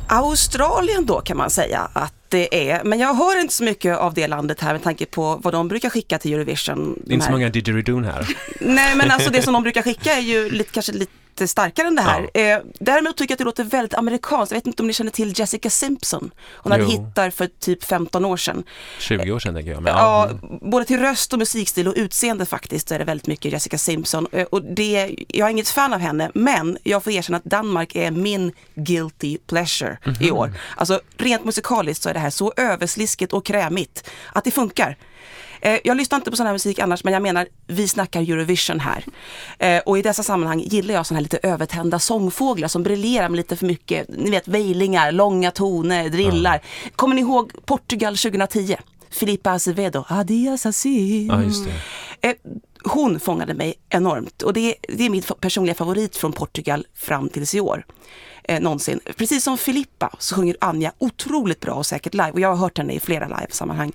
Australien 0.09 1.05
då 1.05 1.21
kan 1.21 1.37
man 1.37 1.49
säga 1.49 1.89
att 1.93 2.13
det 2.29 2.69
är, 2.69 2.83
men 2.83 2.99
jag 2.99 3.13
hör 3.13 3.41
inte 3.41 3.53
så 3.53 3.63
mycket 3.63 3.97
av 3.97 4.13
det 4.13 4.27
landet 4.27 4.61
här 4.61 4.73
med 4.73 4.83
tanke 4.83 5.05
på 5.05 5.39
vad 5.43 5.53
de 5.53 5.67
brukar 5.67 5.89
skicka 5.89 6.17
till 6.19 6.33
Eurovision. 6.33 6.93
Det 6.93 7.01
är 7.01 7.07
de 7.09 7.13
inte 7.13 7.25
så 7.25 7.31
många 7.31 7.49
didgeridoo 7.49 8.03
här. 8.03 8.27
Nej 8.59 8.95
men 8.95 9.11
alltså 9.11 9.29
det 9.29 9.41
som 9.41 9.53
de 9.53 9.63
brukar 9.63 9.81
skicka 9.81 10.13
är 10.13 10.19
ju 10.21 10.49
lite, 10.49 10.71
kanske 10.71 10.91
lite 10.91 11.11
starkare 11.47 11.87
än 11.87 11.95
det 11.95 12.01
här. 12.01 12.29
Eh, 12.33 12.59
däremot 12.79 13.17
tycker 13.17 13.31
jag 13.31 13.35
att 13.35 13.37
det 13.37 13.43
låter 13.43 13.63
väldigt 13.63 13.93
amerikanskt. 13.93 14.51
Jag 14.51 14.57
vet 14.57 14.67
inte 14.67 14.83
om 14.83 14.87
ni 14.87 14.93
känner 14.93 15.11
till 15.11 15.39
Jessica 15.39 15.69
Simpson. 15.69 16.31
Hon 16.55 16.71
hade 16.71 16.83
Jo. 16.83 16.89
hittar 16.89 17.29
för 17.29 17.47
typ 17.59 17.83
15 17.83 18.25
år 18.25 18.37
sedan. 18.37 18.63
20 18.99 19.31
år 19.31 19.39
sedan 19.39 19.53
tänker 19.55 19.71
jag. 19.71 19.83
Men, 19.83 19.93
Ja, 19.93 20.29
både 20.61 20.85
till 20.85 20.99
röst 20.99 21.33
och 21.33 21.39
musikstil 21.39 21.87
och 21.87 21.93
utseende 21.97 22.45
faktiskt 22.45 22.87
så 22.89 22.95
är 22.95 22.99
det 22.99 23.05
väldigt 23.05 23.27
mycket 23.27 23.51
Jessica 23.51 23.77
Simpson. 23.77 24.27
Eh, 24.31 24.43
Och 24.51 24.63
det, 24.63 25.15
jag 25.27 25.45
är 25.47 25.51
inget 25.51 25.69
fan 25.69 25.93
av 25.93 25.99
henne, 25.99 26.31
men 26.33 26.77
jag 26.83 27.03
får 27.03 27.13
erkänna 27.13 27.37
att 27.37 27.43
Danmark 27.45 27.95
är 27.95 28.11
min 28.11 28.51
guilty 28.75 29.37
pleasure 29.47 29.97
i 30.21 30.31
år. 30.31 30.53
Alltså 30.75 31.01
rent 31.17 31.45
musikaliskt 31.45 32.03
så 32.03 32.09
är 32.09 32.13
det 32.13 32.19
här 32.19 32.29
så 32.29 32.53
översliskigt 32.57 33.33
och 33.33 33.45
krämigt 33.45 34.09
att 34.33 34.43
det 34.43 34.51
funkar. 34.51 34.97
Eh, 35.61 35.79
Jag 35.83 35.97
lyssnar 35.97 36.15
inte 36.17 36.31
på 36.31 36.37
sån 36.37 36.45
här 36.45 36.53
musik 36.53 36.79
annars, 36.79 37.03
men 37.03 37.13
jag 37.13 37.21
menar, 37.21 37.47
vi 37.67 37.87
snackar 37.87 38.21
Eurovision 38.21 38.79
här. 38.79 39.03
Eh, 39.59 39.81
Och 39.85 39.97
i 39.97 40.01
dessa 40.01 40.23
sammanhang 40.23 40.59
gillar 40.59 40.93
jag 40.93 41.05
såna 41.05 41.17
här 41.17 41.21
lite 41.23 41.39
övertända 41.43 41.99
sångfåglar 41.99 42.67
som 42.67 42.83
briljerar 42.83 43.29
med 43.29 43.37
lite 43.37 43.55
för 43.55 43.65
mycket, 43.65 44.07
ni 44.09 44.29
vet, 44.31 44.47
vejlingar, 44.47 45.11
långa 45.11 45.51
toner, 45.51 46.09
drillar. 46.09 46.61
Kommer 46.95 47.15
ni 47.15 47.21
ihåg 47.21 47.51
Portugal 47.65 48.17
2010? 48.17 48.75
Filippa 49.11 49.51
Azevedo, 49.51 50.05
Adias 50.07 50.65
así. 50.65 51.27
ja. 51.27 52.29
Eh, 52.29 52.35
Hon 52.83 53.19
fångade 53.19 53.53
mig 53.53 53.73
enormt 53.89 54.41
och 54.41 54.53
det, 54.53 54.75
det 54.81 55.05
är 55.05 55.09
min 55.09 55.23
personliga 55.39 55.75
favorit 55.75 56.17
från 56.17 56.31
Portugal 56.33 56.87
fram 56.95 57.29
tills 57.29 57.55
i 57.55 57.59
år. 57.59 57.85
Eh, 58.43 58.61
någonsin. 58.61 58.99
Precis 59.17 59.43
som 59.43 59.57
Filippa 59.57 60.15
så 60.19 60.35
sjunger 60.35 60.55
Anja 60.61 60.91
otroligt 60.97 61.59
bra 61.59 61.73
och 61.73 61.85
säkert 61.85 62.13
live 62.13 62.31
och 62.31 62.39
jag 62.39 62.49
har 62.49 62.55
hört 62.55 62.77
henne 62.77 62.93
i 62.93 62.99
flera 62.99 63.27
livesammanhang. 63.39 63.91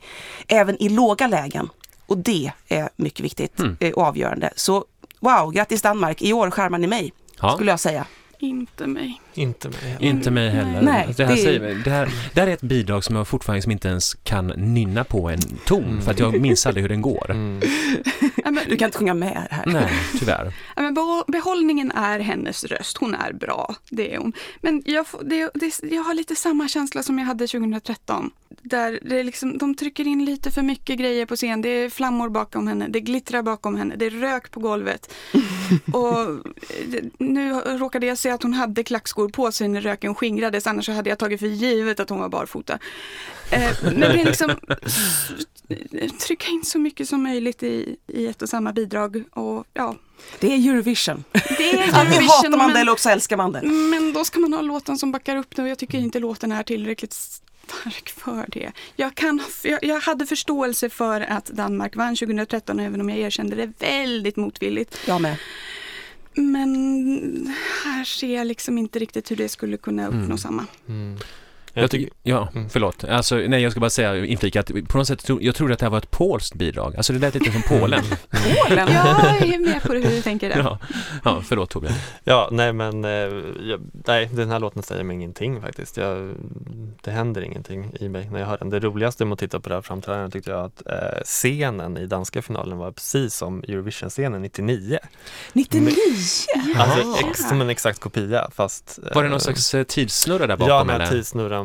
Även 0.49 0.83
i 0.83 0.89
låga 0.89 1.27
lägen 1.27 1.69
och 2.07 2.19
det 2.19 2.53
är 2.69 2.89
mycket 2.97 3.21
viktigt 3.25 3.61
eh, 3.81 3.93
och 3.93 4.03
avgörande. 4.03 4.53
Så 4.57 4.85
wow, 5.21 5.51
grattis 5.53 5.83
Danmark, 5.83 6.23
i 6.23 6.33
år 6.33 6.51
skärmar 6.51 6.79
ni 6.79 6.87
mig 6.87 7.13
Ja. 7.41 7.55
skulle 7.55 7.71
jag 7.71 7.81
säga. 7.81 8.07
Inte 8.39 8.87
mig. 8.87 9.21
Inte 9.35 9.69
mig. 9.69 9.97
Inte 10.01 10.31
mig 10.31 10.51
heller. 10.51 10.83
Nej, 10.83 11.15
det, 11.17 11.25
här 11.25 11.37
det- 11.37 11.43
säger, 11.43 11.61
mig- 11.61 11.75
det, 11.85 11.91
här, 11.91 12.09
det 12.35 12.41
här 12.41 12.49
är 12.49 12.53
ett 12.53 12.61
bidrag 12.63 13.05
som 13.05 13.17
jag 13.17 13.29
fortfarande 13.29 13.57
liksom 13.59 13.73
inte 13.73 13.89
ens 13.89 14.15
kan 14.15 14.47
nynna 14.47 15.05
på 15.05 15.29
en 15.31 15.41
ton, 15.65 16.03
för 16.03 16.11
att 16.11 16.19
jag 16.19 16.41
minns 16.41 16.67
aldrig 16.67 16.83
hur 16.83 16.89
den 16.89 17.03
går. 17.03 17.31
Mm. 17.31 17.61
Ja, 18.45 18.51
men, 18.51 18.59
Du 18.69 18.77
kan 18.77 18.87
inte 18.89 18.99
sjunga 18.99 19.15
med 19.15 19.47
här. 19.51 19.65
Nej, 19.67 19.93
tyvärr. 20.19 20.53
ja, 20.77 20.83
men 20.83 20.95
behå- 20.95 21.25
behållningen 21.33 21.91
är 21.93 22.19
hennes 22.19 22.65
röst. 22.65 22.97
Hon 22.97 23.15
är 23.15 23.33
bra, 23.33 23.75
det 23.91 24.15
är 24.15 24.19
hon. 24.19 24.33
Men 24.61 24.83
jag, 24.87 25.07
det, 25.25 25.51
det, 25.55 25.81
jag 25.83 26.03
har 26.03 26.15
lite 26.15 26.37
samma 26.37 26.69
känsla 26.69 27.03
som 27.03 27.19
jag 27.19 27.27
hade 27.27 27.47
2013. 27.47 28.31
Där 28.63 28.99
det 29.03 29.21
är 29.21 29.25
liksom, 29.25 29.59
de 29.59 29.75
trycker 29.75 30.07
in 30.07 30.25
lite 30.25 30.51
för 30.51 30.63
mycket 30.63 30.99
grejer 30.99 31.27
på 31.27 31.37
scen. 31.37 31.63
Det 31.63 31.69
är 31.69 31.91
flammor 31.91 32.29
bakom 32.29 32.69
henne, 32.69 32.87
det 32.89 33.01
glittrar 33.01 33.43
bakom 33.43 33.77
henne, 33.77 33.97
det 33.97 34.07
är 34.07 34.11
rök 34.11 34.51
på 34.51 34.61
golvet. 34.61 35.15
Och 35.93 36.29
nu 37.19 37.53
råkade 37.55 38.07
jag 38.07 38.19
se 38.19 38.31
att 38.31 38.43
hon 38.43 38.55
hade 38.55 38.85
klackskor 38.85 39.24
på 39.29 39.53
sig 39.53 39.69
när 39.69 39.81
röken 39.81 40.15
skingrades, 40.15 40.67
annars 40.67 40.89
hade 40.89 41.11
jag 41.11 41.19
tagit 41.19 41.41
för 41.41 41.47
givet 41.47 42.01
att 42.01 42.11
hon 42.11 42.21
var 42.21 42.29
barfota. 42.29 42.79
Eh, 43.51 43.71
men 43.83 44.01
det 44.01 44.07
är 44.07 44.25
liksom 44.25 44.57
trycka 46.27 46.51
in 46.51 46.65
så 46.65 46.79
mycket 46.79 47.09
som 47.09 47.23
möjligt 47.23 47.63
i, 47.63 47.97
i 48.07 48.27
ett 48.27 48.43
och 48.43 48.49
samma 48.49 48.73
bidrag. 48.73 49.25
Och 49.31 49.67
ja, 49.75 49.97
Det 50.41 50.53
är 50.53 50.71
Eurovision. 50.71 51.25
det 51.33 51.71
är 51.73 51.95
Antingen 51.95 52.25
hatar 52.25 52.57
man 52.57 52.73
det 52.73 52.81
eller 52.81 52.93
också 52.93 53.09
älskar 53.09 53.37
man 53.37 53.53
det. 53.53 53.63
men 53.63 54.13
då 54.13 54.25
ska 54.25 54.39
man 54.41 54.53
ha 54.53 54.61
låten 54.63 54.99
som 54.99 55.13
backar 55.13 55.37
upp 55.37 55.57
det 55.57 55.63
och 55.63 55.69
jag 55.69 55.79
tycker 55.79 55.99
inte 55.99 56.19
låten 56.19 56.53
är 56.53 56.63
tillräckligt 56.63 57.13
stark 57.13 58.09
för 58.17 58.45
det. 58.49 58.73
Jag, 58.97 59.15
kan, 59.15 59.43
jag, 59.63 59.85
jag 59.85 60.01
hade 60.01 60.27
förståelse 60.27 60.91
för 60.91 61.21
att 61.21 61.47
Danmark 61.47 61.97
vann 61.97 62.17
2013 62.17 62.81
även 62.81 63.01
om 63.01 63.11
jag 63.11 63.19
erkände 63.19 63.57
det 63.57 63.73
väldigt 63.79 64.37
motvilligt. 64.37 64.99
Jag 65.07 65.21
med. 65.21 65.37
Men 66.35 67.55
här 67.85 68.05
ser 68.05 68.35
jag 68.35 68.47
liksom 68.47 68.79
inte 68.79 68.99
riktigt 68.99 69.31
hur 69.31 69.37
det 69.37 69.49
skulle 69.49 69.77
kunna 69.77 70.07
uppnå 70.07 70.25
Mm. 70.25 70.39
samma. 70.39 70.67
Mm. 70.89 71.17
Jag 71.75 71.91
tycker, 71.91 72.11
ja, 72.23 72.49
Mm. 72.55 72.69
förlåt. 72.69 73.05
Alltså, 73.05 73.37
nej, 73.37 73.63
jag 73.63 73.73
ska 73.73 73.81
bara 73.81 73.91
säga 73.91 74.25
inflika 74.25 74.61
att 74.61 74.71
på 74.89 74.99
något 74.99 75.07
sätt, 75.07 75.29
jag 75.41 75.55
trodde 75.55 75.73
att 75.73 75.79
det 75.81 75.85
här 75.87 75.91
var 75.91 75.99
ett 75.99 76.11
polskt 76.11 76.55
bidrag. 76.55 76.97
Alltså 76.97 77.13
det 77.13 77.19
lät 77.19 77.35
lite 77.35 77.53
som 77.53 77.63
Polen. 77.63 78.03
Polen. 78.69 78.89
Jag 78.93 79.49
är 79.49 79.59
med 79.67 79.83
på 79.83 79.93
hur 79.93 80.03
du 80.03 80.23
tänker 80.23 80.49
där. 80.49 80.59
Ja, 80.59 80.79
ja 81.25 81.43
förlåt 81.45 81.71
Torbjörn. 81.71 81.95
Ja, 82.25 82.49
nej 82.53 82.73
men 82.73 83.05
eh, 83.05 83.11
jag, 83.11 83.81
nej, 84.07 84.31
den 84.33 84.51
här 84.51 84.59
låten 84.59 84.83
säger 84.83 85.05
mig 85.05 85.15
ingenting 85.15 85.61
faktiskt. 85.63 85.97
Jag, 85.97 86.35
det 87.03 87.11
händer 87.11 87.43
ingenting 87.43 87.93
i 88.01 88.09
mig 88.09 88.29
när 88.33 88.41
jag 88.41 88.47
hör 88.47 88.59
den. 88.59 88.71
Det 88.71 88.81
roligaste 88.81 89.25
med 89.25 89.33
att 89.33 89.39
titta 89.39 89.61
på 89.61 89.69
det 89.69 89.75
här 89.75 89.83
framträdandet 89.83 90.33
tyckte 90.33 90.51
jag 90.51 90.65
att 90.65 90.83
eh, 90.87 91.23
scenen 91.25 91.97
i 91.97 92.07
danska 92.07 92.43
finalen 92.43 92.79
var 92.79 92.91
precis 92.93 93.35
som 93.35 93.63
Eurovision-scenen 93.63 94.43
99. 94.43 94.99
99! 95.53 95.95
Alltså 96.77 97.27
ex, 97.29 97.49
som 97.49 97.61
en 97.61 97.71
exakt 97.71 98.01
kopia 98.01 98.49
fast 98.55 98.99
Var 99.15 99.23
det 99.23 99.29
någon 99.29 99.37
eh, 99.37 99.43
slags 99.43 99.75
eh, 99.75 99.83
tidssnurra 99.85 100.47
där 100.47 100.55
Ja, 100.55 100.57
bakom 100.57 100.89
den 100.89 101.01
här 101.01 101.09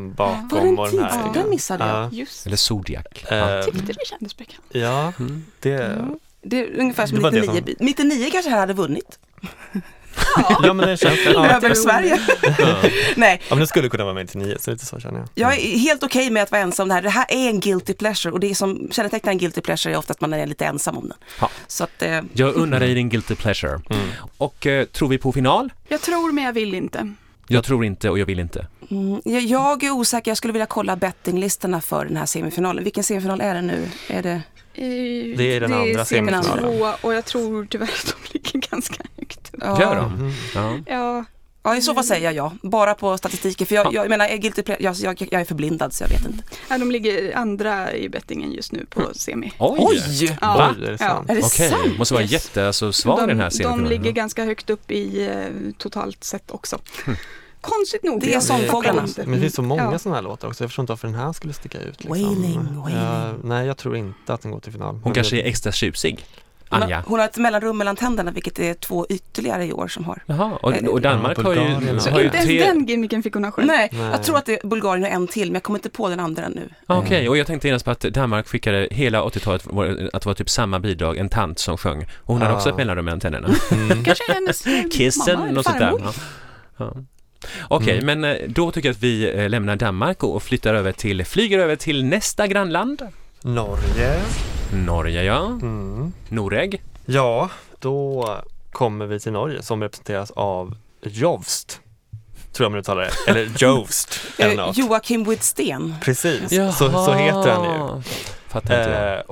eller? 0.06 0.16
tidssnurran 0.16 0.16
Var 0.18 0.36
det 0.36 0.50
bakom 0.50 0.68
en 0.68 0.80
och 0.80 0.90
den 0.92 1.00
här 1.04 1.24
tids? 1.24 1.34
Den 1.34 1.50
missade 1.50 1.86
jag. 1.88 1.96
Ja, 2.06 2.10
Just 2.12 2.46
Eller 2.46 2.58
Zodiac. 2.58 3.06
Ja. 3.30 3.58
eh, 3.60 3.66
tyckte 3.66 3.82
det 3.94 4.08
kändes 4.08 4.38
bekant. 4.38 4.66
ja, 4.70 5.14
Mm. 5.20 5.46
det 5.60 5.96
Det 6.42 6.60
är 6.60 6.80
ungefär 6.80 7.06
som 7.08 7.16
Det 7.18 7.24
var 7.24 7.32
det 7.32 7.42
99. 7.42 7.76
som- 7.78 7.86
99 7.86 8.30
kanske 8.32 8.52
här 8.52 8.60
hade 8.60 8.74
vunnit. 8.74 9.20
Ja 10.64 10.74
men 10.74 10.88
det 10.88 10.98
känns, 10.98 11.20
ja, 11.26 11.48
Över 11.48 11.74
Sverige. 11.74 12.20
Nej, 13.16 13.42
ja 13.50 13.56
men 13.56 13.60
det 13.60 13.68
skulle 13.68 13.90
kunna 13.90 14.04
vara 14.04 14.14
med 14.14 14.26
99 14.26 14.56
så 14.60 14.72
lite 14.72 14.86
så 14.86 15.00
känner 15.00 15.20
jag. 15.20 15.28
jag 15.34 15.54
är 15.60 15.78
helt 15.78 16.04
okej 16.04 16.30
med 16.30 16.44
att 16.44 16.52
vara 16.52 16.62
ensam 16.62 16.88
det 16.88 16.94
här. 16.94 17.02
Det 17.02 17.10
här 17.10 17.26
är 17.30 17.50
en 17.50 17.60
guilty 17.60 17.94
pleasure 17.94 18.34
och 18.34 18.40
det 18.40 18.56
som 18.56 18.88
kännetecknar 18.92 19.32
en 19.32 19.38
guilty 19.38 19.62
pleasure 19.62 19.94
är 19.94 19.98
ofta 19.98 20.12
att 20.14 20.22
man 20.22 20.34
är 20.34 20.46
lite 20.48 20.66
ensam 20.66 20.98
om 20.98 21.08
den. 21.10 21.18
Ja. 21.42 21.50
Så 21.68 21.84
att, 21.84 22.02
eh, 22.02 22.22
Jag 22.34 22.56
unnar 22.56 22.80
dig 22.80 22.94
din 22.94 23.10
guilty 23.10 23.36
pleasure. 23.36 23.72
Mm. 23.90 24.04
Och 24.38 24.68
eh, 24.68 24.86
tror 24.86 25.08
vi 25.10 25.18
på 25.18 25.32
final? 25.32 25.74
Jag 25.88 26.02
tror 26.02 26.32
men 26.32 26.44
jag 26.44 26.54
vill 26.54 26.74
inte. 26.74 27.14
Jag 27.52 27.64
tror 27.64 27.86
inte 27.86 28.10
och 28.10 28.20
jag 28.20 28.26
vill 28.26 28.40
inte. 28.40 28.68
mm, 28.92 29.22
jag- 29.26 29.42
är 29.84 29.92
osäker, 29.92 30.32
jag 30.32 30.38
skulle 30.38 30.54
vilja 30.54 30.66
kolla 30.66 30.96
bettinglistorna 30.96 31.82
för 31.82 32.06
den 32.06 32.18
här 32.18 32.26
semifinalen. 32.26 32.84
Vilken 32.84 33.04
semifinal 33.04 33.42
är 33.42 33.54
det 33.56 33.62
nu? 33.62 33.90
Är 34.10 34.24
det... 34.24 34.42
Det 35.38 35.56
är 35.56 35.60
den 35.62 35.74
andra 35.74 36.06
semifinal 36.06 36.44
semifinalen. 36.44 36.80
två 36.80 37.08
och 37.08 37.14
jag 37.14 37.26
tror 37.26 37.66
tyvärr 37.70 37.86
att 37.88 38.16
de 38.32 38.34
ligger 38.38 38.70
ganska 38.72 39.04
högt 39.18 39.54
upp. 39.54 39.62
Ja. 39.66 39.82
Gör 39.82 39.96
de? 39.96 40.14
Mhm. 40.14 40.32
Ja. 40.56 40.78
Ja, 40.88 41.26
Ja, 41.70 41.76
i 41.78 41.82
så 41.82 41.94
fall 41.94 42.04
säger 42.04 42.24
jag 42.26 42.34
ja. 42.34 42.54
Bara 42.62 42.94
på 42.94 43.18
statistiken. 43.18 43.68
För 43.68 43.76
jag, 43.76 43.94
jag 43.94 44.10
menar, 44.10 44.26
är 44.26 44.38
guilty 44.38 44.64
jag, 44.80 44.96
jag, 44.96 45.28
jag 45.32 45.42
är 45.42 45.46
förblindad 45.46 45.94
så 45.94 46.04
jag 46.04 46.10
vet 46.10 46.26
inte. 46.28 46.44
ja, 46.70 46.78
de 46.78 46.92
ligger 46.92 47.38
andra 47.38 47.94
i 47.94 48.10
bettingen 48.10 48.52
just 48.52 48.72
nu 48.72 48.86
på 48.90 49.02
semi. 49.14 49.52
Oj! 49.60 50.02
Ja, 50.22 50.36
Va? 50.42 50.76
Oj, 50.80 50.86
är 50.86 50.92
det 50.92 50.98
ja. 51.00 51.08
sant? 51.08 51.30
Är 51.30 51.36
det 51.36 51.42
Okej, 51.44 51.70
sant? 51.70 51.98
måste 51.98 52.14
vara 52.14 52.24
Yes. 52.24 52.32
jätte, 52.32 52.68
alltså, 52.68 52.92
svag 52.94 53.28
den 53.28 53.30
här 53.30 53.36
De, 53.38 53.44
de 53.44 53.52
semifinalen. 53.52 53.90
ligger 53.90 54.12
ganska 54.12 54.46
högt 54.46 54.70
upp 54.70 54.92
i 54.92 55.28
eh, 55.28 55.72
totalt 55.78 56.24
sett 56.24 56.52
också. 56.52 56.80
Konstigt 57.62 58.04
nog. 58.04 58.22
Det 58.22 58.30
är 58.30 58.34
jag 58.34 58.44
sångfåglarna. 58.44 59.08
Men 59.18 59.32
det 59.32 59.40
finns 59.40 59.56
så 59.56 59.62
många 59.62 59.90
Ja. 59.92 60.00
sådana 60.00 60.16
här 60.16 60.24
låtar 60.24 60.48
också. 60.48 60.64
Jag 60.64 60.70
förstår 60.70 60.84
inte 60.84 60.92
varför 60.92 61.08
den 61.08 61.16
här 61.18 61.34
skulle 61.34 61.54
sticka 61.54 61.78
ut. 61.80 62.04
Liksom. 62.04 62.10
Wailing, 62.10 62.76
wailing. 62.82 63.00
Ja, 63.02 63.34
nej, 63.44 63.68
jag 63.68 63.78
tror 63.78 63.96
inte 63.98 64.34
att 64.34 64.42
den 64.42 64.52
går 64.52 64.60
till 64.60 64.72
final. 64.72 65.00
Hon 65.04 65.14
kanske 65.14 65.42
är 65.42 65.46
extra 65.46 65.72
tjusig. 65.72 66.26
Hon 66.70 66.84
Anja. 66.84 66.96
har, 66.96 67.04
hon 67.08 67.20
har 67.20 67.26
ett 67.26 67.38
mellanrum 67.38 67.78
mellan 67.78 67.96
tänderna, 67.96 68.32
vilket 68.32 68.60
är 68.60 68.74
två 68.74 69.06
ytterligare 69.10 69.66
i 69.66 69.74
år 69.74 69.88
som 69.88 70.04
har. 70.06 70.24
Jaha, 70.26 70.52
och, 70.62 70.74
och 70.74 71.02
Danmark 71.02 71.38
Ja, 71.38 71.44
har 71.44 71.54
ju, 71.54 71.60
har 71.60 72.20
ju 72.20 72.26
Inte 72.26 72.38
ens 72.38 72.66
den 72.68 72.86
gimmicken 72.86 73.24
fick 73.24 73.34
hon 73.34 73.44
ha 73.44 73.52
själv. 73.52 73.68
Nej, 73.68 73.90
Nej. 73.92 74.02
jag 74.12 74.24
tror 74.24 74.38
att 74.38 74.46
det 74.46 74.64
är 74.64 74.68
Bulgarien 74.68 75.04
och 75.04 75.10
en 75.12 75.28
till, 75.28 75.48
men 75.48 75.54
jag 75.54 75.64
kommer 75.64 75.80
inte 75.80 75.90
på 75.90 76.10
den 76.10 76.20
andra 76.20 76.48
nu. 76.50 76.70
Ah, 76.86 76.98
Okej, 76.98 77.30
och 77.30 77.38
jag 77.38 77.48
tänkte 77.48 77.68
genast 77.68 77.86
på 77.86 77.92
att 77.92 78.00
Danmark 78.02 78.48
skickade 78.48 78.88
hela 78.92 79.22
80-talet 79.24 79.66
var- 79.66 80.10
att 80.14 80.22
det 80.22 80.26
var 80.30 80.34
typ 80.34 80.50
samma 80.50 80.80
bidrag, 80.80 81.18
en 81.18 81.30
tant 81.30 81.60
som 81.60 81.78
sjöng. 81.78 82.02
Och 82.04 82.34
hon 82.34 82.42
hade 82.42 82.54
Ah. 82.54 82.58
också 82.58 82.70
ett 82.70 82.78
mellanrum 82.78 83.06
mellan 83.06 83.20
tänderna. 83.20 83.50
Mm. 83.72 84.04
Kanske 84.04 84.34
hennes 84.34 84.66
eh, 84.66 84.72
mamma 84.78 84.90
Kissen, 84.92 85.42
eller 85.42 85.52
något 85.54 85.66
sånt 85.66 85.80
där. 85.80 85.94
Ja. 86.00 86.14
Ja. 86.78 86.94
Okej, 87.68 88.00
Mm. 88.00 88.20
men 88.22 88.32
eh, 88.36 88.38
då 88.48 88.72
tycker 88.72 88.90
jag 88.90 88.94
att 88.94 89.04
vi 89.04 89.32
eh, 89.40 89.50
lämnar 89.50 89.76
Danmark 89.76 90.24
och 90.24 90.44
flyttar 90.44 90.74
över 90.74 90.92
till, 90.92 91.26
flyger 91.26 91.60
över 91.60 91.76
till 91.76 92.06
nästa 92.06 92.48
grannland. 92.48 93.02
Norge. 93.42 94.20
Norge, 94.74 95.24
ja. 95.24 95.46
Mm. 95.46 96.14
Noreg. 96.30 96.82
Ja, 97.06 97.50
då 97.80 98.28
kommer 98.72 99.06
vi 99.06 99.20
till 99.20 99.32
Norge 99.32 99.62
som 99.64 99.82
representeras 99.84 100.32
av 100.32 100.76
Jovst. 101.02 101.82
Tror 102.52 102.66
jag 102.66 102.72
man 102.72 102.80
uttalar 102.80 103.02
det. 103.02 103.32
Eller 103.32 103.52
Jovst. 103.58 104.20
eller 104.38 104.52
Eh, 104.52 104.58
något. 104.68 104.78
Joakim 104.78 105.24
Widsten. 105.24 105.96
Precis, 106.02 106.50
så, 106.78 106.90
så 106.92 107.14
heter 107.14 107.52
han 107.52 107.64
ju. 107.64 108.02
Fattar 108.48 108.80
inte 108.80 108.92
jag. 108.92 109.14
Eh, 109.18 109.24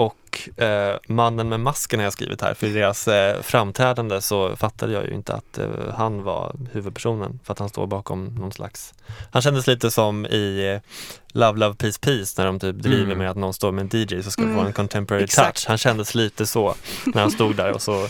och 0.55 0.59
eh, 0.63 0.97
mannen 1.07 1.49
med 1.49 1.59
masken 1.59 1.99
har 1.99 2.03
jag 2.03 2.13
skrivit 2.13 2.41
här, 2.41 2.53
för 2.53 2.67
i 2.67 2.73
deras 2.73 3.07
eh, 3.07 3.41
framträdande 3.41 4.21
så 4.21 4.55
fattade 4.55 4.93
jag 4.93 5.05
ju 5.05 5.13
inte 5.13 5.33
att 5.33 5.57
eh, 5.57 5.67
han 5.95 6.23
var 6.23 6.55
huvudpersonen 6.71 7.39
för 7.43 7.53
att 7.53 7.59
han 7.59 7.69
står 7.69 7.87
bakom 7.87 8.25
någon 8.25 8.51
slags 8.51 8.93
Han 9.31 9.41
kändes 9.41 9.67
lite 9.67 9.91
som 9.91 10.25
i 10.25 10.73
eh, 10.73 10.81
Love 11.27 11.59
Love 11.59 11.75
Peace 11.75 11.99
Peace 12.01 12.41
när 12.41 12.45
de 12.45 12.59
typ 12.59 12.75
driver 12.75 13.03
Mm. 13.03 13.17
med 13.17 13.29
att 13.31 13.37
någon 13.37 13.53
står 13.53 13.71
med 13.71 13.93
en 13.93 13.99
DJ 14.01 14.23
så 14.23 14.31
ska 14.31 14.41
Mm, 14.41 14.55
få 14.55 14.61
en 14.61 14.73
contemporary 14.73 15.23
exakt. 15.23 15.57
touch. 15.57 15.67
Han 15.67 15.77
kändes 15.77 16.15
lite 16.15 16.45
så 16.45 16.75
när 17.05 17.21
han 17.21 17.31
stod 17.31 17.55
där 17.55 17.71
och 17.73 17.81
så 17.81 18.03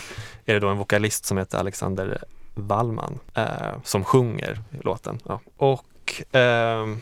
är 0.46 0.54
det 0.54 0.60
då 0.60 0.68
en 0.68 0.76
vokalist 0.78 1.24
som 1.24 1.38
heter 1.38 1.58
Alexander 1.58 2.18
Wallman 2.54 3.18
eh, 3.34 3.44
som 3.84 4.04
sjunger 4.04 4.60
låten. 4.82 5.18
Ja. 5.26 5.40
Och 5.56 5.84
och 6.08 6.22
ehm, 6.36 7.00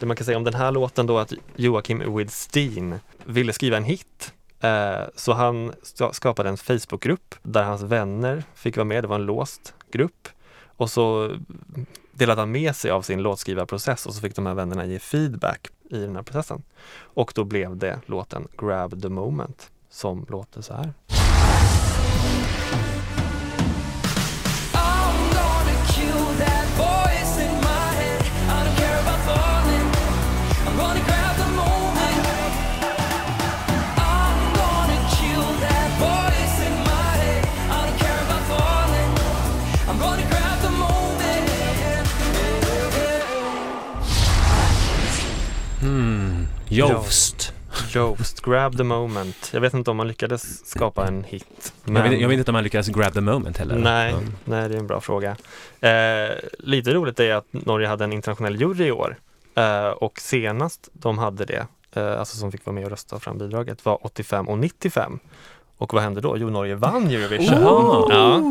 det 0.00 0.06
man 0.06 0.16
kan 0.16 0.24
säga 0.26 0.36
om 0.36 0.44
den 0.44 0.54
här 0.54 0.70
låten 0.72 1.06
då 1.06 1.18
att 1.18 1.32
Joakim 1.56 2.16
Widstein 2.16 3.00
ville 3.24 3.52
skriva 3.52 3.76
en 3.76 3.84
hit. 3.84 4.32
Eh, 4.60 5.08
så 5.14 5.32
han 5.32 5.72
skapade 6.12 6.48
en 6.48 6.56
Facebookgrupp 6.56 7.34
där 7.42 7.62
hans 7.62 7.82
vänner 7.82 8.42
fick 8.54 8.76
vara 8.76 8.84
med. 8.84 9.04
Det 9.04 9.08
var 9.08 9.16
en 9.16 9.26
låst 9.26 9.74
grupp. 9.90 10.28
Och 10.76 10.90
så 10.90 11.36
delade 12.12 12.40
han 12.40 12.50
med 12.50 12.76
sig 12.76 12.90
av 12.90 13.02
sin 13.02 13.22
låtskrivarprocess 13.22 14.06
och 14.06 14.14
så 14.14 14.20
fick 14.20 14.36
de 14.36 14.46
här 14.46 14.54
vännerna 14.54 14.86
ge 14.86 14.98
feedback 14.98 15.68
i 15.90 15.98
den 15.98 16.16
här 16.16 16.22
processen. 16.22 16.62
Och 17.00 17.32
då 17.34 17.44
blev 17.44 17.76
det 17.76 18.00
låten 18.06 18.48
Grab 18.58 19.02
the 19.02 19.08
moment 19.08 19.70
som 19.90 20.26
låter 20.28 20.62
så 20.62 20.74
här. 20.74 20.92
Joost. 46.78 47.52
Joost, 47.94 48.40
Grab 48.44 48.76
the 48.76 48.82
moment. 48.84 49.50
Jag 49.52 49.60
vet 49.60 49.74
inte 49.74 49.90
om 49.90 49.96
man 49.96 50.08
lyckades 50.08 50.66
skapa 50.66 51.06
en 51.06 51.24
hit. 51.24 51.72
Jag, 51.84 52.02
vet, 52.02 52.20
jag 52.20 52.28
vet 52.28 52.38
inte 52.38 52.50
om 52.50 52.52
man 52.52 52.64
lyckas 52.64 52.88
grab 52.88 53.12
the 53.14 53.20
moment 53.20 53.58
heller. 53.58 53.76
Nej, 53.76 54.12
Mm. 54.12 54.32
nej, 54.44 54.68
det 54.68 54.74
är 54.74 54.78
en 54.78 54.86
bra 54.86 55.00
fråga. 55.00 55.36
Eh, 55.80 56.36
lite 56.58 56.94
roligt 56.94 57.20
är 57.20 57.34
att 57.34 57.46
Norge 57.50 57.88
hade 57.88 58.04
en 58.04 58.12
internationell 58.12 58.60
jury 58.60 58.84
i 58.86 58.92
år 58.92 59.16
eh, 59.54 59.88
och 59.88 60.20
senast 60.20 60.88
de 60.92 61.18
hade 61.18 61.44
det, 61.44 61.66
eh, 61.92 62.18
alltså 62.20 62.36
som 62.36 62.52
fick 62.52 62.66
vara 62.66 62.74
med 62.74 62.84
och 62.84 62.90
rösta 62.90 63.18
fram 63.20 63.38
bidraget, 63.38 63.84
var 63.84 64.06
85 64.06 64.48
och 64.48 64.58
95. 64.58 65.18
Och 65.78 65.94
vad 65.94 66.02
hände 66.02 66.20
då? 66.20 66.36
Jo, 66.38 66.50
Norge 66.50 66.74
vann 66.74 67.10
Eurovision. 67.10 67.62
Jaha. 67.62 68.06
Ja, 68.10 68.42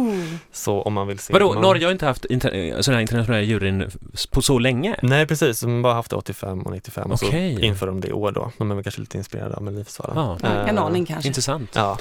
så 0.52 0.82
om 0.82 0.94
man 0.94 1.08
vill 1.08 1.20
se 1.20 1.34
Vadå, 1.34 1.54
man... 1.54 1.62
Norge 1.62 1.86
har 1.86 1.92
inte 1.92 2.06
haft 2.06 2.26
inter, 2.26 2.82
sån 2.82 2.94
här 2.94 3.02
internationella 3.02 3.44
juryn 3.44 3.90
på 4.32 4.42
så 4.42 4.60
länge? 4.60 4.96
Nej, 5.02 5.28
precis. 5.28 5.62
De 5.62 5.76
har 5.76 5.82
bara 5.82 5.94
haft 5.94 6.10
det 6.10 6.16
85 6.16 6.62
och 6.62 6.72
95 6.72 7.12
och 7.12 7.20
Okej. 7.24 7.56
så 7.56 7.62
inför 7.62 7.88
de 7.88 8.02
det 8.02 8.08
i 8.08 8.12
år 8.14 8.32
då. 8.32 8.52
De 8.58 8.72
är 8.72 8.76
väl 8.76 8.84
kanske 8.84 9.02
lite 9.02 9.18
inspirerade 9.18 9.56
av 9.56 9.64
Melodifestivalen. 9.64 10.18
Ja. 10.18 10.38
Ja, 10.42 10.50
en 10.50 10.78
Eh, 10.78 10.84
aning 10.84 11.06
kanske. 11.06 11.28
Intressant. 11.28 11.70
Ja. 11.76 11.98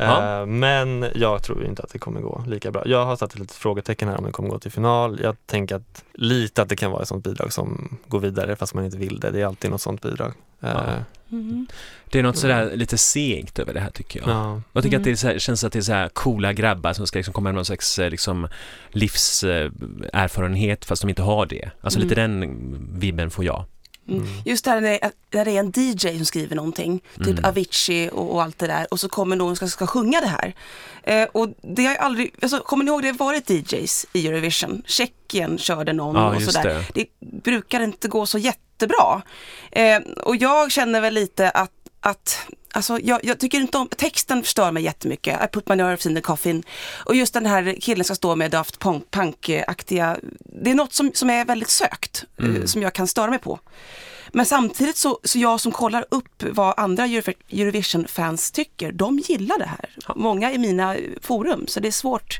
Ja. 0.00 0.40
Eh, 0.40 0.46
Men 0.46 1.06
jag 1.14 1.42
tror 1.42 1.64
inte 1.64 1.82
att 1.82 1.90
det 1.92 1.98
kommer 1.98 2.20
gå 2.20 2.44
lika 2.46 2.70
bra. 2.70 2.82
Jag 2.86 3.04
har 3.04 3.16
satt 3.16 3.32
ett 3.32 3.38
litet 3.38 3.56
frågetecken 3.56 4.08
här 4.08 4.16
om 4.18 4.24
det 4.24 4.32
kommer 4.32 4.48
gå 4.48 4.58
till 4.58 4.72
final. 4.72 5.20
Jag 5.22 5.36
tänker 5.46 5.76
att 5.76 6.04
lite 6.14 6.62
att 6.62 6.68
det 6.68 6.76
kan 6.76 6.90
vara 6.90 7.02
ett 7.02 7.08
sånt 7.08 7.24
bidrag 7.24 7.52
som 7.52 7.98
går 8.06 8.20
vidare 8.20 8.56
fast 8.56 8.74
man 8.74 8.84
inte 8.84 8.96
vill 8.98 9.20
det. 9.20 9.30
Det 9.30 9.40
är 9.40 9.46
alltid 9.46 9.70
något 9.70 9.80
sånt 9.82 10.02
bidrag. 10.02 10.28
Eh, 10.62 10.68
Ja. 10.70 10.84
Mm. 11.32 11.66
Det 12.10 12.18
är 12.18 12.22
något 12.22 12.36
sådär 12.36 12.70
lite 12.76 12.98
segt 12.98 13.58
över 13.58 13.74
det 13.74 13.80
här 13.80 13.90
tycker 13.90 14.20
jag. 14.20 14.28
ja. 14.28 14.62
Jag 14.72 14.82
tycker 14.82 14.96
Mm. 14.96 15.12
att 15.12 15.20
det 15.20 15.28
här, 15.28 15.38
känns 15.38 15.64
att 15.64 15.72
det 15.72 15.78
är 15.78 15.82
så 15.82 15.92
här 15.92 16.08
coola 16.08 16.52
grabbar 16.52 16.92
som 16.92 17.06
ska 17.06 17.18
liksom 17.18 17.34
komma 17.34 17.48
med 17.48 17.54
någon 17.54 17.64
slags 17.64 17.98
eh, 17.98 18.10
liksom, 18.10 18.48
livserfarenhet 18.90 20.84
fast 20.84 21.02
de 21.02 21.08
inte 21.08 21.22
har 21.22 21.46
det. 21.46 21.70
Alltså 21.80 22.00
lite 22.00 22.14
den 22.14 22.54
vibben 22.98 23.30
får 23.30 23.44
jag. 23.44 23.64
Mm. 24.08 24.20
Mm. 24.22 24.32
Just 24.44 24.66
när 24.66 24.80
det, 24.80 25.04
är, 25.04 25.10
när 25.30 25.44
det 25.44 25.50
är 25.50 25.60
en 25.60 25.72
DJ 25.76 26.16
som 26.16 26.24
skriver 26.26 26.56
någonting, 26.56 27.00
typ 27.16 27.26
Mm. 27.28 27.44
Avicii 27.44 28.10
och, 28.12 28.34
och 28.34 28.42
allt 28.42 28.58
det 28.58 28.66
där 28.66 28.86
och 28.90 29.00
så 29.00 29.08
kommer 29.08 29.36
någon 29.36 29.56
som 29.56 29.68
ska, 29.68 29.74
ska 29.76 29.86
sjunga 29.86 30.20
det 30.20 30.26
här. 30.26 30.54
Eh, 31.02 31.28
och 31.32 31.48
det 31.62 31.84
har 31.84 31.94
aldrig, 31.94 32.34
alltså, 32.42 32.58
kommer 32.60 32.84
ni 32.84 32.88
ihåg 32.90 33.02
det 33.02 33.08
har 33.08 33.14
varit 33.14 33.50
DJs 33.50 34.06
i 34.12 34.28
Eurovision? 34.28 34.82
Tjeckien 34.86 35.58
körde 35.58 35.92
någon 35.92 36.16
Ja, 36.16 36.36
och 36.36 36.42
sådär. 36.42 36.84
det. 36.94 37.04
Det 37.20 37.42
brukar 37.42 37.80
inte 37.80 38.08
gå 38.08 38.26
så 38.26 38.38
jättebra. 38.38 39.22
Eh, 39.70 39.98
och 40.24 40.36
jag 40.36 40.72
känner 40.72 41.00
väl 41.00 41.14
lite 41.14 41.50
att, 41.50 41.72
att 42.08 42.38
Alltså, 42.72 42.98
jag, 43.00 43.20
jag 43.24 43.40
tycker 43.40 43.58
inte 43.60 43.78
om, 43.78 43.88
texten 43.88 44.42
förstör 44.42 44.72
mig 44.72 44.82
jättemycket. 44.82 45.44
I 45.44 45.46
put 45.52 45.68
my 45.68 45.76
nerves 45.76 46.06
in 46.06 46.14
the 46.14 46.20
coffin. 46.20 46.62
Och 47.04 47.14
just 47.14 47.34
den 47.34 47.46
här 47.46 47.76
killen 47.80 48.04
ska 48.04 48.14
stå 48.14 48.36
med 48.36 48.50
Daft 48.50 48.78
Punk- 48.78 49.02
Punk-aktiga, 49.10 50.18
det 50.62 50.70
är 50.70 50.74
något 50.74 50.92
som, 50.92 51.10
som 51.14 51.30
är 51.30 51.44
väldigt 51.44 51.70
sökt, 51.70 52.24
eh, 52.38 52.44
Mm. 52.44 52.66
som 52.66 52.82
jag 52.82 52.92
kan 52.92 53.06
störa 53.06 53.30
mig 53.30 53.38
på. 53.38 53.58
Men 54.32 54.46
samtidigt 54.46 54.96
så, 54.96 55.20
så 55.24 55.38
jag 55.38 55.60
som 55.60 55.72
kollar 55.72 56.04
upp 56.10 56.42
vad 56.50 56.74
andra 56.76 57.06
Euro- 57.06 57.32
Eurovision-fans 57.50 58.50
tycker, 58.50 58.92
de 58.92 59.18
gillar 59.18 59.58
det 59.58 59.66
här. 59.78 59.90
Många 60.16 60.52
i 60.52 60.58
mina 60.58 60.96
forum, 61.22 61.66
så 61.66 61.80
det 61.80 61.88
är 61.88 61.92
svårt 61.92 62.38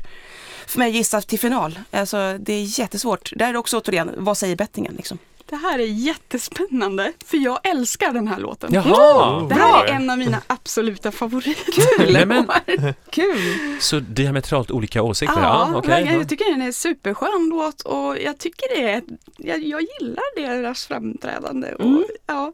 för 0.67 0.79
mig 0.79 0.89
att 0.89 0.95
gissa 0.95 1.21
till 1.21 1.39
final. 1.39 1.79
Alltså 1.91 2.37
det 2.39 2.53
är 2.53 2.79
jättesvårt. 2.79 3.31
Där 3.35 3.47
är 3.47 3.53
det 3.53 3.59
också 3.59 3.77
återigen, 3.79 4.11
vad 4.17 4.37
säger 4.37 4.55
bettingen 4.55 4.93
liksom? 4.93 5.17
Det 5.49 5.55
här 5.55 5.79
är 5.79 5.83
jättespännande, 5.85 7.13
för 7.25 7.37
jag 7.37 7.59
älskar 7.67 8.13
den 8.13 8.27
här 8.27 8.39
låten. 8.39 8.73
Jaha! 8.73 9.47
Det 9.49 9.55
här 9.55 9.85
är 9.85 9.93
en 9.93 10.09
av 10.09 10.17
mina 10.17 10.41
absoluta 10.47 11.11
favoriter. 11.11 12.11
Nej, 12.13 12.25
men- 12.25 12.47
Kul! 13.09 13.37
Så 13.79 13.99
diametralt 13.99 14.71
olika 14.71 15.01
åsikter? 15.03 15.41
Ja, 15.41 15.69
Ja, 15.73 15.81
verkligen. 15.81 16.17
jag 16.19 16.29
tycker 16.29 16.51
den 16.51 16.61
är 16.61 16.71
superskön 16.71 17.49
låt 17.49 17.81
och 17.81 18.17
jag 18.19 18.37
tycker 18.37 18.75
det 18.75 18.91
är, 18.91 19.03
jag, 19.37 19.63
jag 19.63 19.81
gillar 19.81 20.35
deras 20.35 20.85
framträdande. 20.85 21.73
Och, 21.73 21.85
Mm. 21.85 22.03
ja, 22.27 22.53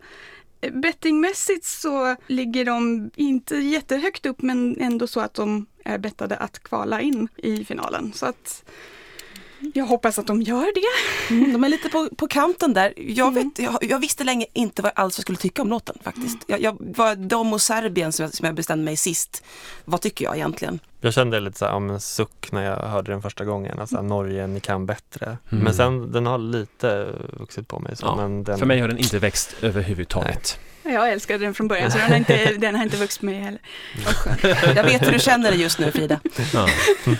bettingmässigt 0.71 1.65
så 1.65 2.15
ligger 2.27 2.65
de 2.65 3.09
inte 3.15 3.55
jättehögt 3.57 4.25
upp 4.25 4.41
men 4.41 4.77
ändå 4.79 5.07
så 5.07 5.19
att 5.19 5.33
de 5.33 5.65
är 5.85 5.97
bettade 5.97 6.35
att 6.37 6.59
kvala 6.63 7.01
in 7.01 7.27
i 7.37 7.65
finalen. 7.65 8.13
Så 8.13 8.25
att 8.25 8.63
jag 9.73 9.85
hoppas 9.85 10.19
att 10.19 10.27
de 10.27 10.41
gör 10.41 10.71
det. 10.75 11.33
Mm, 11.35 11.53
de 11.53 11.63
är 11.63 11.69
lite 11.69 11.89
på, 11.89 12.09
på 12.17 12.27
kanten 12.27 12.73
där. 12.73 12.93
Jag, 12.97 13.27
Mm. 13.27 13.33
vet, 13.55 13.59
jag, 13.59 13.77
jag 13.91 13.99
visste 13.99 14.23
länge 14.23 14.45
inte 14.53 14.81
vad 14.81 14.91
alls 14.95 15.17
jag 15.17 15.21
skulle 15.21 15.37
tycka 15.37 15.61
om 15.61 15.69
låten 15.69 15.95
faktiskt. 16.03 16.37
Jag, 16.47 16.61
jag 16.61 16.77
var 16.79 17.15
de 17.15 17.53
och 17.53 17.61
Serbien 17.61 18.11
som 18.11 18.23
jag, 18.23 18.33
som 18.33 18.45
jag 18.45 18.55
bestämde 18.55 18.85
mig 18.85 18.97
sist. 18.97 19.43
Vad 19.85 20.01
tycker 20.01 20.25
jag 20.25 20.35
egentligen? 20.35 20.79
Jag 21.01 21.13
kände 21.13 21.39
lite 21.39 21.57
så 21.57 21.65
här, 21.65 21.73
om 21.73 21.89
en 21.89 21.99
suck 22.01 22.51
när 22.51 22.63
jag 22.63 22.75
hörde 22.89 23.11
den 23.11 23.21
första 23.21 23.45
gången. 23.45 23.79
Alltså, 23.79 24.01
Norge, 24.01 24.47
ni 24.47 24.59
kan 24.59 24.85
bättre. 24.85 25.37
Mm. 25.51 25.63
Men 25.63 25.73
sen, 25.73 26.11
den 26.11 26.25
har 26.25 26.37
lite 26.37 27.07
vuxit 27.39 27.67
på 27.67 27.79
mig. 27.79 27.95
Så, 27.95 28.05
Ja, 28.05 28.15
men 28.15 28.43
den, 28.43 28.57
För 28.59 28.65
mig 28.65 28.79
har 28.79 28.87
den 28.87 28.97
inte 28.97 29.19
växt 29.19 29.55
överhuvudtaget. 29.61 30.59
Jag 30.85 31.11
älskade 31.11 31.45
den 31.45 31.53
från 31.53 31.67
början 31.67 31.91
så 31.91 31.97
den 31.97 32.09
har 32.09 32.17
inte, 32.17 32.53
den 32.57 32.75
har 32.75 32.83
inte 32.83 32.97
vuxit 32.97 33.21
med 33.21 33.43
heller. 33.43 33.59
Jag 34.75 34.83
vet 34.83 35.07
hur 35.07 35.11
du 35.11 35.19
känner 35.19 35.51
dig 35.51 35.61
just 35.61 35.79
nu 35.79 35.91
Frida. 35.91 36.19
Ja. 36.53 36.67
Du 37.05 37.17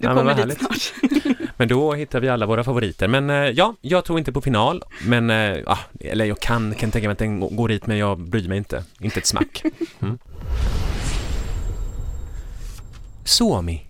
Ja, 0.00 0.14
men 0.14 0.16
kommer 0.16 0.34
vad 0.34 0.48
dit 0.48 0.58
härligt. 0.62 0.82
snart. 0.82 1.38
Men 1.56 1.68
då 1.68 1.94
hittar 1.94 2.20
vi 2.20 2.28
alla 2.28 2.46
våra 2.46 2.64
favoriter. 2.64 3.08
Men 3.08 3.30
eh, 3.30 3.36
ja, 3.36 3.74
jag 3.80 4.04
tror 4.04 4.18
inte 4.18 4.32
på 4.32 4.40
final. 4.40 4.82
Men, 5.02 5.30
eh, 5.30 5.58
ah, 5.66 5.78
eller 6.00 6.24
jag 6.24 6.40
kan, 6.40 6.74
kan 6.74 6.90
tänka 6.90 7.08
mig 7.08 7.12
att 7.12 7.18
den 7.18 7.56
går 7.56 7.68
dit 7.68 7.86
men 7.86 7.98
jag 7.98 8.20
bryr 8.20 8.48
mig 8.48 8.58
inte. 8.58 8.84
Inte 9.00 9.20
ett 9.20 9.26
smack. 9.26 9.62
Mm. 10.02 10.18
Suomi. 13.24 13.86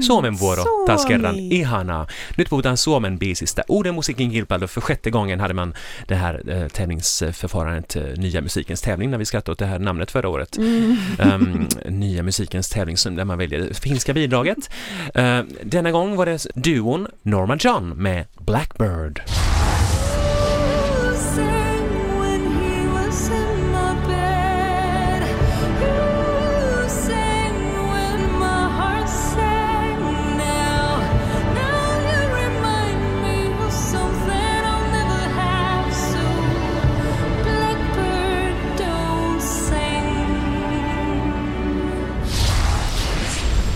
Suomen 0.00 0.40
vuoro 0.40 0.64
taas 0.86 1.06
kerran. 1.06 1.34
Ihana. 1.38 2.06
Nyt 2.36 2.50
puhutaan 2.50 2.76
Suomen 2.76 3.18
biisistä. 3.18 3.62
Uuden 3.68 3.94
musiikin 3.94 4.30
kilpailu. 4.30 4.66
För 4.66 4.80
sjätte 4.80 5.10
gången 5.10 5.40
hade 5.40 5.54
man 5.54 5.74
det 6.08 6.14
här 6.14 6.42
eh, 6.46 6.68
tävlingsförfarandet 6.68 7.96
eh, 7.96 8.02
Nya 8.16 8.40
musikens 8.40 8.80
tävling 8.80 9.10
när 9.10 9.18
vi 9.18 9.24
skrattade 9.24 9.52
åt 9.52 9.58
det 9.58 9.66
här 9.66 9.78
namnet 9.78 10.10
förra 10.10 10.28
året. 10.28 10.58
Ehm, 11.18 11.68
nya 11.88 12.22
musikens 12.22 12.68
tävling 12.68 12.96
som, 12.96 13.16
där 13.16 13.24
man 13.24 13.38
väljer 13.38 13.60
det 13.60 13.74
finska 13.74 14.14
bidraget. 14.14 14.70
Eh, 15.14 15.40
denna 15.64 15.90
gång 15.90 16.16
var 16.16 16.26
det 16.26 16.46
duon 16.54 17.06
Norma 17.22 17.56
John 17.60 17.88
med 17.88 18.26
Blackbird. 18.38 19.20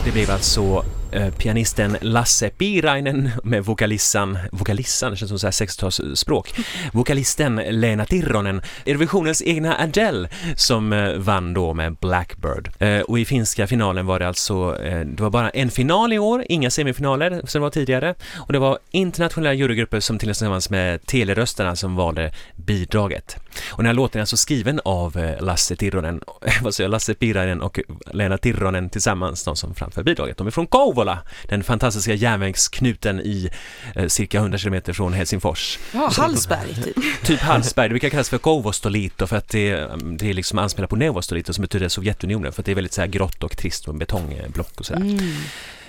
Det 0.04 0.12
blev 0.12 0.30
alltså 0.30 0.84
Eh, 1.14 1.30
pianisten 1.30 1.96
Lasse 2.00 2.50
Piirainen 2.50 3.30
med 3.42 3.64
vokalissan, 3.64 4.38
vokalissan, 4.52 5.10
det 5.10 5.16
känns 5.16 5.40
som 5.40 5.50
60-talsspråk, 5.50 6.54
vokalisten 6.92 7.56
Lena 7.56 8.04
Tirronen, 8.04 8.62
Eurovisionens 8.86 9.42
egna 9.42 9.78
Adele 9.78 10.28
som 10.56 10.92
eh, 10.92 11.12
vann 11.12 11.54
då 11.54 11.74
med 11.74 11.96
Blackbird. 11.96 12.70
Eh, 12.78 13.00
och 13.00 13.18
i 13.18 13.24
finska 13.24 13.66
finalen 13.66 14.06
var 14.06 14.18
det 14.18 14.28
alltså, 14.28 14.70
det 15.04 15.20
var 15.20 15.30
bara 15.30 15.50
en 15.50 15.70
final 15.70 16.12
i 16.12 16.18
år, 16.18 16.44
inga 16.48 16.70
semifinaler 16.70 17.30
som 17.44 17.60
det 17.60 17.62
var 17.62 17.70
tidigare 17.70 18.14
och 18.36 18.52
det 18.52 18.58
var 18.58 18.78
internationella 18.90 19.54
jurygrupper 19.54 20.00
som 20.00 20.18
tillsammans 20.18 20.70
med 20.70 21.06
telerösterna 21.06 21.76
som 21.76 21.96
valde 21.96 22.32
bidraget. 22.56 23.36
Och 23.70 23.76
den 23.76 23.86
här 23.86 23.94
låten 23.94 24.18
är 24.18 24.22
alltså 24.22 24.36
skriven 24.36 24.80
av 24.84 25.36
Lasse 25.40 25.76
Tirronen, 25.76 26.20
vad 26.62 26.74
säger 26.74 26.84
jag, 26.84 26.90
Lasse 26.90 27.14
Piirainen 27.14 27.60
och 27.60 27.80
Lena 28.12 28.38
Tirronen 28.38 28.90
tillsammans, 28.90 29.44
de 29.44 29.56
som 29.56 29.74
framför 29.74 30.02
bidraget. 30.02 30.36
De 30.36 30.46
är 30.46 30.50
från 30.50 30.66
Kouvola 30.66 31.03
Kokkola, 31.04 31.18
den 31.48 31.62
fantastiska 31.62 32.14
järnvägsknuten 32.14 33.20
i 33.20 33.50
eh, 33.94 34.06
cirka 34.06 34.38
100 34.38 34.58
kilometer 34.58 34.92
från 34.92 35.12
Helsingfors. 35.12 35.78
Ja, 35.92 36.10
Hallsberg 36.16 36.74
typ. 36.74 36.96
Typ 37.24 37.40
Hallsberg, 37.40 37.88
det 37.88 37.92
brukar 37.92 38.08
kallas 38.08 38.30
för 38.30 38.38
Kovostolito 38.38 39.26
för 39.26 39.36
att 39.36 39.48
det, 39.48 39.90
det 40.18 40.30
är 40.30 40.34
liksom 40.34 40.58
anspelar 40.58 40.88
på 40.88 40.96
Neuvostolito 40.96 41.52
som 41.52 41.62
betyder 41.62 41.88
Sovjetunionen 41.88 42.52
för 42.52 42.62
att 42.62 42.66
det 42.66 42.72
är 42.72 42.74
väldigt 42.74 42.92
så 42.92 43.00
här 43.00 43.08
grått 43.08 43.42
och 43.42 43.56
trist 43.56 43.88
och 43.88 43.94
betongblock 43.94 44.78
och 44.78 44.86
sådär. 44.86 45.00
Mm. 45.00 45.18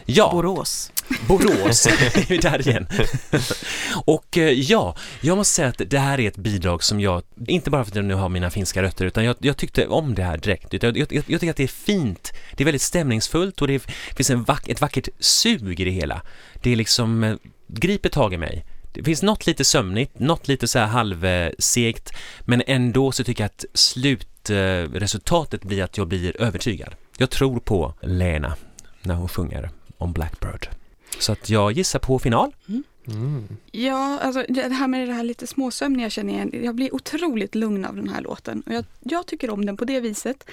Ja, 0.06 0.32
Borås. 0.32 0.92
Borås, 1.28 1.88
är 1.88 2.30
vi 2.30 2.38
där 2.38 2.68
igen. 2.68 2.88
och 4.06 4.38
eh, 4.38 4.50
ja, 4.50 4.96
jag 5.22 5.38
måste 5.38 5.54
säga 5.54 5.68
att 5.68 5.82
det 5.90 6.00
här 6.00 6.20
är 6.20 6.28
ett 6.28 6.38
bidrag 6.38 6.84
som 6.84 7.00
jag, 7.00 7.24
inte 7.48 7.70
bara 7.70 7.84
för 7.84 7.92
att 7.92 7.96
jag 7.96 8.06
nu 8.06 8.14
har 8.14 8.30
mina 8.30 8.50
finska 8.50 8.84
rötter, 8.84 9.06
utan 9.06 9.26
jag, 9.26 9.36
jag 9.40 9.58
tyckte 9.58 9.88
om 9.88 10.16
det 10.16 10.24
här 10.24 10.38
direkt. 10.38 10.84
Jag, 10.84 10.98
jag, 10.98 11.08
jag, 11.12 11.26
tycker 11.26 11.50
att 11.50 11.58
det 11.58 11.64
är 11.64 11.68
fint, 11.68 12.34
det 12.52 12.64
är 12.64 12.66
väldigt 12.66 12.82
stämningsfullt 12.82 13.62
och 13.62 13.68
det 13.68 13.80
finns 14.16 14.30
en 14.30 14.44
vack, 14.44 14.70
ett 14.70 14.82
vackert 14.82 15.10
sug 15.20 15.80
i 15.80 15.86
det 15.86 15.92
hela. 15.92 16.22
Det 16.62 16.72
är 16.72 16.76
liksom, 16.76 17.24
eh, 17.24 17.36
griper 17.68 18.10
tag 18.10 18.34
i 18.34 18.38
mig. 18.38 18.66
Det 18.94 19.04
finns 19.04 19.22
något 19.22 19.48
lite 19.48 19.66
sömnigt, 19.66 20.20
något 20.20 20.48
lite 20.48 20.68
så 20.68 20.80
här 20.80 20.88
halvsegt, 20.88 22.14
men 22.42 22.64
ändå 22.68 23.12
så 23.12 23.24
tycker 23.24 23.44
jag 23.44 23.50
att 23.50 23.66
slutresultatet 23.74 25.64
blir 25.64 25.84
att 25.84 25.98
jag 25.98 26.08
blir 26.08 26.42
övertygad. 26.42 26.96
Jag 27.18 27.30
tror 27.30 27.60
på 27.60 27.94
Lena 28.02 28.56
när 29.02 29.16
hon 29.16 29.28
sjunger 29.28 29.70
om 29.98 30.14
Blackbird. 30.14 30.70
Så 31.20 31.32
att 31.32 31.50
jag 31.50 31.72
gissar 31.72 32.00
på 32.00 32.20
final. 32.20 32.56
Mm. 33.08 33.48
Ja, 33.72 34.20
alltså 34.20 34.46
det 34.50 34.74
här 34.74 34.88
med 34.88 35.08
det 35.08 35.14
här 35.14 35.24
lite 35.24 35.48
småsömniga 35.48 36.10
känner 36.10 36.34
jag 36.34 36.48
igen. 36.48 36.66
Jag 36.66 36.76
blir 36.76 36.96
otroligt 36.96 37.56
lugn 37.56 37.86
av 37.86 37.96
den 37.96 38.10
här 38.10 38.22
låten 38.22 38.64
och 38.66 38.74
jag, 38.74 38.86
jag 39.00 39.26
tycker 39.26 39.50
om 39.50 39.66
den 39.66 39.78
på 39.78 39.86
det 39.86 40.00
viset. 40.00 40.50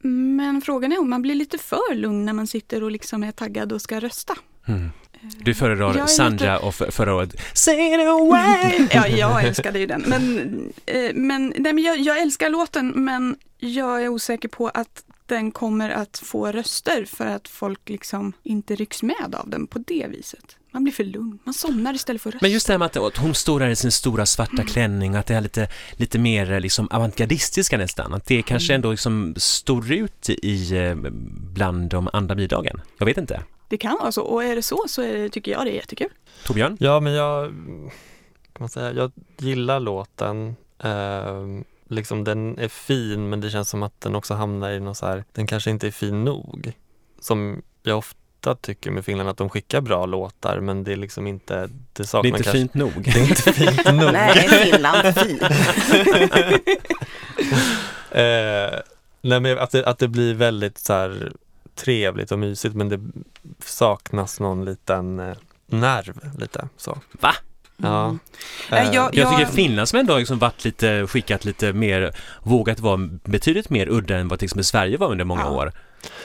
Men 0.00 0.60
frågan 0.60 0.92
är 0.92 1.00
om 1.00 1.10
man 1.10 1.22
blir 1.22 1.34
lite 1.34 1.58
för 1.58 1.94
lugn 1.94 2.24
när 2.24 2.32
man 2.32 2.46
sitter 2.46 2.82
och 2.82 2.90
liksom 2.90 3.22
är 3.22 3.32
taggad 3.32 3.72
och 3.72 3.82
ska 3.82 4.00
rösta. 4.00 4.34
Mm. 4.66 4.90
Du 5.20 5.54
föredrar 5.54 6.06
Sandra 6.06 6.58
och 6.58 6.74
för, 6.74 6.90
förra 6.90 7.14
året 7.14 7.34
Say 7.54 7.94
it 7.94 8.08
away! 8.08 8.88
Ja, 8.92 9.08
jag 9.08 9.44
älskade 9.44 9.78
ju 9.78 9.86
den. 9.86 10.04
Men, 10.06 10.72
eh, 10.86 11.14
men, 11.14 11.52
nej, 11.56 11.72
men 11.72 11.84
jag, 11.84 11.98
jag 11.98 12.20
älskar 12.20 12.50
låten 12.50 12.92
men 12.94 13.36
jag 13.58 14.02
är 14.02 14.08
osäker 14.08 14.48
på 14.48 14.68
att 14.68 15.04
den 15.28 15.50
kommer 15.50 15.90
att 15.90 16.18
få 16.18 16.52
röster 16.52 17.04
för 17.04 17.26
att 17.26 17.48
folk 17.48 17.88
liksom 17.88 18.32
inte 18.42 18.74
rycks 18.74 19.02
med 19.02 19.34
av 19.34 19.50
den 19.50 19.66
på 19.66 19.78
det 19.78 20.06
viset. 20.10 20.56
Man 20.70 20.84
blir 20.84 20.92
för 20.92 21.04
lugn, 21.04 21.38
man 21.44 21.54
somnar 21.54 21.94
istället 21.94 22.22
för 22.22 22.30
att 22.30 22.34
rösta. 22.34 22.44
Men 22.44 22.52
just 22.52 22.66
det 22.66 22.72
här 22.72 22.78
med 22.78 22.86
att 22.86 22.96
att 22.96 23.16
hon 23.16 23.34
står 23.34 23.60
där 23.60 23.68
i 23.68 23.76
sin 23.76 23.92
stora 23.92 24.26
svarta 24.26 24.64
klänning, 24.64 25.14
att 25.14 25.26
det 25.26 25.34
är 25.34 25.40
lite, 25.40 25.68
lite 25.92 26.18
mer 26.18 26.52
eh, 26.52 26.60
liksom 26.60 26.88
avantgardistiska 26.90 27.78
nästan, 27.78 28.14
att 28.14 28.26
det 28.26 28.42
kanske 28.42 28.74
ändå 28.74 28.90
liksom 28.90 29.34
står 29.36 29.92
ut 29.92 30.30
i 30.30 30.76
eh, 30.76 30.94
bland 31.54 31.90
de 31.90 32.08
andra 32.12 32.34
bidragen. 32.34 32.80
Jag 32.98 33.06
vet 33.06 33.18
inte. 33.18 33.42
Det 33.68 33.76
kan 33.76 33.98
vara 34.00 34.12
så 34.12 34.22
och 34.22 34.44
är 34.44 34.56
det 34.56 34.62
så 34.62 34.84
så 34.88 35.02
är 35.02 35.18
det, 35.18 35.28
tycker 35.28 35.52
jag 35.52 35.66
det 35.66 35.70
är 35.70 35.74
jättekul. 35.74 36.08
Torbjörn? 36.44 36.76
Ja, 36.80 37.00
men 37.00 37.12
jag, 37.12 37.50
kan 38.52 38.58
man 38.58 38.68
säga, 38.68 38.92
jag 38.92 39.12
gillar 39.38 39.80
låten. 39.80 40.56
Ehm, 40.78 41.64
liksom 41.88 42.24
den 42.24 42.58
är 42.58 42.68
fin 42.68 43.28
men 43.28 43.40
det 43.40 43.50
känns 43.50 43.70
som 43.70 43.82
att 43.82 44.00
den 44.00 44.14
också 44.14 44.34
hamnar 44.34 44.70
i 44.70 44.80
något 44.80 44.96
så 44.96 45.06
här, 45.06 45.24
den 45.32 45.46
kanske 45.46 45.70
inte 45.70 45.86
är 45.86 45.90
fin 45.90 46.24
nog. 46.24 46.72
Som 47.20 47.62
jag 47.82 47.98
ofta 47.98 48.54
tycker 48.54 48.90
med 48.90 49.04
Finland, 49.04 49.28
att 49.28 49.36
de 49.36 49.48
skickar 49.50 49.80
bra 49.80 50.06
låtar 50.06 50.60
men 50.60 50.84
det 50.84 50.92
är 50.92 50.96
liksom 50.96 51.26
inte, 51.26 51.60
det 51.66 51.72
Det 51.92 52.04
saknar 52.06 52.30
är 52.30 52.32
inte 52.32 52.42
kanske, 52.42 52.58
fint 52.58 52.74
nog. 52.74 52.92
Det 53.04 53.10
är 53.20 53.28
inte 53.28 53.52
fint 53.52 53.84
nog. 53.94 54.12
Nej, 54.12 54.48
Finland, 54.48 55.14
fy. 55.14 55.38
Eh, 58.10 58.78
nej 59.20 59.40
men 59.40 59.58
att 59.58 59.70
det, 59.70 59.86
att 59.86 59.98
det 59.98 60.08
blir 60.08 60.34
väldigt 60.34 60.78
så 60.78 60.92
här 60.92 61.32
trevligt 61.74 62.32
och 62.32 62.38
mysigt 62.38 62.74
men 62.74 62.88
det 62.88 63.00
saknas 63.64 64.40
någon 64.40 64.64
liten 64.64 65.18
eh, 65.20 65.36
nerv 65.66 66.38
lite 66.38 66.68
så. 66.76 66.98
Va? 67.20 67.34
Ja. 67.82 68.16
Nej, 68.70 68.86
Eh, 68.88 68.94
jag- 68.94 69.14
Jag 69.14 69.38
tycker 69.38 69.52
Finland 69.52 69.88
som 69.88 69.98
ändå 69.98 70.12
har 70.12 70.18
liksom 70.18 70.38
varit 70.38 70.64
lite, 70.64 71.06
skickat 71.06 71.44
lite 71.44 71.72
mer, 71.72 72.12
vågat 72.42 72.80
vara 72.80 72.96
betydligt 73.24 73.70
mer 73.70 73.88
udda 73.88 74.16
än 74.16 74.28
vad 74.28 74.38
till 74.38 74.46
exempel 74.46 74.64
Sverige 74.64 74.96
var 74.96 75.10
under 75.10 75.24
många 75.24 75.40
Ja. 75.42 75.50
år. 75.50 75.72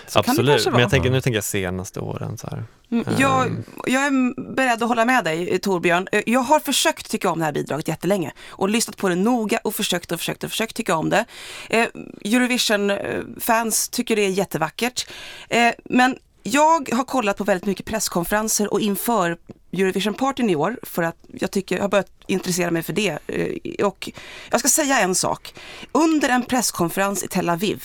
Så 0.08 0.20
Absolut, 0.20 0.68
men 0.72 0.80
jag 0.82 0.90
tänker, 0.90 1.10
nu 1.10 1.22
tänker 1.22 1.38
jag 1.38 1.44
senaste 1.44 2.00
åren 2.00 2.38
så 2.38 2.48
här. 2.48 2.64
Mm, 2.92 3.06
Jag, 3.18 3.46
Ehm. 3.48 3.64
jag 3.88 4.06
är 4.06 4.52
beredd 4.56 4.84
att 4.84 4.90
hålla 4.90 5.06
med 5.06 5.24
dig 5.24 5.50
eh, 5.50 5.58
Torbjörn. 5.58 6.08
Eh, 6.12 6.22
Jag 6.26 6.40
har 6.40 6.60
försökt 6.60 7.12
tycka 7.12 7.30
om 7.30 7.40
det 7.40 7.46
här 7.46 7.52
bidraget 7.52 7.88
jättelänge 7.88 8.32
och 8.50 8.70
lyssnat 8.70 8.98
på 8.98 9.10
det 9.10 9.16
noga 9.16 9.60
och 9.64 9.76
försökt 9.76 10.12
och 10.12 10.20
försökt 10.20 10.44
och 10.44 10.50
försökt 10.50 10.76
tycka 10.76 10.96
om 10.96 11.10
det. 11.10 11.26
Eh, 11.70 11.88
Eurovision-fans 12.26 13.90
tycker 13.90 14.16
det 14.16 14.22
är 14.26 14.30
jättevackert. 14.30 15.08
Eh, 15.50 15.72
men 15.86 16.16
jag 16.44 16.90
har 16.94 17.04
kollat 17.04 17.38
på 17.38 17.44
väldigt 17.44 17.66
mycket 17.66 17.86
presskonferenser 17.86 18.74
och 18.74 18.82
inför 18.82 19.38
Eurovision-partyn 19.74 20.50
i 20.50 20.56
år 20.56 20.80
för 20.84 21.04
att 21.04 21.16
jag 21.32 21.52
tycker, 21.52 21.76
jag 21.76 21.84
har 21.84 21.90
börjat 21.90 22.12
intressera 22.28 22.72
mig 22.72 22.84
för 22.84 22.94
det. 22.94 23.20
Eh, 23.28 23.86
och 23.86 24.12
jag 24.52 24.60
ska 24.60 24.70
säga 24.70 25.00
en 25.00 25.16
sak. 25.16 25.54
Under 25.92 26.30
en 26.30 26.44
presskonferens 26.44 27.24
i 27.24 27.28
Tel 27.28 27.50
Aviv 27.50 27.84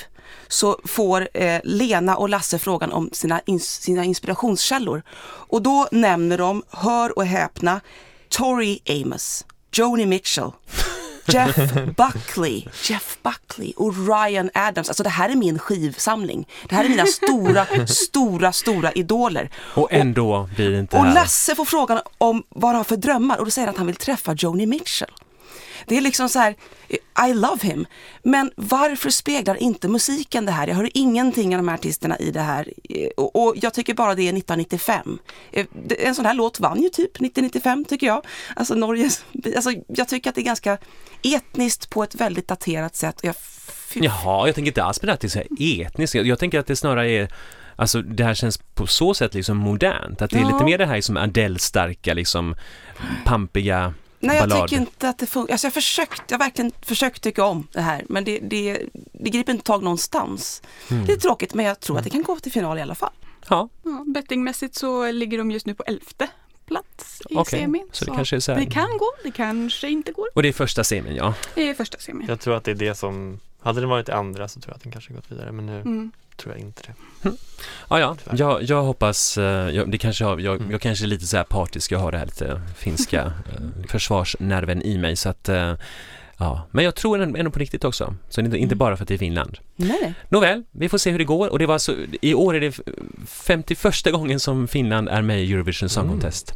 så 0.49 0.81
får 0.85 1.29
eh, 1.35 1.61
Lena 1.65 2.17
och 2.17 2.29
Lasse 2.29 2.59
frågan 2.59 2.93
om 2.93 3.11
sina, 3.13 3.41
ins- 3.41 3.81
sina 3.81 4.05
inspirationskällor. 4.05 5.03
Och 5.23 5.63
då 5.63 5.89
nämner 5.93 6.39
de, 6.39 6.63
hör 6.71 7.19
och 7.19 7.25
häpna, 7.25 7.81
Tori 8.29 8.81
Amos, 8.89 9.45
Joni 9.73 10.07
Mitchell, 10.07 10.51
Jeff 11.33 11.57
Buckley, 11.97 12.65
Jeff 12.85 13.19
Buckley 13.23 13.73
och 13.77 13.95
Ryan 14.09 14.51
Adams. 14.55 14.89
Alltså 14.89 15.03
det 15.03 15.09
här 15.09 15.29
är 15.29 15.35
min 15.35 15.59
skivsamling. 15.59 16.49
Det 16.69 16.75
här 16.75 16.85
är 16.85 16.89
mina 16.89 17.07
stora, 17.07 17.87
stora, 17.87 18.53
stora 18.53 18.93
idoler. 18.93 19.51
Och 19.75 19.93
ändå 19.93 20.49
blir 20.57 20.71
det 20.71 20.79
inte 20.79 20.97
Och 20.97 21.05
här. 21.05 21.15
Lasse 21.15 21.55
får 21.55 21.65
frågan 21.65 22.01
om 22.19 22.43
vad 22.49 22.69
han 22.69 22.77
har 22.77 22.85
för 22.85 22.97
drömmar 22.97 23.39
och 23.39 23.45
då 23.45 23.51
säger 23.51 23.67
han 23.67 23.73
att 23.75 23.79
han 23.79 23.87
vill 23.87 23.97
träffa 23.97 24.35
Joni 24.39 24.67
Mitchell. 24.67 25.11
Det 25.89 25.97
är 25.97 26.01
liksom 26.01 26.29
så 26.29 26.39
här, 26.39 26.55
I 27.29 27.35
love 27.35 27.59
him. 27.63 27.87
Men 28.23 28.51
varför 28.57 29.11
speglar 29.11 29.55
inte 29.63 29.89
musiken 29.89 30.47
det 30.47 30.53
här? 30.53 30.69
Jag 30.69 30.75
hör 30.75 30.91
ingenting 30.95 31.55
av 31.55 31.59
de 31.63 31.69
här 31.69 31.75
artisterna 31.75 32.19
i 32.19 32.31
det 32.31 32.41
här. 32.41 32.69
Eh, 32.91 33.09
Och, 33.17 33.37
och 33.47 33.55
jag 33.57 33.75
tycker 33.75 33.95
bara 33.95 34.15
det 34.15 34.23
är 34.23 34.33
1995. 34.33 35.19
Eh, 35.53 35.67
det- 35.87 36.07
En 36.07 36.15
sån 36.15 36.27
här 36.27 36.35
låt 36.35 36.61
vann 36.61 36.83
ju 36.83 36.89
typ 36.89 37.11
1995 37.21 37.85
tycker 37.85 38.07
jag. 38.07 38.23
Alltså 38.57 38.75
Norges, 38.75 39.25
alltså 39.57 39.71
jag 39.89 40.09
tycker 40.09 40.31
att 40.31 40.35
det 40.35 40.41
är 40.43 40.45
ganska 40.45 40.79
etniskt 41.23 41.91
på 41.91 42.03
ett 42.03 42.15
väldigt 42.15 42.49
daterat 42.49 42.97
sätt. 42.97 43.21
Jag, 43.23 43.35
fy- 43.89 44.01
Jaha, 44.05 44.47
jag 44.49 44.55
tänker 44.55 44.71
inte 44.71 44.85
alls 44.85 44.99
på 44.99 45.07
det 45.07 45.13
här 45.13 45.17
till 45.19 45.31
så 45.31 45.39
här 45.39 45.47
etniskt. 45.87 46.15
Jag, 46.15 46.39
tänker 46.39 46.59
att 46.59 46.67
det 46.67 46.77
snarare 46.77 47.11
är 47.11 47.29
Alltså 47.81 48.03
det 48.03 48.25
här 48.25 48.35
känns 48.35 48.59
på 48.59 48.87
så 48.87 49.15
sätt 49.15 49.35
liksom 49.35 49.57
modernt, 49.57 50.23
att 50.23 50.31
det 50.31 50.37
är 50.37 50.41
Ja. 50.41 50.53
lite 50.53 50.65
mer 50.65 50.79
det 50.79 50.87
här 50.87 51.01
som 51.01 51.17
Adele-starka 51.17 52.15
liksom 52.15 52.55
pampiga 53.25 53.95
Nej, 54.21 54.37
jag 54.37 54.49
ballad. 54.49 54.69
tycker 54.69 54.81
inte 54.83 55.09
att 55.09 55.19
det 55.19 55.27
funkar. 55.27 55.53
Alltså 55.55 55.67
jag 55.67 55.71
har 55.71 55.75
försökt, 55.75 56.23
jag 56.29 56.39
har 56.39 56.45
verkligen 56.45 56.73
försökt 56.83 57.23
tycka 57.23 57.45
om 57.45 57.67
det 57.73 57.81
här, 57.81 58.05
men 58.09 58.25
det, 58.25 58.39
det, 58.39 58.83
det 59.13 59.31
griper 59.31 59.53
inte 59.53 59.65
tag 59.65 59.83
någonstans. 59.83 60.63
Mm. 60.91 61.07
Det 61.07 61.13
är 61.13 61.17
tråkigt, 61.17 61.55
men 61.55 61.67
jag 61.67 61.81
tror 61.81 61.99
att 61.99 62.05
det 62.05 62.11
kan 62.11 62.23
gå 62.23 62.37
till 62.39 62.53
final 62.53 62.79
i 62.79 62.83
alla 62.83 62.95
fall. 62.95 63.13
Ja, 63.49 63.69
Ja, 63.83 64.05
bettingmässigt 64.07 64.75
så 64.75 65.11
ligger 65.11 65.39
de 65.39 65.51
just 65.51 65.67
nu 65.67 65.75
på 65.75 65.83
elfte 65.87 66.29
plats 66.67 67.23
i 67.31 67.37
Okej, 67.37 67.61
semin. 67.61 67.89
så 67.93 68.05
det 68.05 68.11
kanske 68.17 68.37
är 68.37 68.41
så 68.41 68.53
här- 68.53 68.61
det 68.61 68.67
kan 68.71 68.99
gå, 68.99 69.11
det 69.23 69.31
kanske 69.31 69.89
inte 69.89 70.13
går. 70.13 70.27
och 70.35 70.43
det 70.43 70.49
är 70.49 70.53
första 70.53 70.85
semin 70.85 71.15
ja. 71.17 71.35
Det 71.55 71.69
är 71.69 71.75
första 71.75 71.99
semin. 71.99 72.27
Jag 72.29 72.41
tror 72.41 72.55
att 72.57 72.65
det 72.65 72.71
är 72.71 72.75
det 72.75 72.95
som, 72.95 73.41
hade 73.61 73.81
den 73.81 73.89
varit 73.89 74.09
i 74.09 74.13
andra 74.13 74.49
så 74.49 74.61
tror 74.61 74.71
jag 74.73 74.77
att 74.77 74.83
den 74.83 74.93
kanske 74.93 75.13
gått 75.13 75.33
vidare 75.33 75.53
men 75.53 75.67
nu 75.67 75.81
Mm. 75.81 76.13
Tror 76.39 76.55
jag 76.55 76.61
inte 76.61 76.83
det. 76.87 76.95
Ja, 77.91 78.01
ja, 78.01 78.17
Tyvärr. 78.25 78.39
jag, 78.41 78.63
jag 78.63 78.83
hoppas, 78.83 79.39
eh, 79.39 79.45
jag, 79.71 79.91
det 79.91 79.99
kanske 79.99 80.25
har, 80.25 80.39
jag, 80.39 80.57
Mm. 80.57 80.71
jag 80.71 80.81
kanske 80.81 81.05
är 81.05 81.07
lite 81.07 81.27
så 81.27 81.37
här 81.37 81.45
partisk, 81.45 81.93
jag 81.93 81.99
har 81.99 82.13
det 82.13 82.19
här 82.19 82.27
lite 82.27 82.61
finska 82.77 83.23
eh, 83.53 83.89
försvarsnerven 83.89 84.83
i 84.83 84.99
mig 84.99 85.17
så 85.17 85.29
att 85.29 85.49
eh, 85.49 85.75
Ja, 86.41 86.69
men 86.71 86.85
jag 86.85 86.95
tror 86.95 87.23
ändå 87.23 87.51
på 87.51 87.59
riktigt 87.59 87.85
också. 87.85 88.15
Så 88.29 88.41
det 88.41 88.47
är 88.47 88.55
inte, 88.57 88.73
Mm. 88.73 88.79
bara 88.79 88.97
för 88.97 89.05
att 89.05 89.09
det 89.09 89.15
är 89.15 89.19
Finland. 89.19 89.59
Nej. 89.77 90.15
Nåväl, 90.29 90.63
vi 90.71 90.89
får 90.89 90.99
se 90.99 91.11
hur 91.11 91.19
det 91.19 91.25
går 91.25 91.49
och 91.49 91.59
det 91.59 91.67
var 91.67 91.75
alltså, 91.75 91.97
i 92.23 92.35
år 92.35 92.55
är 92.57 92.61
det 92.61 92.79
51 93.27 94.13
gången 94.13 94.41
som 94.41 94.69
Finland 94.69 95.09
är 95.09 95.23
med 95.23 95.45
i 95.45 95.53
Eurovision 95.53 95.89
Song 95.89 96.05
Mm. 96.05 96.13
Contest. 96.15 96.55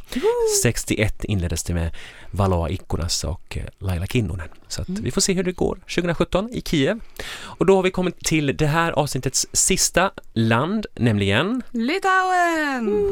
61 0.63 1.23
inleddes 1.23 1.63
det 1.63 1.73
med 1.73 1.95
Valoa 2.31 2.69
Ikkonas 2.69 3.23
och 3.23 3.57
eh, 3.57 3.63
Laila 3.79 4.05
Kinnunen. 4.07 4.49
Så 4.67 4.81
att 4.81 4.89
Mm. 4.89 5.03
vi 5.03 5.11
får 5.11 5.21
se 5.21 5.33
hur 5.33 5.43
det 5.43 5.51
går 5.51 5.75
2017 5.95 6.49
i 6.53 6.61
Kiev. 6.61 6.99
Och 7.41 7.65
då 7.65 7.75
har 7.75 7.83
vi 7.83 7.91
kommit 7.91 8.19
till 8.19 8.57
det 8.57 8.67
här 8.67 8.91
avsnittets 8.91 9.47
sista 9.53 10.11
land, 10.33 10.85
nämligen 10.95 11.61
Litauen! 11.71 13.09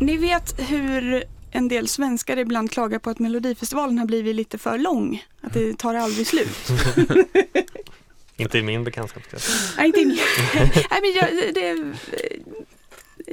Ni 0.00 0.16
vet 0.16 0.60
hur 0.70 1.24
en 1.54 1.68
del 1.68 1.88
svenskar 1.88 2.36
ibland 2.36 2.70
klagar 2.70 2.98
på 2.98 3.10
att 3.10 3.18
Melodifestivalen 3.18 3.98
har 3.98 4.06
blivit 4.06 4.34
lite 4.36 4.58
för 4.58 4.78
lång. 4.78 5.24
Att 5.40 5.52
det 5.54 5.78
tar 5.78 5.94
aldrig 5.94 6.26
slut. 6.26 6.68
Inte 8.36 8.58
i 8.58 8.62
min 8.62 8.84
bekantskapskrets. 8.84 9.74
Nej, 9.76 9.86
inte 9.86 10.00
i 10.00 10.04
min- 10.06 10.18
Nej, 10.54 11.00
men 11.00 11.12
jag, 11.14 11.54
det, 11.54 11.92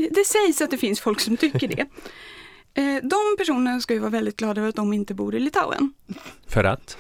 det 0.10 0.26
sägs 0.26 0.62
att 0.62 0.72
det 0.72 0.78
finns 0.78 1.00
folk 1.00 1.20
som 1.20 1.38
tycker 1.38 1.68
det. 1.68 1.82
Eh, 2.82 2.96
De 3.04 3.36
personerna 3.38 3.82
ska 3.82 3.94
ju 3.94 4.00
vara 4.00 4.10
väldigt 4.12 4.38
glada 4.38 4.62
över 4.62 4.70
att 4.70 4.76
de 4.76 4.94
inte 4.94 5.14
bor 5.14 5.36
i 5.36 5.40
Litauen. 5.40 5.94
för 6.48 6.64
att 6.64 6.98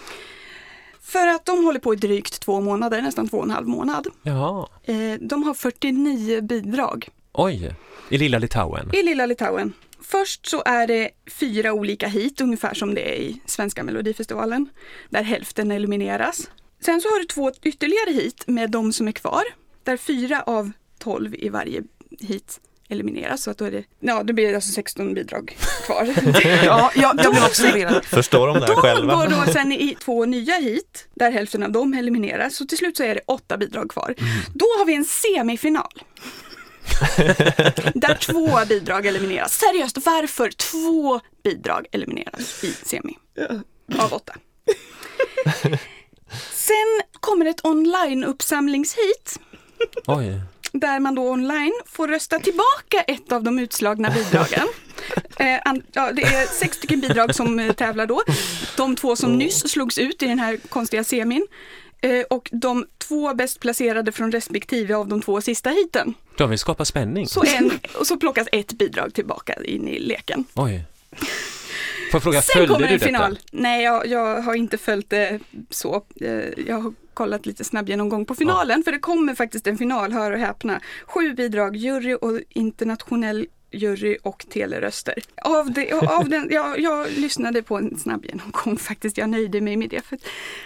För 1.01 1.27
att 1.27 1.45
de 1.45 1.65
håller 1.65 1.79
på 1.79 1.93
i 1.93 1.97
drygt 1.97 2.39
två 2.41 2.61
månader, 2.61 3.01
nästan 3.01 3.27
två 3.29 3.37
och 3.37 3.43
en 3.43 3.49
halv 3.51 3.67
månad. 3.67 4.07
Jaha, 4.23 4.67
Eh, 4.83 4.95
De 5.21 5.43
har 5.43 5.53
49 5.53 6.41
bidrag 6.41 7.07
Oj, 7.33 7.75
i 8.09 8.17
lilla 8.17 8.37
Litauen. 8.39 8.89
i 8.95 9.03
lilla 9.03 9.25
Litauen. 9.25 9.73
Först 10.11 10.45
så 10.45 10.63
är 10.65 10.87
det 10.87 11.09
fyra 11.39 11.73
olika 11.73 12.07
hit, 12.07 12.41
ungefär 12.41 12.73
som 12.73 12.93
det 12.95 13.09
är 13.09 13.15
i 13.21 13.41
svenska 13.45 13.83
melodifestivalen, 13.83 14.69
där 15.09 15.23
hälften 15.23 15.71
elimineras. 15.71 16.49
Sen 16.85 17.01
så 17.01 17.09
har 17.09 17.19
du 17.19 17.25
två 17.25 17.51
ytterligare 17.63 18.11
hit 18.13 18.43
med 18.47 18.71
de 18.71 18.93
som 18.93 19.07
är 19.07 19.11
kvar, 19.11 19.43
där 19.83 19.97
fyra 19.97 20.41
av 20.41 20.71
tolv 20.99 21.35
i 21.35 21.49
varje 21.49 21.83
hit 22.19 22.59
elimineras. 22.89 23.43
Så 23.43 23.51
att 23.51 23.57
då 23.57 23.65
är 23.65 23.71
det, 23.71 23.83
ja, 23.99 24.23
det 24.23 24.33
blir 24.33 24.55
alltså 24.55 24.71
16 24.71 25.13
bidrag 25.13 25.57
kvar. 25.85 26.07
Ja, 26.65 26.91
jag, 26.95 27.11
jag 27.23 27.33
blev 27.33 27.43
också 27.43 27.63
förvirrad. 27.63 28.05
Förstår 28.05 28.47
de 28.47 28.59
det 28.59 28.65
Då 28.67 28.75
själva? 28.75 29.15
går 29.15 29.27
då 29.45 29.51
sen 29.51 29.71
i 29.71 29.97
två 30.03 30.25
nya 30.25 30.53
hit, 30.55 31.07
där 31.15 31.31
hälften 31.31 31.63
av 31.63 31.71
dem 31.71 31.93
elimineras. 31.93 32.55
Så 32.55 32.65
till 32.65 32.77
slut 32.77 32.97
så 32.97 33.03
är 33.03 33.15
det 33.15 33.21
åtta 33.25 33.57
bidrag 33.57 33.89
kvar. 33.91 34.15
Då 34.53 34.65
har 34.77 34.85
vi 34.85 34.95
en 34.95 35.05
semifinal. 35.05 36.01
Där 37.93 38.15
två 38.15 38.65
bidrag 38.69 39.05
elimineras. 39.05 39.57
Seriöst, 39.59 39.97
varför 40.05 40.49
två 40.49 41.19
bidrag 41.43 41.85
elimineras 41.91 42.63
i 42.63 42.73
semi? 42.73 43.17
Av 43.99 44.13
åtta. 44.13 44.33
Sen 46.53 47.01
kommer 47.19 47.45
ett 47.45 47.65
online-uppsamlingshit 47.65 49.39
Oj. 50.07 50.41
där 50.71 50.99
man 50.99 51.15
då 51.15 51.29
online 51.29 51.73
får 51.85 52.07
rösta 52.07 52.39
tillbaka 52.39 53.01
ett 53.07 53.31
av 53.31 53.43
de 53.43 53.59
utslagna 53.59 54.09
bidragen. 54.09 54.67
Eh, 55.37 55.59
ja, 55.93 56.11
det 56.11 56.21
är 56.21 56.45
sex 56.45 56.77
stycken 56.77 57.01
bidrag 57.01 57.35
som 57.35 57.59
eh, 57.59 57.73
tävlar 57.73 58.05
då. 58.05 58.23
De 58.77 58.95
två 58.95 59.15
som 59.15 59.37
nyss 59.37 59.71
slogs 59.71 59.97
ut 59.97 60.23
i 60.23 60.27
den 60.27 60.39
här 60.39 60.57
konstiga 60.69 61.03
semin. 61.03 61.47
Eh, 62.01 62.21
och 62.29 62.49
de 62.51 62.85
två 62.97 63.33
bäst 63.33 63.59
placerade 63.59 64.11
från 64.11 64.31
respektive 64.31 64.95
av 64.95 65.07
de 65.07 65.21
två 65.21 65.41
sista 65.41 65.69
hiten. 65.69 66.13
De 66.37 66.49
vill 66.49 66.59
skapa 66.59 66.85
spänning. 66.85 67.27
Så, 67.27 67.43
en, 67.57 67.71
och 67.99 68.07
så 68.07 68.17
plockas 68.17 68.47
ett 68.51 68.73
bidrag 68.73 69.13
tillbaka 69.13 69.53
in 69.63 69.87
i 69.87 69.99
leken. 69.99 70.45
Oj. 70.55 70.83
Får 72.11 72.17
jag 72.17 72.23
fråga, 72.23 72.41
Sen 72.41 72.67
kommer 72.67 72.79
du 72.79 72.85
en 72.85 72.93
detta? 72.93 73.05
final. 73.05 73.39
Nej, 73.51 73.83
jag, 73.83 74.07
jag 74.07 74.41
har 74.41 74.55
inte 74.55 74.77
följt 74.77 75.09
det 75.09 75.39
så. 75.69 76.05
Eh, 76.21 76.29
Jag 76.67 76.79
har 76.81 76.93
kollat 77.13 77.45
lite 77.45 77.63
snabb 77.63 77.89
genomgång 77.89 78.25
på 78.25 78.35
finalen, 78.35 78.83
för 78.83 78.91
det 78.91 78.99
kommer 78.99 79.35
faktiskt 79.35 79.67
en 79.67 79.77
final, 79.77 80.11
hör 80.11 80.31
och 80.31 80.39
häpna. 80.39 80.81
Sju 81.05 81.33
bidrag, 81.33 81.75
jury 81.75 82.13
och 82.15 82.39
internationell 82.49 83.47
jury 83.71 84.17
och 84.23 84.45
teleröster. 84.49 85.13
Av 85.41 85.71
det, 85.71 85.93
av 85.93 86.29
den, 86.29 86.47
jag, 86.51 86.79
jag 86.79 87.11
lyssnade 87.11 87.63
på 87.63 87.77
en 87.77 87.99
snabb 87.99 88.25
genomgång 88.25 88.77
faktiskt, 88.77 89.17
jag 89.17 89.29
nöjde 89.29 89.61
mig 89.61 89.77
med 89.77 89.89
det. 89.89 90.05
För 90.05 90.15
att, 90.15 90.23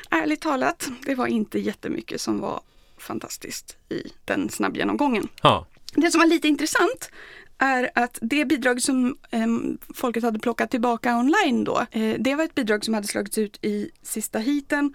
ärligt 0.09 0.41
talat, 0.41 0.89
det 1.05 1.15
var 1.15 1.27
inte 1.27 1.59
jättemycket 1.59 2.21
som 2.21 2.39
var 2.39 2.61
fantastiskt 2.97 3.77
i 3.89 4.11
den 4.25 4.49
snabbgenomgången. 4.49 5.27
Ja. 5.41 5.67
Det 5.95 6.11
som 6.11 6.19
var 6.19 6.27
lite 6.27 6.47
intressant 6.47 7.11
är 7.57 7.89
att 7.95 8.19
det 8.21 8.45
bidrag 8.45 8.81
som 8.81 9.17
em, 9.31 9.77
folket 9.95 10.23
hade 10.23 10.39
plockat 10.39 10.71
tillbaka 10.71 11.17
online 11.17 11.63
då, 11.63 11.85
eh, 11.91 12.15
det 12.19 12.35
var 12.35 12.43
ett 12.43 12.55
bidrag 12.55 12.85
som 12.85 12.93
hade 12.93 13.07
slagits 13.07 13.37
ut 13.37 13.59
i 13.61 13.89
sista 14.01 14.39
hiten. 14.39 14.93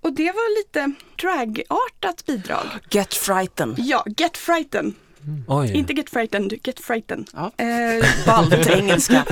Och 0.00 0.12
det 0.12 0.32
var 0.32 0.58
lite 0.58 0.92
dragartat 1.22 2.26
bidrag. 2.26 2.66
Get 2.90 3.14
frightened. 3.14 3.78
Ja, 3.78 4.04
Get 4.16 4.36
Frighten. 4.36 4.94
Oj. 5.48 5.72
Inte 5.74 5.92
Get 5.92 6.10
Frightened, 6.10 6.52
Get 6.64 6.80
Frighten. 6.80 7.24
Ja. 7.32 7.52
Eh, 7.56 8.04
Balt 8.26 8.66
engelska. 8.66 9.24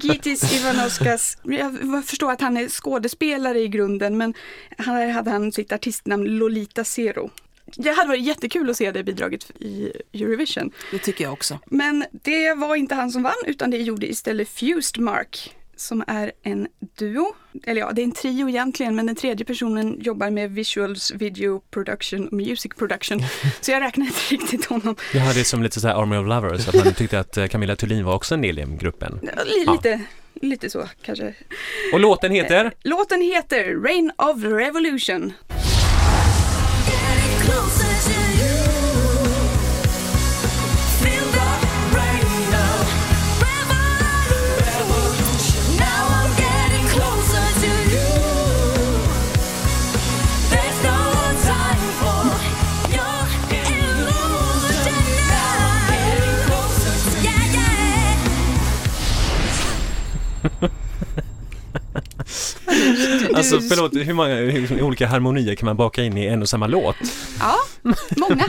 Gitis 0.00 0.52
Ivanovskas, 0.52 1.36
jag 1.42 2.04
förstår 2.06 2.32
att 2.32 2.40
han 2.40 2.56
är 2.56 2.68
skådespelare 2.68 3.60
i 3.60 3.68
grunden 3.68 4.16
men 4.16 4.34
här 4.78 5.08
hade 5.08 5.30
han 5.30 5.52
sitt 5.52 5.72
artistnamn 5.72 6.24
Lolita 6.24 6.84
Zero. 6.84 7.30
Det 7.76 7.90
hade 7.90 8.08
varit 8.08 8.24
jättekul 8.24 8.70
att 8.70 8.76
se 8.76 8.90
det 8.90 9.04
bidraget 9.04 9.50
i 9.60 9.92
Eurovision. 10.12 10.72
Det 10.90 10.98
tycker 10.98 11.24
jag 11.24 11.32
också. 11.32 11.58
Men 11.66 12.04
det 12.12 12.54
var 12.54 12.76
inte 12.76 12.94
han 12.94 13.10
som 13.10 13.22
vann 13.22 13.32
utan 13.46 13.70
det 13.70 13.78
gjorde 13.78 14.06
istället 14.10 14.48
Fused 14.48 15.02
Mark 15.02 15.56
som 15.80 16.04
är 16.06 16.32
en 16.42 16.68
duo. 16.98 17.34
Eller 17.66 17.80
ja, 17.80 17.92
det 17.92 18.02
är 18.02 18.04
en 18.04 18.12
trio 18.12 18.48
egentligen 18.48 18.96
men 18.96 19.06
den 19.06 19.16
tredje 19.16 19.44
personen 19.46 20.00
jobbar 20.00 20.30
med 20.30 20.50
visuals, 20.50 21.12
video 21.12 21.60
production 21.70 22.26
och 22.26 22.32
music 22.32 22.72
production. 22.78 23.20
Så 23.60 23.70
jag 23.70 23.82
räknar 23.82 24.06
inte 24.06 24.18
riktigt 24.30 24.64
honom. 24.64 24.96
Jag 25.14 25.20
hade 25.20 25.38
det 25.38 25.44
som 25.44 25.62
lite 25.62 25.80
så 25.80 25.88
här 25.88 25.94
Army 26.02 26.16
of 26.16 26.26
Lovers, 26.26 26.68
att 26.68 26.74
man 26.84 26.94
tyckte 26.96 27.20
att 27.20 27.36
eh, 27.36 27.46
Camilla 27.46 27.76
Thulin 27.76 28.04
var 28.04 28.14
också 28.14 28.34
en 28.34 28.42
del 28.42 28.58
i 28.58 28.64
gruppen. 28.80 29.18
Li- 29.22 29.64
Ja. 29.66 29.72
Lite, 29.72 30.00
lite 30.34 30.70
så 30.70 30.88
kanske. 31.02 31.34
Och 31.92 32.00
låten 32.00 32.32
heter? 32.32 32.72
Låten 32.82 33.20
heter 33.22 33.82
Rain 33.84 34.12
of 34.16 34.44
Revolution. 34.44 35.32
Alltså 63.34 63.60
förlåt, 63.60 63.94
hur 63.94 64.14
många 64.14 64.34
hur 64.34 64.82
olika 64.82 65.06
harmonier 65.06 65.54
kan 65.54 65.66
man 65.66 65.76
baka 65.76 66.02
in 66.02 66.18
i 66.18 66.26
en 66.26 66.42
och 66.42 66.48
samma 66.48 66.66
låt? 66.66 66.96
Ja, 67.40 67.56
många. 68.16 68.44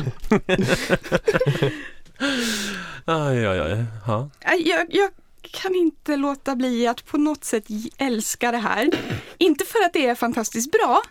Aj, 3.05 3.45
aj, 3.45 3.59
aj. 3.59 3.85
Ja. 4.07 4.29
Jag, 4.57 4.87
jag 4.89 5.09
kan 5.41 5.75
inte 5.75 6.15
låta 6.15 6.55
bli 6.55 6.87
att 6.87 7.05
på 7.05 7.17
något 7.17 7.43
sätt 7.43 7.65
älska 7.97 8.51
det 8.51 8.57
här. 8.57 8.89
Inte 9.37 9.65
för 9.65 9.85
att 9.85 9.93
det 9.93 10.07
är 10.07 10.15
fantastiskt 10.15 10.71
bra, 10.71 11.01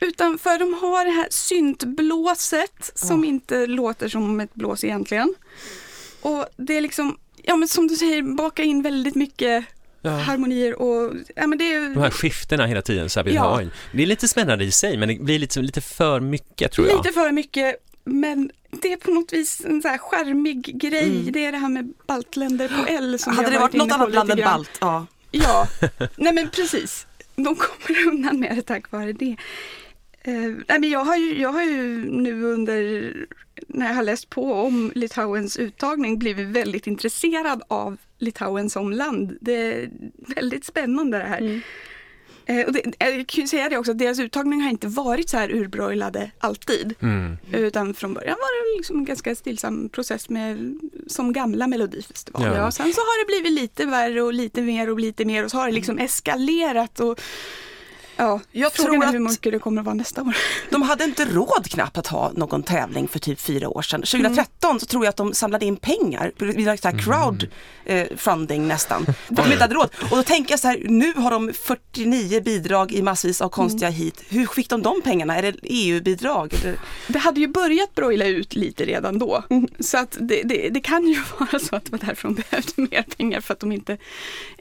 utan 0.00 0.38
för 0.38 0.58
de 0.58 0.74
har 0.74 1.04
det 1.04 1.10
här 1.10 1.26
syntblåset 1.30 2.90
som 2.94 3.24
inte 3.24 3.66
låter 3.66 4.08
som 4.08 4.40
ett 4.40 4.54
blås 4.54 4.84
egentligen. 4.84 5.34
Och 6.20 6.46
det 6.56 6.76
är 6.76 6.80
liksom, 6.80 7.18
ja 7.42 7.56
men 7.56 7.68
som 7.68 7.88
du 7.88 7.96
säger, 7.96 8.22
baka 8.22 8.62
in 8.62 8.82
väldigt 8.82 9.14
mycket 9.14 9.64
Ja. 10.02 10.10
harmonier 10.10 10.82
och, 10.82 11.14
ja 11.36 11.46
men 11.46 11.58
det 11.58 11.74
är 11.74 11.80
De 11.80 12.00
här 12.00 12.10
skiftena 12.10 12.66
hela 12.66 12.82
tiden 12.82 13.10
så 13.10 13.20
här 13.20 13.28
Ja. 13.28 13.62
Det 13.92 14.02
är 14.02 14.06
lite 14.06 14.28
spännande 14.28 14.64
i 14.64 14.70
sig 14.70 14.96
men 14.96 15.08
det 15.08 15.14
blir 15.20 15.38
lite, 15.38 15.60
lite 15.60 15.80
för 15.80 16.20
mycket 16.20 16.72
tror 16.72 16.88
jag. 16.88 16.96
lite 16.96 17.12
för 17.12 17.32
mycket, 17.32 17.76
men 18.04 18.50
det 18.70 18.92
är 18.92 18.96
på 18.96 19.10
något 19.10 19.32
vis 19.32 19.62
en 19.64 19.82
så 19.82 19.88
här 19.88 19.98
charmig 19.98 20.80
grej. 20.80 21.30
Det 21.32 21.46
är 21.46 21.52
det 21.52 21.58
här 21.58 21.68
med 21.68 21.92
baltländer 22.06 22.68
på 22.68 22.92
L 22.92 23.18
som 23.18 23.36
Hade 23.36 23.50
det 23.50 23.58
varit 23.58 23.74
inne 23.74 23.84
något 23.84 23.92
annat 23.92 24.14
land 24.14 24.30
än 24.30 24.38
balt? 24.38 24.78
Ja. 24.80 25.06
Ja, 25.30 25.66
nej 26.16 26.32
men 26.32 26.48
precis. 26.50 27.06
De 27.36 27.56
kommer 27.56 28.06
undan 28.08 28.40
med 28.40 28.56
det 28.56 28.62
tack 28.62 28.92
vare 28.92 29.12
det. 29.12 29.36
Eh, 30.22 30.32
nej 30.68 30.80
men 30.80 30.90
jag, 30.90 31.04
har 31.04 31.16
ju, 31.16 31.40
jag 31.40 31.52
har 31.52 31.62
ju 31.62 32.10
nu 32.10 32.42
under, 32.42 33.12
när 33.68 33.86
jag 33.86 33.94
har 33.94 34.02
läst 34.02 34.30
på 34.30 34.54
om 34.54 34.92
Litauens 34.94 35.56
uttagning, 35.56 36.18
blivit 36.18 36.46
väldigt 36.48 36.86
intresserad 36.86 37.62
av 37.68 37.96
Litauen 38.18 38.70
som 38.70 38.92
land. 38.92 39.38
Det 39.40 39.52
är 39.52 39.90
väldigt 40.34 40.64
spännande 40.64 41.18
det 41.18 41.24
här. 41.24 41.62
Eh, 42.48 42.66
och 42.66 42.72
det, 42.72 42.82
jag 42.98 43.26
kan 43.26 43.42
ju 43.42 43.48
säga 43.48 43.68
det 43.68 43.78
också, 43.78 43.90
att 43.90 43.98
deras 43.98 44.18
uttagning 44.18 44.60
har 44.60 44.70
inte 44.70 44.88
varit 44.88 45.28
så 45.28 45.36
här 45.36 45.50
urbrojlade 45.54 46.30
alltid. 46.38 46.94
Mm. 47.00 47.36
Utan 47.52 47.94
från 47.94 48.14
början 48.14 48.36
var 48.40 48.72
det 48.72 48.78
liksom 48.78 48.98
en 48.98 49.04
ganska 49.04 49.34
stillsam 49.34 49.88
process 49.88 50.28
med, 50.28 50.78
som 51.06 51.32
gamla 51.32 51.66
melodifestivaler. 51.66 52.56
Ja. 52.56 52.66
Och 52.66 52.74
sen 52.74 52.92
så 52.92 53.00
har 53.00 53.24
det 53.24 53.26
blivit 53.26 53.60
lite 53.60 53.86
värre 53.86 54.22
och 54.22 54.32
lite 54.32 54.62
mer 54.62 54.90
och 54.90 55.00
lite 55.00 55.24
mer 55.24 55.44
och 55.44 55.50
så 55.50 55.56
har 55.56 55.66
det 55.66 55.72
liksom 55.72 55.98
eskalerat. 55.98 57.00
Och, 57.00 57.20
ja, 58.18 58.40
Jag 58.52 58.72
frågan 58.72 58.92
tror 58.92 59.04
är 59.04 59.12
hur 59.12 59.24
att- 59.26 59.30
mycket 59.32 59.52
det 59.52 59.58
kommer 59.58 59.80
att 59.80 59.84
vara 59.86 59.94
nästa 59.94 60.22
år. 60.22 60.36
De 60.70 60.82
hade 60.82 61.04
inte 61.04 61.24
råd 61.24 61.70
knappt 61.70 61.98
att 61.98 62.06
ha 62.06 62.32
någon 62.34 62.62
tävling 62.62 63.08
för 63.08 63.18
typ 63.18 63.40
fyra 63.40 63.68
år 63.68 63.82
sedan. 63.82 64.00
2013 64.02 64.80
så 64.80 64.86
tror 64.86 65.04
jag 65.04 65.10
att 65.10 65.16
de 65.16 65.34
samlade 65.34 65.64
in 65.66 65.76
pengar, 65.76 66.32
så 66.76 66.88
här 66.88 66.98
crowd 66.98 67.48
eh, 67.84 68.06
funding 68.16 68.68
nästan. 68.68 69.04
För 69.04 69.12
att 69.28 69.36
de 69.36 69.52
inte 69.52 69.64
hade 69.64 69.74
råd. 69.74 69.90
Och 70.10 70.16
då 70.16 70.22
tänker 70.22 70.52
jag 70.52 70.60
så 70.60 70.68
här, 70.68 70.82
nu 70.88 71.12
har 71.12 71.30
de 71.30 71.52
49 71.52 72.40
bidrag 72.40 72.92
i 72.92 73.02
massvis 73.02 73.40
av 73.40 73.48
konstiga 73.48 73.90
hit. 73.90 74.24
Hur 74.28 74.46
fick 74.46 74.68
de 74.70 74.82
de 74.82 75.02
pengarna? 75.02 75.36
Är 75.36 75.42
det 75.42 75.54
EU-bidrag? 75.62 76.54
Eller? 76.54 76.78
Det 77.08 77.18
hade 77.18 77.40
ju 77.40 77.48
börjat 77.48 77.94
brojla 77.94 78.24
ut 78.26 78.54
lite 78.54 78.84
redan 78.84 79.18
då. 79.18 79.44
Så 79.80 79.98
att 79.98 80.16
det, 80.20 80.42
det, 80.42 80.68
det 80.68 80.80
kan 80.80 81.06
ju 81.06 81.22
vara 81.38 81.58
så 81.58 81.76
att 81.76 81.84
det 81.84 81.92
var 81.92 81.98
därför 81.98 82.28
de 82.28 82.34
behövde 82.34 82.72
mer 82.76 83.02
pengar 83.16 83.40
för 83.40 83.54
att 83.54 83.60
de 83.60 83.72
inte 83.72 83.92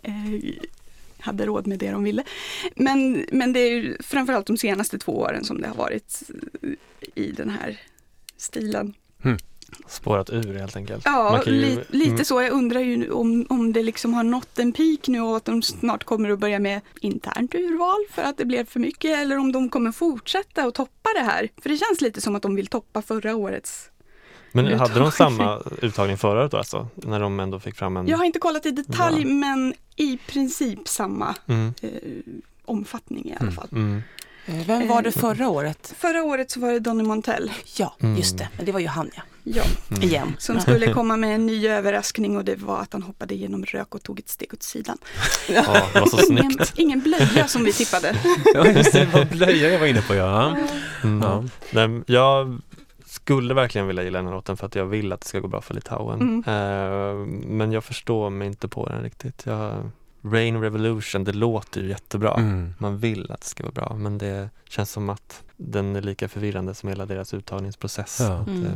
eh, 0.03 0.13
hade 1.27 1.45
råd 1.45 1.67
med 1.67 1.79
det 1.79 1.91
de 1.91 2.03
ville. 2.03 2.23
Men, 2.75 3.25
men 3.31 3.53
det 3.53 3.59
är 3.59 3.71
ju 3.71 3.97
framförallt 3.99 4.47
de 4.47 4.57
senaste 4.57 4.99
två 4.99 5.11
åren 5.11 5.43
som 5.43 5.61
det 5.61 5.67
har 5.67 5.75
varit 5.75 6.23
i 7.15 7.31
den 7.31 7.49
här 7.49 7.79
stilen. 8.37 8.93
Spårat 9.87 10.29
ur 10.29 10.53
helt 10.53 10.75
enkelt. 10.75 11.05
Ja, 11.05 11.43
ju- 11.45 11.51
li, 11.51 11.79
lite 11.89 12.11
mm. 12.11 12.25
så. 12.25 12.41
Jag 12.41 12.51
undrar 12.51 12.79
ju 12.79 13.11
om, 13.11 13.45
om 13.49 13.73
det 13.73 13.83
liksom 13.83 14.13
har 14.13 14.23
nått 14.23 14.59
en 14.59 14.73
peak 14.73 15.07
nu 15.07 15.21
och 15.21 15.37
att 15.37 15.45
de 15.45 15.61
snart 15.61 16.03
kommer 16.03 16.29
att 16.29 16.39
börja 16.39 16.59
med 16.59 16.81
internt 17.01 17.55
urval 17.55 18.05
för 18.11 18.21
att 18.21 18.37
det 18.37 18.45
blev 18.45 18.65
för 18.65 18.79
mycket 18.79 19.17
eller 19.17 19.37
om 19.37 19.51
de 19.51 19.69
kommer 19.69 19.91
fortsätta 19.91 20.63
att 20.63 20.75
toppa 20.75 21.09
det 21.15 21.23
här. 21.23 21.49
För 21.61 21.69
det 21.69 21.77
känns 21.77 22.01
lite 22.01 22.21
som 22.21 22.35
att 22.35 22.41
de 22.41 22.55
vill 22.55 22.67
toppa 22.67 23.01
förra 23.01 23.35
årets 23.35 23.89
Men 24.63 24.79
hade 24.79 24.99
de 24.99 25.07
uttagning. 25.07 25.11
samma 25.37 25.59
uttagning 25.81 26.17
förra 26.17 26.39
året 26.39 26.51
då 26.51 26.57
alltså? 26.57 26.87
När 26.95 27.19
de 27.19 27.39
ändå 27.39 27.59
fick 27.59 27.75
fram 27.75 27.97
en... 27.97 28.07
Jag 28.07 28.17
har 28.17 28.25
inte 28.25 28.39
kollat 28.39 28.65
i 28.65 28.71
detalj 28.71 29.21
Ja. 29.21 29.27
men 29.27 29.73
i 29.95 30.17
princip 30.27 30.87
samma 30.87 31.35
Mm, 31.47 31.73
eh, 31.81 31.89
omfattning 32.65 33.25
i 33.25 33.31
alla 33.31 33.41
Mm. 33.41 33.53
fall. 33.55 33.67
mm, 33.71 34.03
Eh, 34.49 34.67
Vem 34.67 34.87
var 34.87 35.01
det 35.01 35.11
förra 35.11 35.49
året? 35.49 35.93
Förra 35.99 36.23
året 36.23 36.51
så 36.51 36.59
var 36.59 36.71
det 36.71 36.79
Donny 36.79 37.03
Montell 37.03 37.51
Ja, 37.77 37.95
Mm. 38.01 38.17
just 38.17 38.37
det. 38.37 38.49
Men 38.57 38.65
det 38.65 38.71
var 38.71 38.79
ju 38.79 38.87
han 38.87 39.09
ja. 39.15 39.21
ja, 39.43 39.63
mm. 39.91 40.03
Igen. 40.03 40.35
som 40.39 40.59
skulle 40.59 40.93
komma 40.93 41.17
med 41.17 41.35
en 41.35 41.45
ny 41.45 41.67
överraskning 41.67 42.37
och 42.37 42.45
det 42.45 42.55
var 42.55 42.79
att 42.81 42.93
han 42.93 43.03
hoppade 43.03 43.35
genom 43.35 43.65
rök 43.65 43.95
och 43.95 44.03
tog 44.03 44.19
ett 44.19 44.29
steg 44.29 44.53
åt 44.53 44.63
sidan. 44.63 44.97
Ja, 45.49 45.63
det 45.93 45.99
var 45.99 46.07
så 46.07 46.31
Ingen, 46.31 46.51
snyggt. 46.51 46.73
ingen 46.75 46.99
blöja 46.99 47.47
som 47.47 47.63
vi 47.63 47.73
tippade. 47.73 48.15
Ja, 48.53 48.67
just 48.67 48.91
det, 48.93 48.99
det 48.99 49.05
var 49.17 49.25
blöja 49.25 49.69
jag 49.69 49.79
var 49.79 49.87
inne 49.87 50.01
på 50.01 50.15
ja. 50.15 50.57
Mm. 51.03 51.21
ja. 51.21 51.43
Nej, 51.71 52.01
jag 52.07 52.61
skulle 53.17 53.53
verkligen 53.53 53.87
vilja 53.87 54.03
gilla 54.03 54.19
den 54.19 54.25
här 54.25 54.33
låten 54.33 54.57
för 54.57 54.65
att 54.65 54.75
jag 54.75 54.85
vill 54.85 55.13
att 55.13 55.21
det 55.21 55.27
ska 55.27 55.39
gå 55.39 55.47
bra 55.47 55.61
för 55.61 55.73
Litauen. 55.73 56.21
Mm. 56.21 56.43
Eh, 56.47 57.15
men 57.47 57.71
jag 57.71 57.83
förstår 57.83 58.29
mig 58.29 58.47
inte 58.47 58.67
på 58.67 58.85
den 58.85 59.03
riktigt. 59.03 59.45
Jag, 59.45 59.89
Rain 60.21 60.61
Revolution, 60.61 61.23
det 61.23 61.33
låter 61.33 61.81
ju 61.81 61.89
jättebra. 61.89 62.33
Mm. 62.33 62.73
Man 62.77 62.97
vill 62.97 63.31
att 63.31 63.41
det 63.41 63.47
ska 63.47 63.63
vara 63.63 63.73
bra 63.73 63.95
men 63.95 64.17
det 64.17 64.49
känns 64.69 64.91
som 64.91 65.09
att 65.09 65.43
den 65.59 65.95
är 65.95 66.01
lika 66.01 66.27
förvirrande 66.27 66.73
som 66.73 66.89
hela 66.89 67.05
deras 67.05 67.33
uttagningsprocess. 67.33 68.17
Ja. 68.21 68.33
Att, 68.33 68.47
Mm. 68.47 68.65
eh, 68.65 68.71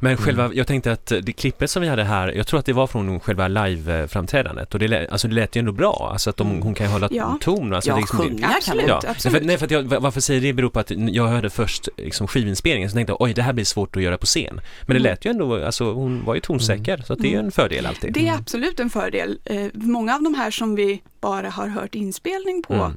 Men 0.00 0.16
själva, 0.16 0.50
jag 0.54 0.66
tänkte 0.66 0.92
att 0.92 1.06
det 1.22 1.32
klippet 1.32 1.70
som 1.70 1.82
vi 1.82 1.88
hade 1.88 2.04
här, 2.04 2.28
jag 2.28 2.46
tror 2.46 2.60
att 2.60 2.66
det 2.66 2.72
var 2.72 2.86
från 2.86 3.20
själva 3.20 3.48
live-framträdandet 3.48 4.74
och 4.74 4.80
det, 4.80 4.88
lät- 4.88 5.10
alltså 5.10 5.28
det 5.28 5.34
lät 5.34 5.56
ju 5.56 5.58
ändå 5.58 5.72
bra, 5.72 6.08
alltså 6.12 6.30
att 6.30 6.36
de, 6.36 6.62
hon 6.62 6.74
kan 6.74 6.86
ju 6.86 6.92
hålla 6.92 7.08
Ja. 7.10 7.38
ton. 7.40 7.72
Alltså 7.74 7.90
Ja, 7.90 7.94
det 7.94 8.00
liksom, 8.00 8.18
sjunga 8.18 8.46
kan 8.48 8.56
Absolut. 8.56 8.84
Ja, 8.88 9.00
nej, 9.02 9.10
absolut. 9.10 9.38
för, 9.38 9.44
nej, 9.46 9.58
för 9.58 9.64
att 9.64 9.70
jag, 9.70 9.82
varför 10.00 10.20
säger 10.20 10.40
det 10.40 10.52
beror 10.52 10.70
på 10.70 10.80
att 10.80 10.90
jag 10.90 11.28
hörde 11.28 11.50
först 11.50 11.88
liksom 11.96 12.26
skivinspelningen 12.26 12.90
så 12.90 12.94
tänkte 12.94 13.10
jag 13.12 13.20
oj 13.20 13.34
det 13.34 13.42
här 13.42 13.52
blir 13.52 13.64
svårt 13.64 13.96
att 13.96 14.02
göra 14.02 14.18
på 14.18 14.26
scen. 14.26 14.54
Men 14.54 14.60
det 14.86 14.92
Mm. 14.92 15.02
lät 15.02 15.24
ju 15.24 15.30
ändå, 15.30 15.64
alltså 15.64 15.92
hon 15.92 16.24
var 16.24 16.34
ju 16.34 16.40
tonsäker 16.40 17.02
så 17.06 17.12
att 17.12 17.18
det 17.18 17.28
är 17.28 17.32
ju 17.32 17.38
en 17.38 17.50
fördel 17.52 17.86
alltid. 17.86 18.12
Det 18.12 18.28
är 18.28 18.34
absolut 18.34 18.80
en 18.80 18.90
fördel. 18.90 19.38
Eh, 19.44 19.66
många 19.74 20.14
av 20.14 20.22
de 20.22 20.34
här 20.34 20.50
som 20.50 20.74
vi 20.74 21.02
bara 21.20 21.50
har 21.50 21.66
hört 21.68 21.94
inspelning 21.94 22.62
på 22.62 22.74
Mm. 22.74 22.92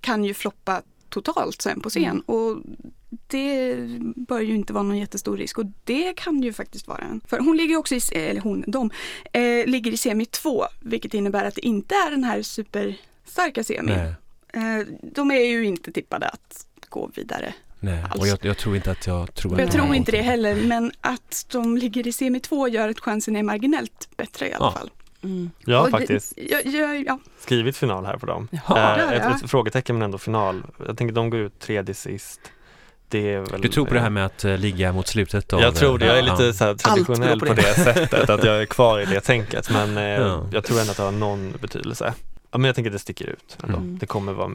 kan 0.00 0.24
ju 0.24 0.34
floppa 0.34 0.82
totalt 1.12 1.62
sen 1.62 1.80
på 1.80 1.90
scen. 1.90 2.04
Mm. 2.04 2.20
Och 2.20 2.62
det 3.26 3.76
bör 4.16 4.40
ju 4.40 4.54
inte 4.54 4.72
vara 4.72 4.82
någon 4.84 4.98
jättestor 4.98 5.36
risk 5.36 5.58
och 5.58 5.64
det 5.84 6.12
kan 6.16 6.42
ju 6.42 6.52
faktiskt 6.52 6.86
vara 6.88 6.98
en. 6.98 7.20
För 7.26 7.38
hon 7.38 7.56
ligger 7.56 7.76
också 7.76 7.94
i, 7.94 8.00
eller 8.12 8.40
hon, 8.40 8.64
de, 8.66 8.90
eh, 9.32 9.66
ligger 9.66 9.92
i 9.92 9.96
semi 9.96 10.24
2 10.26 10.64
vilket 10.80 11.14
innebär 11.14 11.44
att 11.44 11.54
det 11.54 11.66
inte 11.66 11.94
är 11.94 12.10
den 12.10 12.24
här 12.24 12.42
superstarka 12.42 13.64
semi. 13.64 13.92
Nej, 13.96 14.12
Eh, 14.54 14.86
de 15.02 15.30
är 15.30 15.44
ju 15.44 15.64
inte 15.64 15.92
tippade 15.92 16.28
att 16.28 16.66
gå 16.88 17.10
vidare. 17.14 17.54
nej. 17.80 18.02
Alls. 18.10 18.20
och 18.20 18.26
jag, 18.28 18.38
jag 18.42 18.58
tror 18.58 18.76
inte 18.76 18.90
att 18.90 19.06
jag 19.06 19.34
tror 19.34 19.60
jag 19.60 19.70
tror 19.72 19.94
inte 19.94 20.12
det 20.12 20.22
heller 20.22 20.54
men 20.66 20.92
att 21.00 21.46
de 21.52 21.76
ligger 21.76 22.06
i 22.06 22.12
semi 22.12 22.40
2 22.40 22.68
gör 22.68 22.88
att 22.88 23.00
chansen 23.00 23.36
är 23.36 23.42
marginellt 23.42 24.08
bättre 24.16 24.48
i 24.48 24.52
alla 24.54 24.66
Ja. 24.66 24.72
fall. 24.78 24.90
Mm. 25.22 25.50
jag 25.64 25.76
har 25.78 25.84
Och 25.84 25.90
det- 25.90 25.98
faktiskt 25.98 26.32
Ja, 26.36 26.58
ja, 26.64 26.94
ja. 27.06 27.18
skrivit 27.40 27.76
final 27.76 28.04
här 28.06 28.16
på 28.16 28.26
dem. 28.26 28.48
Ja. 28.50 28.60
Ja, 28.68 28.96
Eh, 28.96 29.04
ja. 29.04 29.12
ett, 29.36 29.44
ett 29.44 29.50
frågetecken 29.50 29.98
men 29.98 30.02
ändå 30.02 30.18
final. 30.18 30.62
Jag 30.86 30.98
tänker 30.98 31.14
de 31.14 31.30
går 31.30 31.40
ut 31.40 31.58
tredje 31.58 31.94
sist. 31.94 32.40
Det 33.08 33.32
är 33.34 33.40
väl, 33.40 33.60
Du 33.60 33.68
tror 33.68 33.86
på 33.86 33.94
det 33.94 34.00
här 34.00 34.10
med 34.10 34.26
att 34.26 34.44
eh, 34.44 34.58
ligga 34.58 34.92
mot 34.92 35.06
slutet 35.06 35.52
av... 35.52 35.60
Jag 35.60 35.74
tror 35.74 35.98
det, 35.98 36.06
jag 36.06 36.18
är 36.18 36.22
Ja. 36.26 36.32
lite 36.32 36.52
så 36.52 36.64
här 36.64 36.74
traditionell 36.74 37.40
på 37.40 37.46
på 37.46 37.54
det. 37.54 37.62
sättet, 37.84 38.30
att 38.30 38.44
jag 38.44 38.62
är 38.62 38.66
kvar 38.66 39.00
i 39.00 39.04
det 39.04 39.20
tänket 39.20 39.70
men 39.70 39.96
eh, 39.96 40.02
Ja. 40.04 40.46
jag 40.52 40.64
tror 40.64 40.80
ändå 40.80 40.90
att 40.90 40.96
det 40.96 41.02
har 41.02 41.12
någon 41.12 41.52
betydelse. 41.60 42.14
Ja, 42.50 42.58
men 42.58 42.64
jag 42.64 42.74
tänker 42.74 42.90
att 42.90 42.94
det 42.94 42.98
sticker 42.98 43.24
ut 43.26 43.58
ändå. 43.64 43.76
Mm. 43.78 43.98
Det 43.98 44.06
kommer 44.06 44.32
vara 44.32 44.50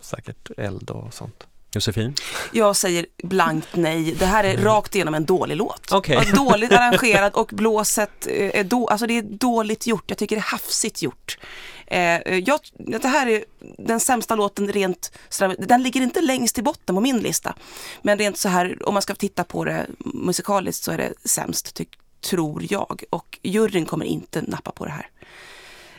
säkert 0.00 0.50
eld 0.56 0.90
och 0.90 1.14
sånt. 1.14 1.46
Josefin? 1.74 2.14
Jag 2.52 2.76
säger 2.76 3.06
blankt 3.22 3.68
nej. 3.72 4.14
Det 4.18 4.26
här 4.26 4.44
är 4.44 4.56
rakt 4.56 4.94
igenom 4.94 5.14
en 5.14 5.24
dålig 5.24 5.56
låt. 5.56 5.92
Och 5.92 6.26
Dåligt 6.34 6.72
arrangerad 6.72 7.32
och 7.32 7.50
blåset 7.52 8.26
eh, 8.26 8.60
är, 8.60 8.64
då, 8.64 8.88
alltså 8.88 9.06
det 9.06 9.18
är 9.18 9.22
dåligt 9.22 9.86
gjort. 9.86 10.04
Jag 10.06 10.18
tycker 10.18 10.36
det 10.36 10.40
är 10.40 10.50
hafsigt 10.50 11.02
gjort. 11.02 11.38
Eh, 11.86 12.38
jag, 12.38 12.60
det 12.78 13.08
här 13.08 13.26
är 13.26 13.44
den 13.78 14.00
sämsta 14.00 14.34
låten 14.34 14.72
rent, 14.72 15.12
den 15.58 15.82
ligger 15.82 16.00
inte 16.00 16.20
längst 16.20 16.58
i 16.58 16.62
botten 16.62 16.94
på 16.94 17.00
min 17.00 17.18
lista. 17.18 17.54
Men 18.02 18.18
rent 18.18 18.38
så 18.38 18.48
här, 18.48 18.88
om 18.88 18.94
man 18.94 19.02
ska 19.02 19.14
titta 19.14 19.44
på 19.44 19.64
det 19.64 19.86
musikaliskt 19.98 20.84
så 20.84 20.92
är 20.92 20.98
det 20.98 21.12
sämst, 21.24 21.74
tyck, 21.74 21.88
tror 22.30 22.62
jag. 22.70 23.02
Och 23.10 23.38
juryn 23.42 23.86
kommer 23.86 24.04
inte 24.04 24.42
nappa 24.42 24.70
på 24.70 24.84
det 24.84 24.90
här. 24.92 25.08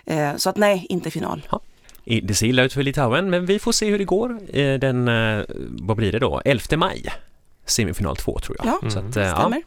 Eh, 0.05 0.37
så 0.37 0.49
att 0.49 0.57
nej, 0.57 0.85
inte 0.89 1.11
final. 1.11 1.47
I- 1.51 1.74
Det 2.05 2.33
ser 2.35 2.47
illa 2.47 2.63
ut 2.63 2.73
för 2.73 2.83
Litauen, 2.83 3.29
men 3.29 3.45
vi 3.45 3.59
får 3.59 3.71
se 3.71 3.89
hur 3.89 3.97
det 3.99 4.05
går. 4.05 4.39
Eh, 4.53 4.79
Den, 4.79 5.07
eh, 5.07 5.43
vad 5.81 5.97
blir 5.97 6.11
det 6.11 6.19
då? 6.19 6.41
11 6.45 6.77
maj? 6.77 7.05
Semifinal 7.65 8.15
2 8.15 8.39
tror 8.39 8.57
jag. 8.63 8.67
Ja, 8.81 8.89
Så 8.89 8.99
att, 8.99 9.17
eh, 9.17 9.23
ja, 9.23 9.35
stämmer. 9.39 9.61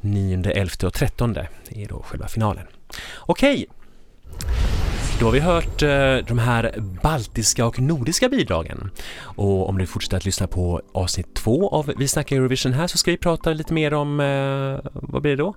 9, 0.00 0.50
11 0.50 0.86
och 0.86 0.94
13 0.94 1.36
är 1.70 1.88
då 1.88 2.02
själva 2.02 2.28
finalen. 2.28 2.66
Okej, 3.18 3.66
då 5.22 5.26
har 5.28 5.32
vi 5.32 5.40
hört 5.40 5.82
eh, 5.82 6.26
de 6.28 6.38
här 6.38 6.74
baltiska 7.02 7.66
och 7.66 7.78
nordiska 7.80 8.28
bidragen. 8.28 8.90
Och 9.24 9.68
om 9.68 9.78
du 9.78 9.86
fortsätter 9.86 10.16
att 10.16 10.24
lyssna 10.24 10.46
på 10.46 10.82
avsnitt 10.92 11.34
två 11.34 11.68
av 11.68 11.92
Vi 11.96 12.08
snackar 12.08 12.36
Eurovision 12.36 12.72
här 12.72 12.86
så 12.86 12.98
ska 12.98 13.10
vi 13.10 13.16
prata 13.16 13.50
lite 13.52 13.74
mer 13.74 13.94
om, 13.94 14.20
eh, 14.20 14.90
vad 14.92 15.22
blir 15.22 15.30
det 15.36 15.42
då? 15.42 15.54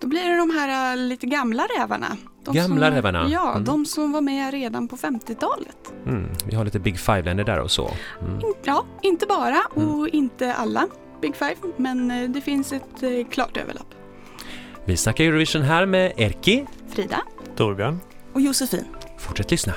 Då 0.00 0.06
blir 0.06 0.30
det 0.30 0.36
de 0.36 0.50
här 0.50 0.92
äh, 0.92 0.96
lite 0.96 1.26
gamla 1.26 1.62
rävarna. 1.78 2.06
De 2.44 2.54
Gamla 2.54 2.86
som, 2.86 2.94
rävarna? 2.94 3.28
Ja, 3.32 3.50
Mm. 3.52 3.64
de 3.64 3.86
som 3.86 4.12
var 4.12 4.20
med 4.20 4.52
redan 4.52 4.88
på 4.88 4.96
50-talet. 4.96 5.92
Mm, 6.06 6.28
vi 6.46 6.56
har 6.56 6.64
lite 6.64 6.78
Big 6.78 6.98
Five-länder 6.98 7.44
där 7.44 7.60
och 7.60 7.70
så. 7.70 7.90
Mm. 8.20 8.40
Ja, 8.64 8.84
inte 9.02 9.26
bara 9.26 9.60
Mm. 9.76 9.88
och 10.00 10.08
inte 10.08 10.54
alla 10.54 10.86
Big 11.22 11.36
Five, 11.36 11.56
men 11.76 12.10
eh, 12.10 12.30
det 12.30 12.40
finns 12.40 12.72
ett 12.72 13.02
eh, 13.02 13.10
klart 13.30 13.56
överlapp. 13.56 13.94
Vi 14.84 14.96
snackar 14.96 15.24
Eurovision 15.24 15.62
här 15.62 15.86
med 15.86 16.12
Erki. 16.16 16.66
Frida? 16.88 17.22
Torbjörn? 17.56 18.00
Och 18.32 18.40
Josefin. 18.40 18.84
Fortsätt 19.16 19.50
lyssna. 19.50 19.74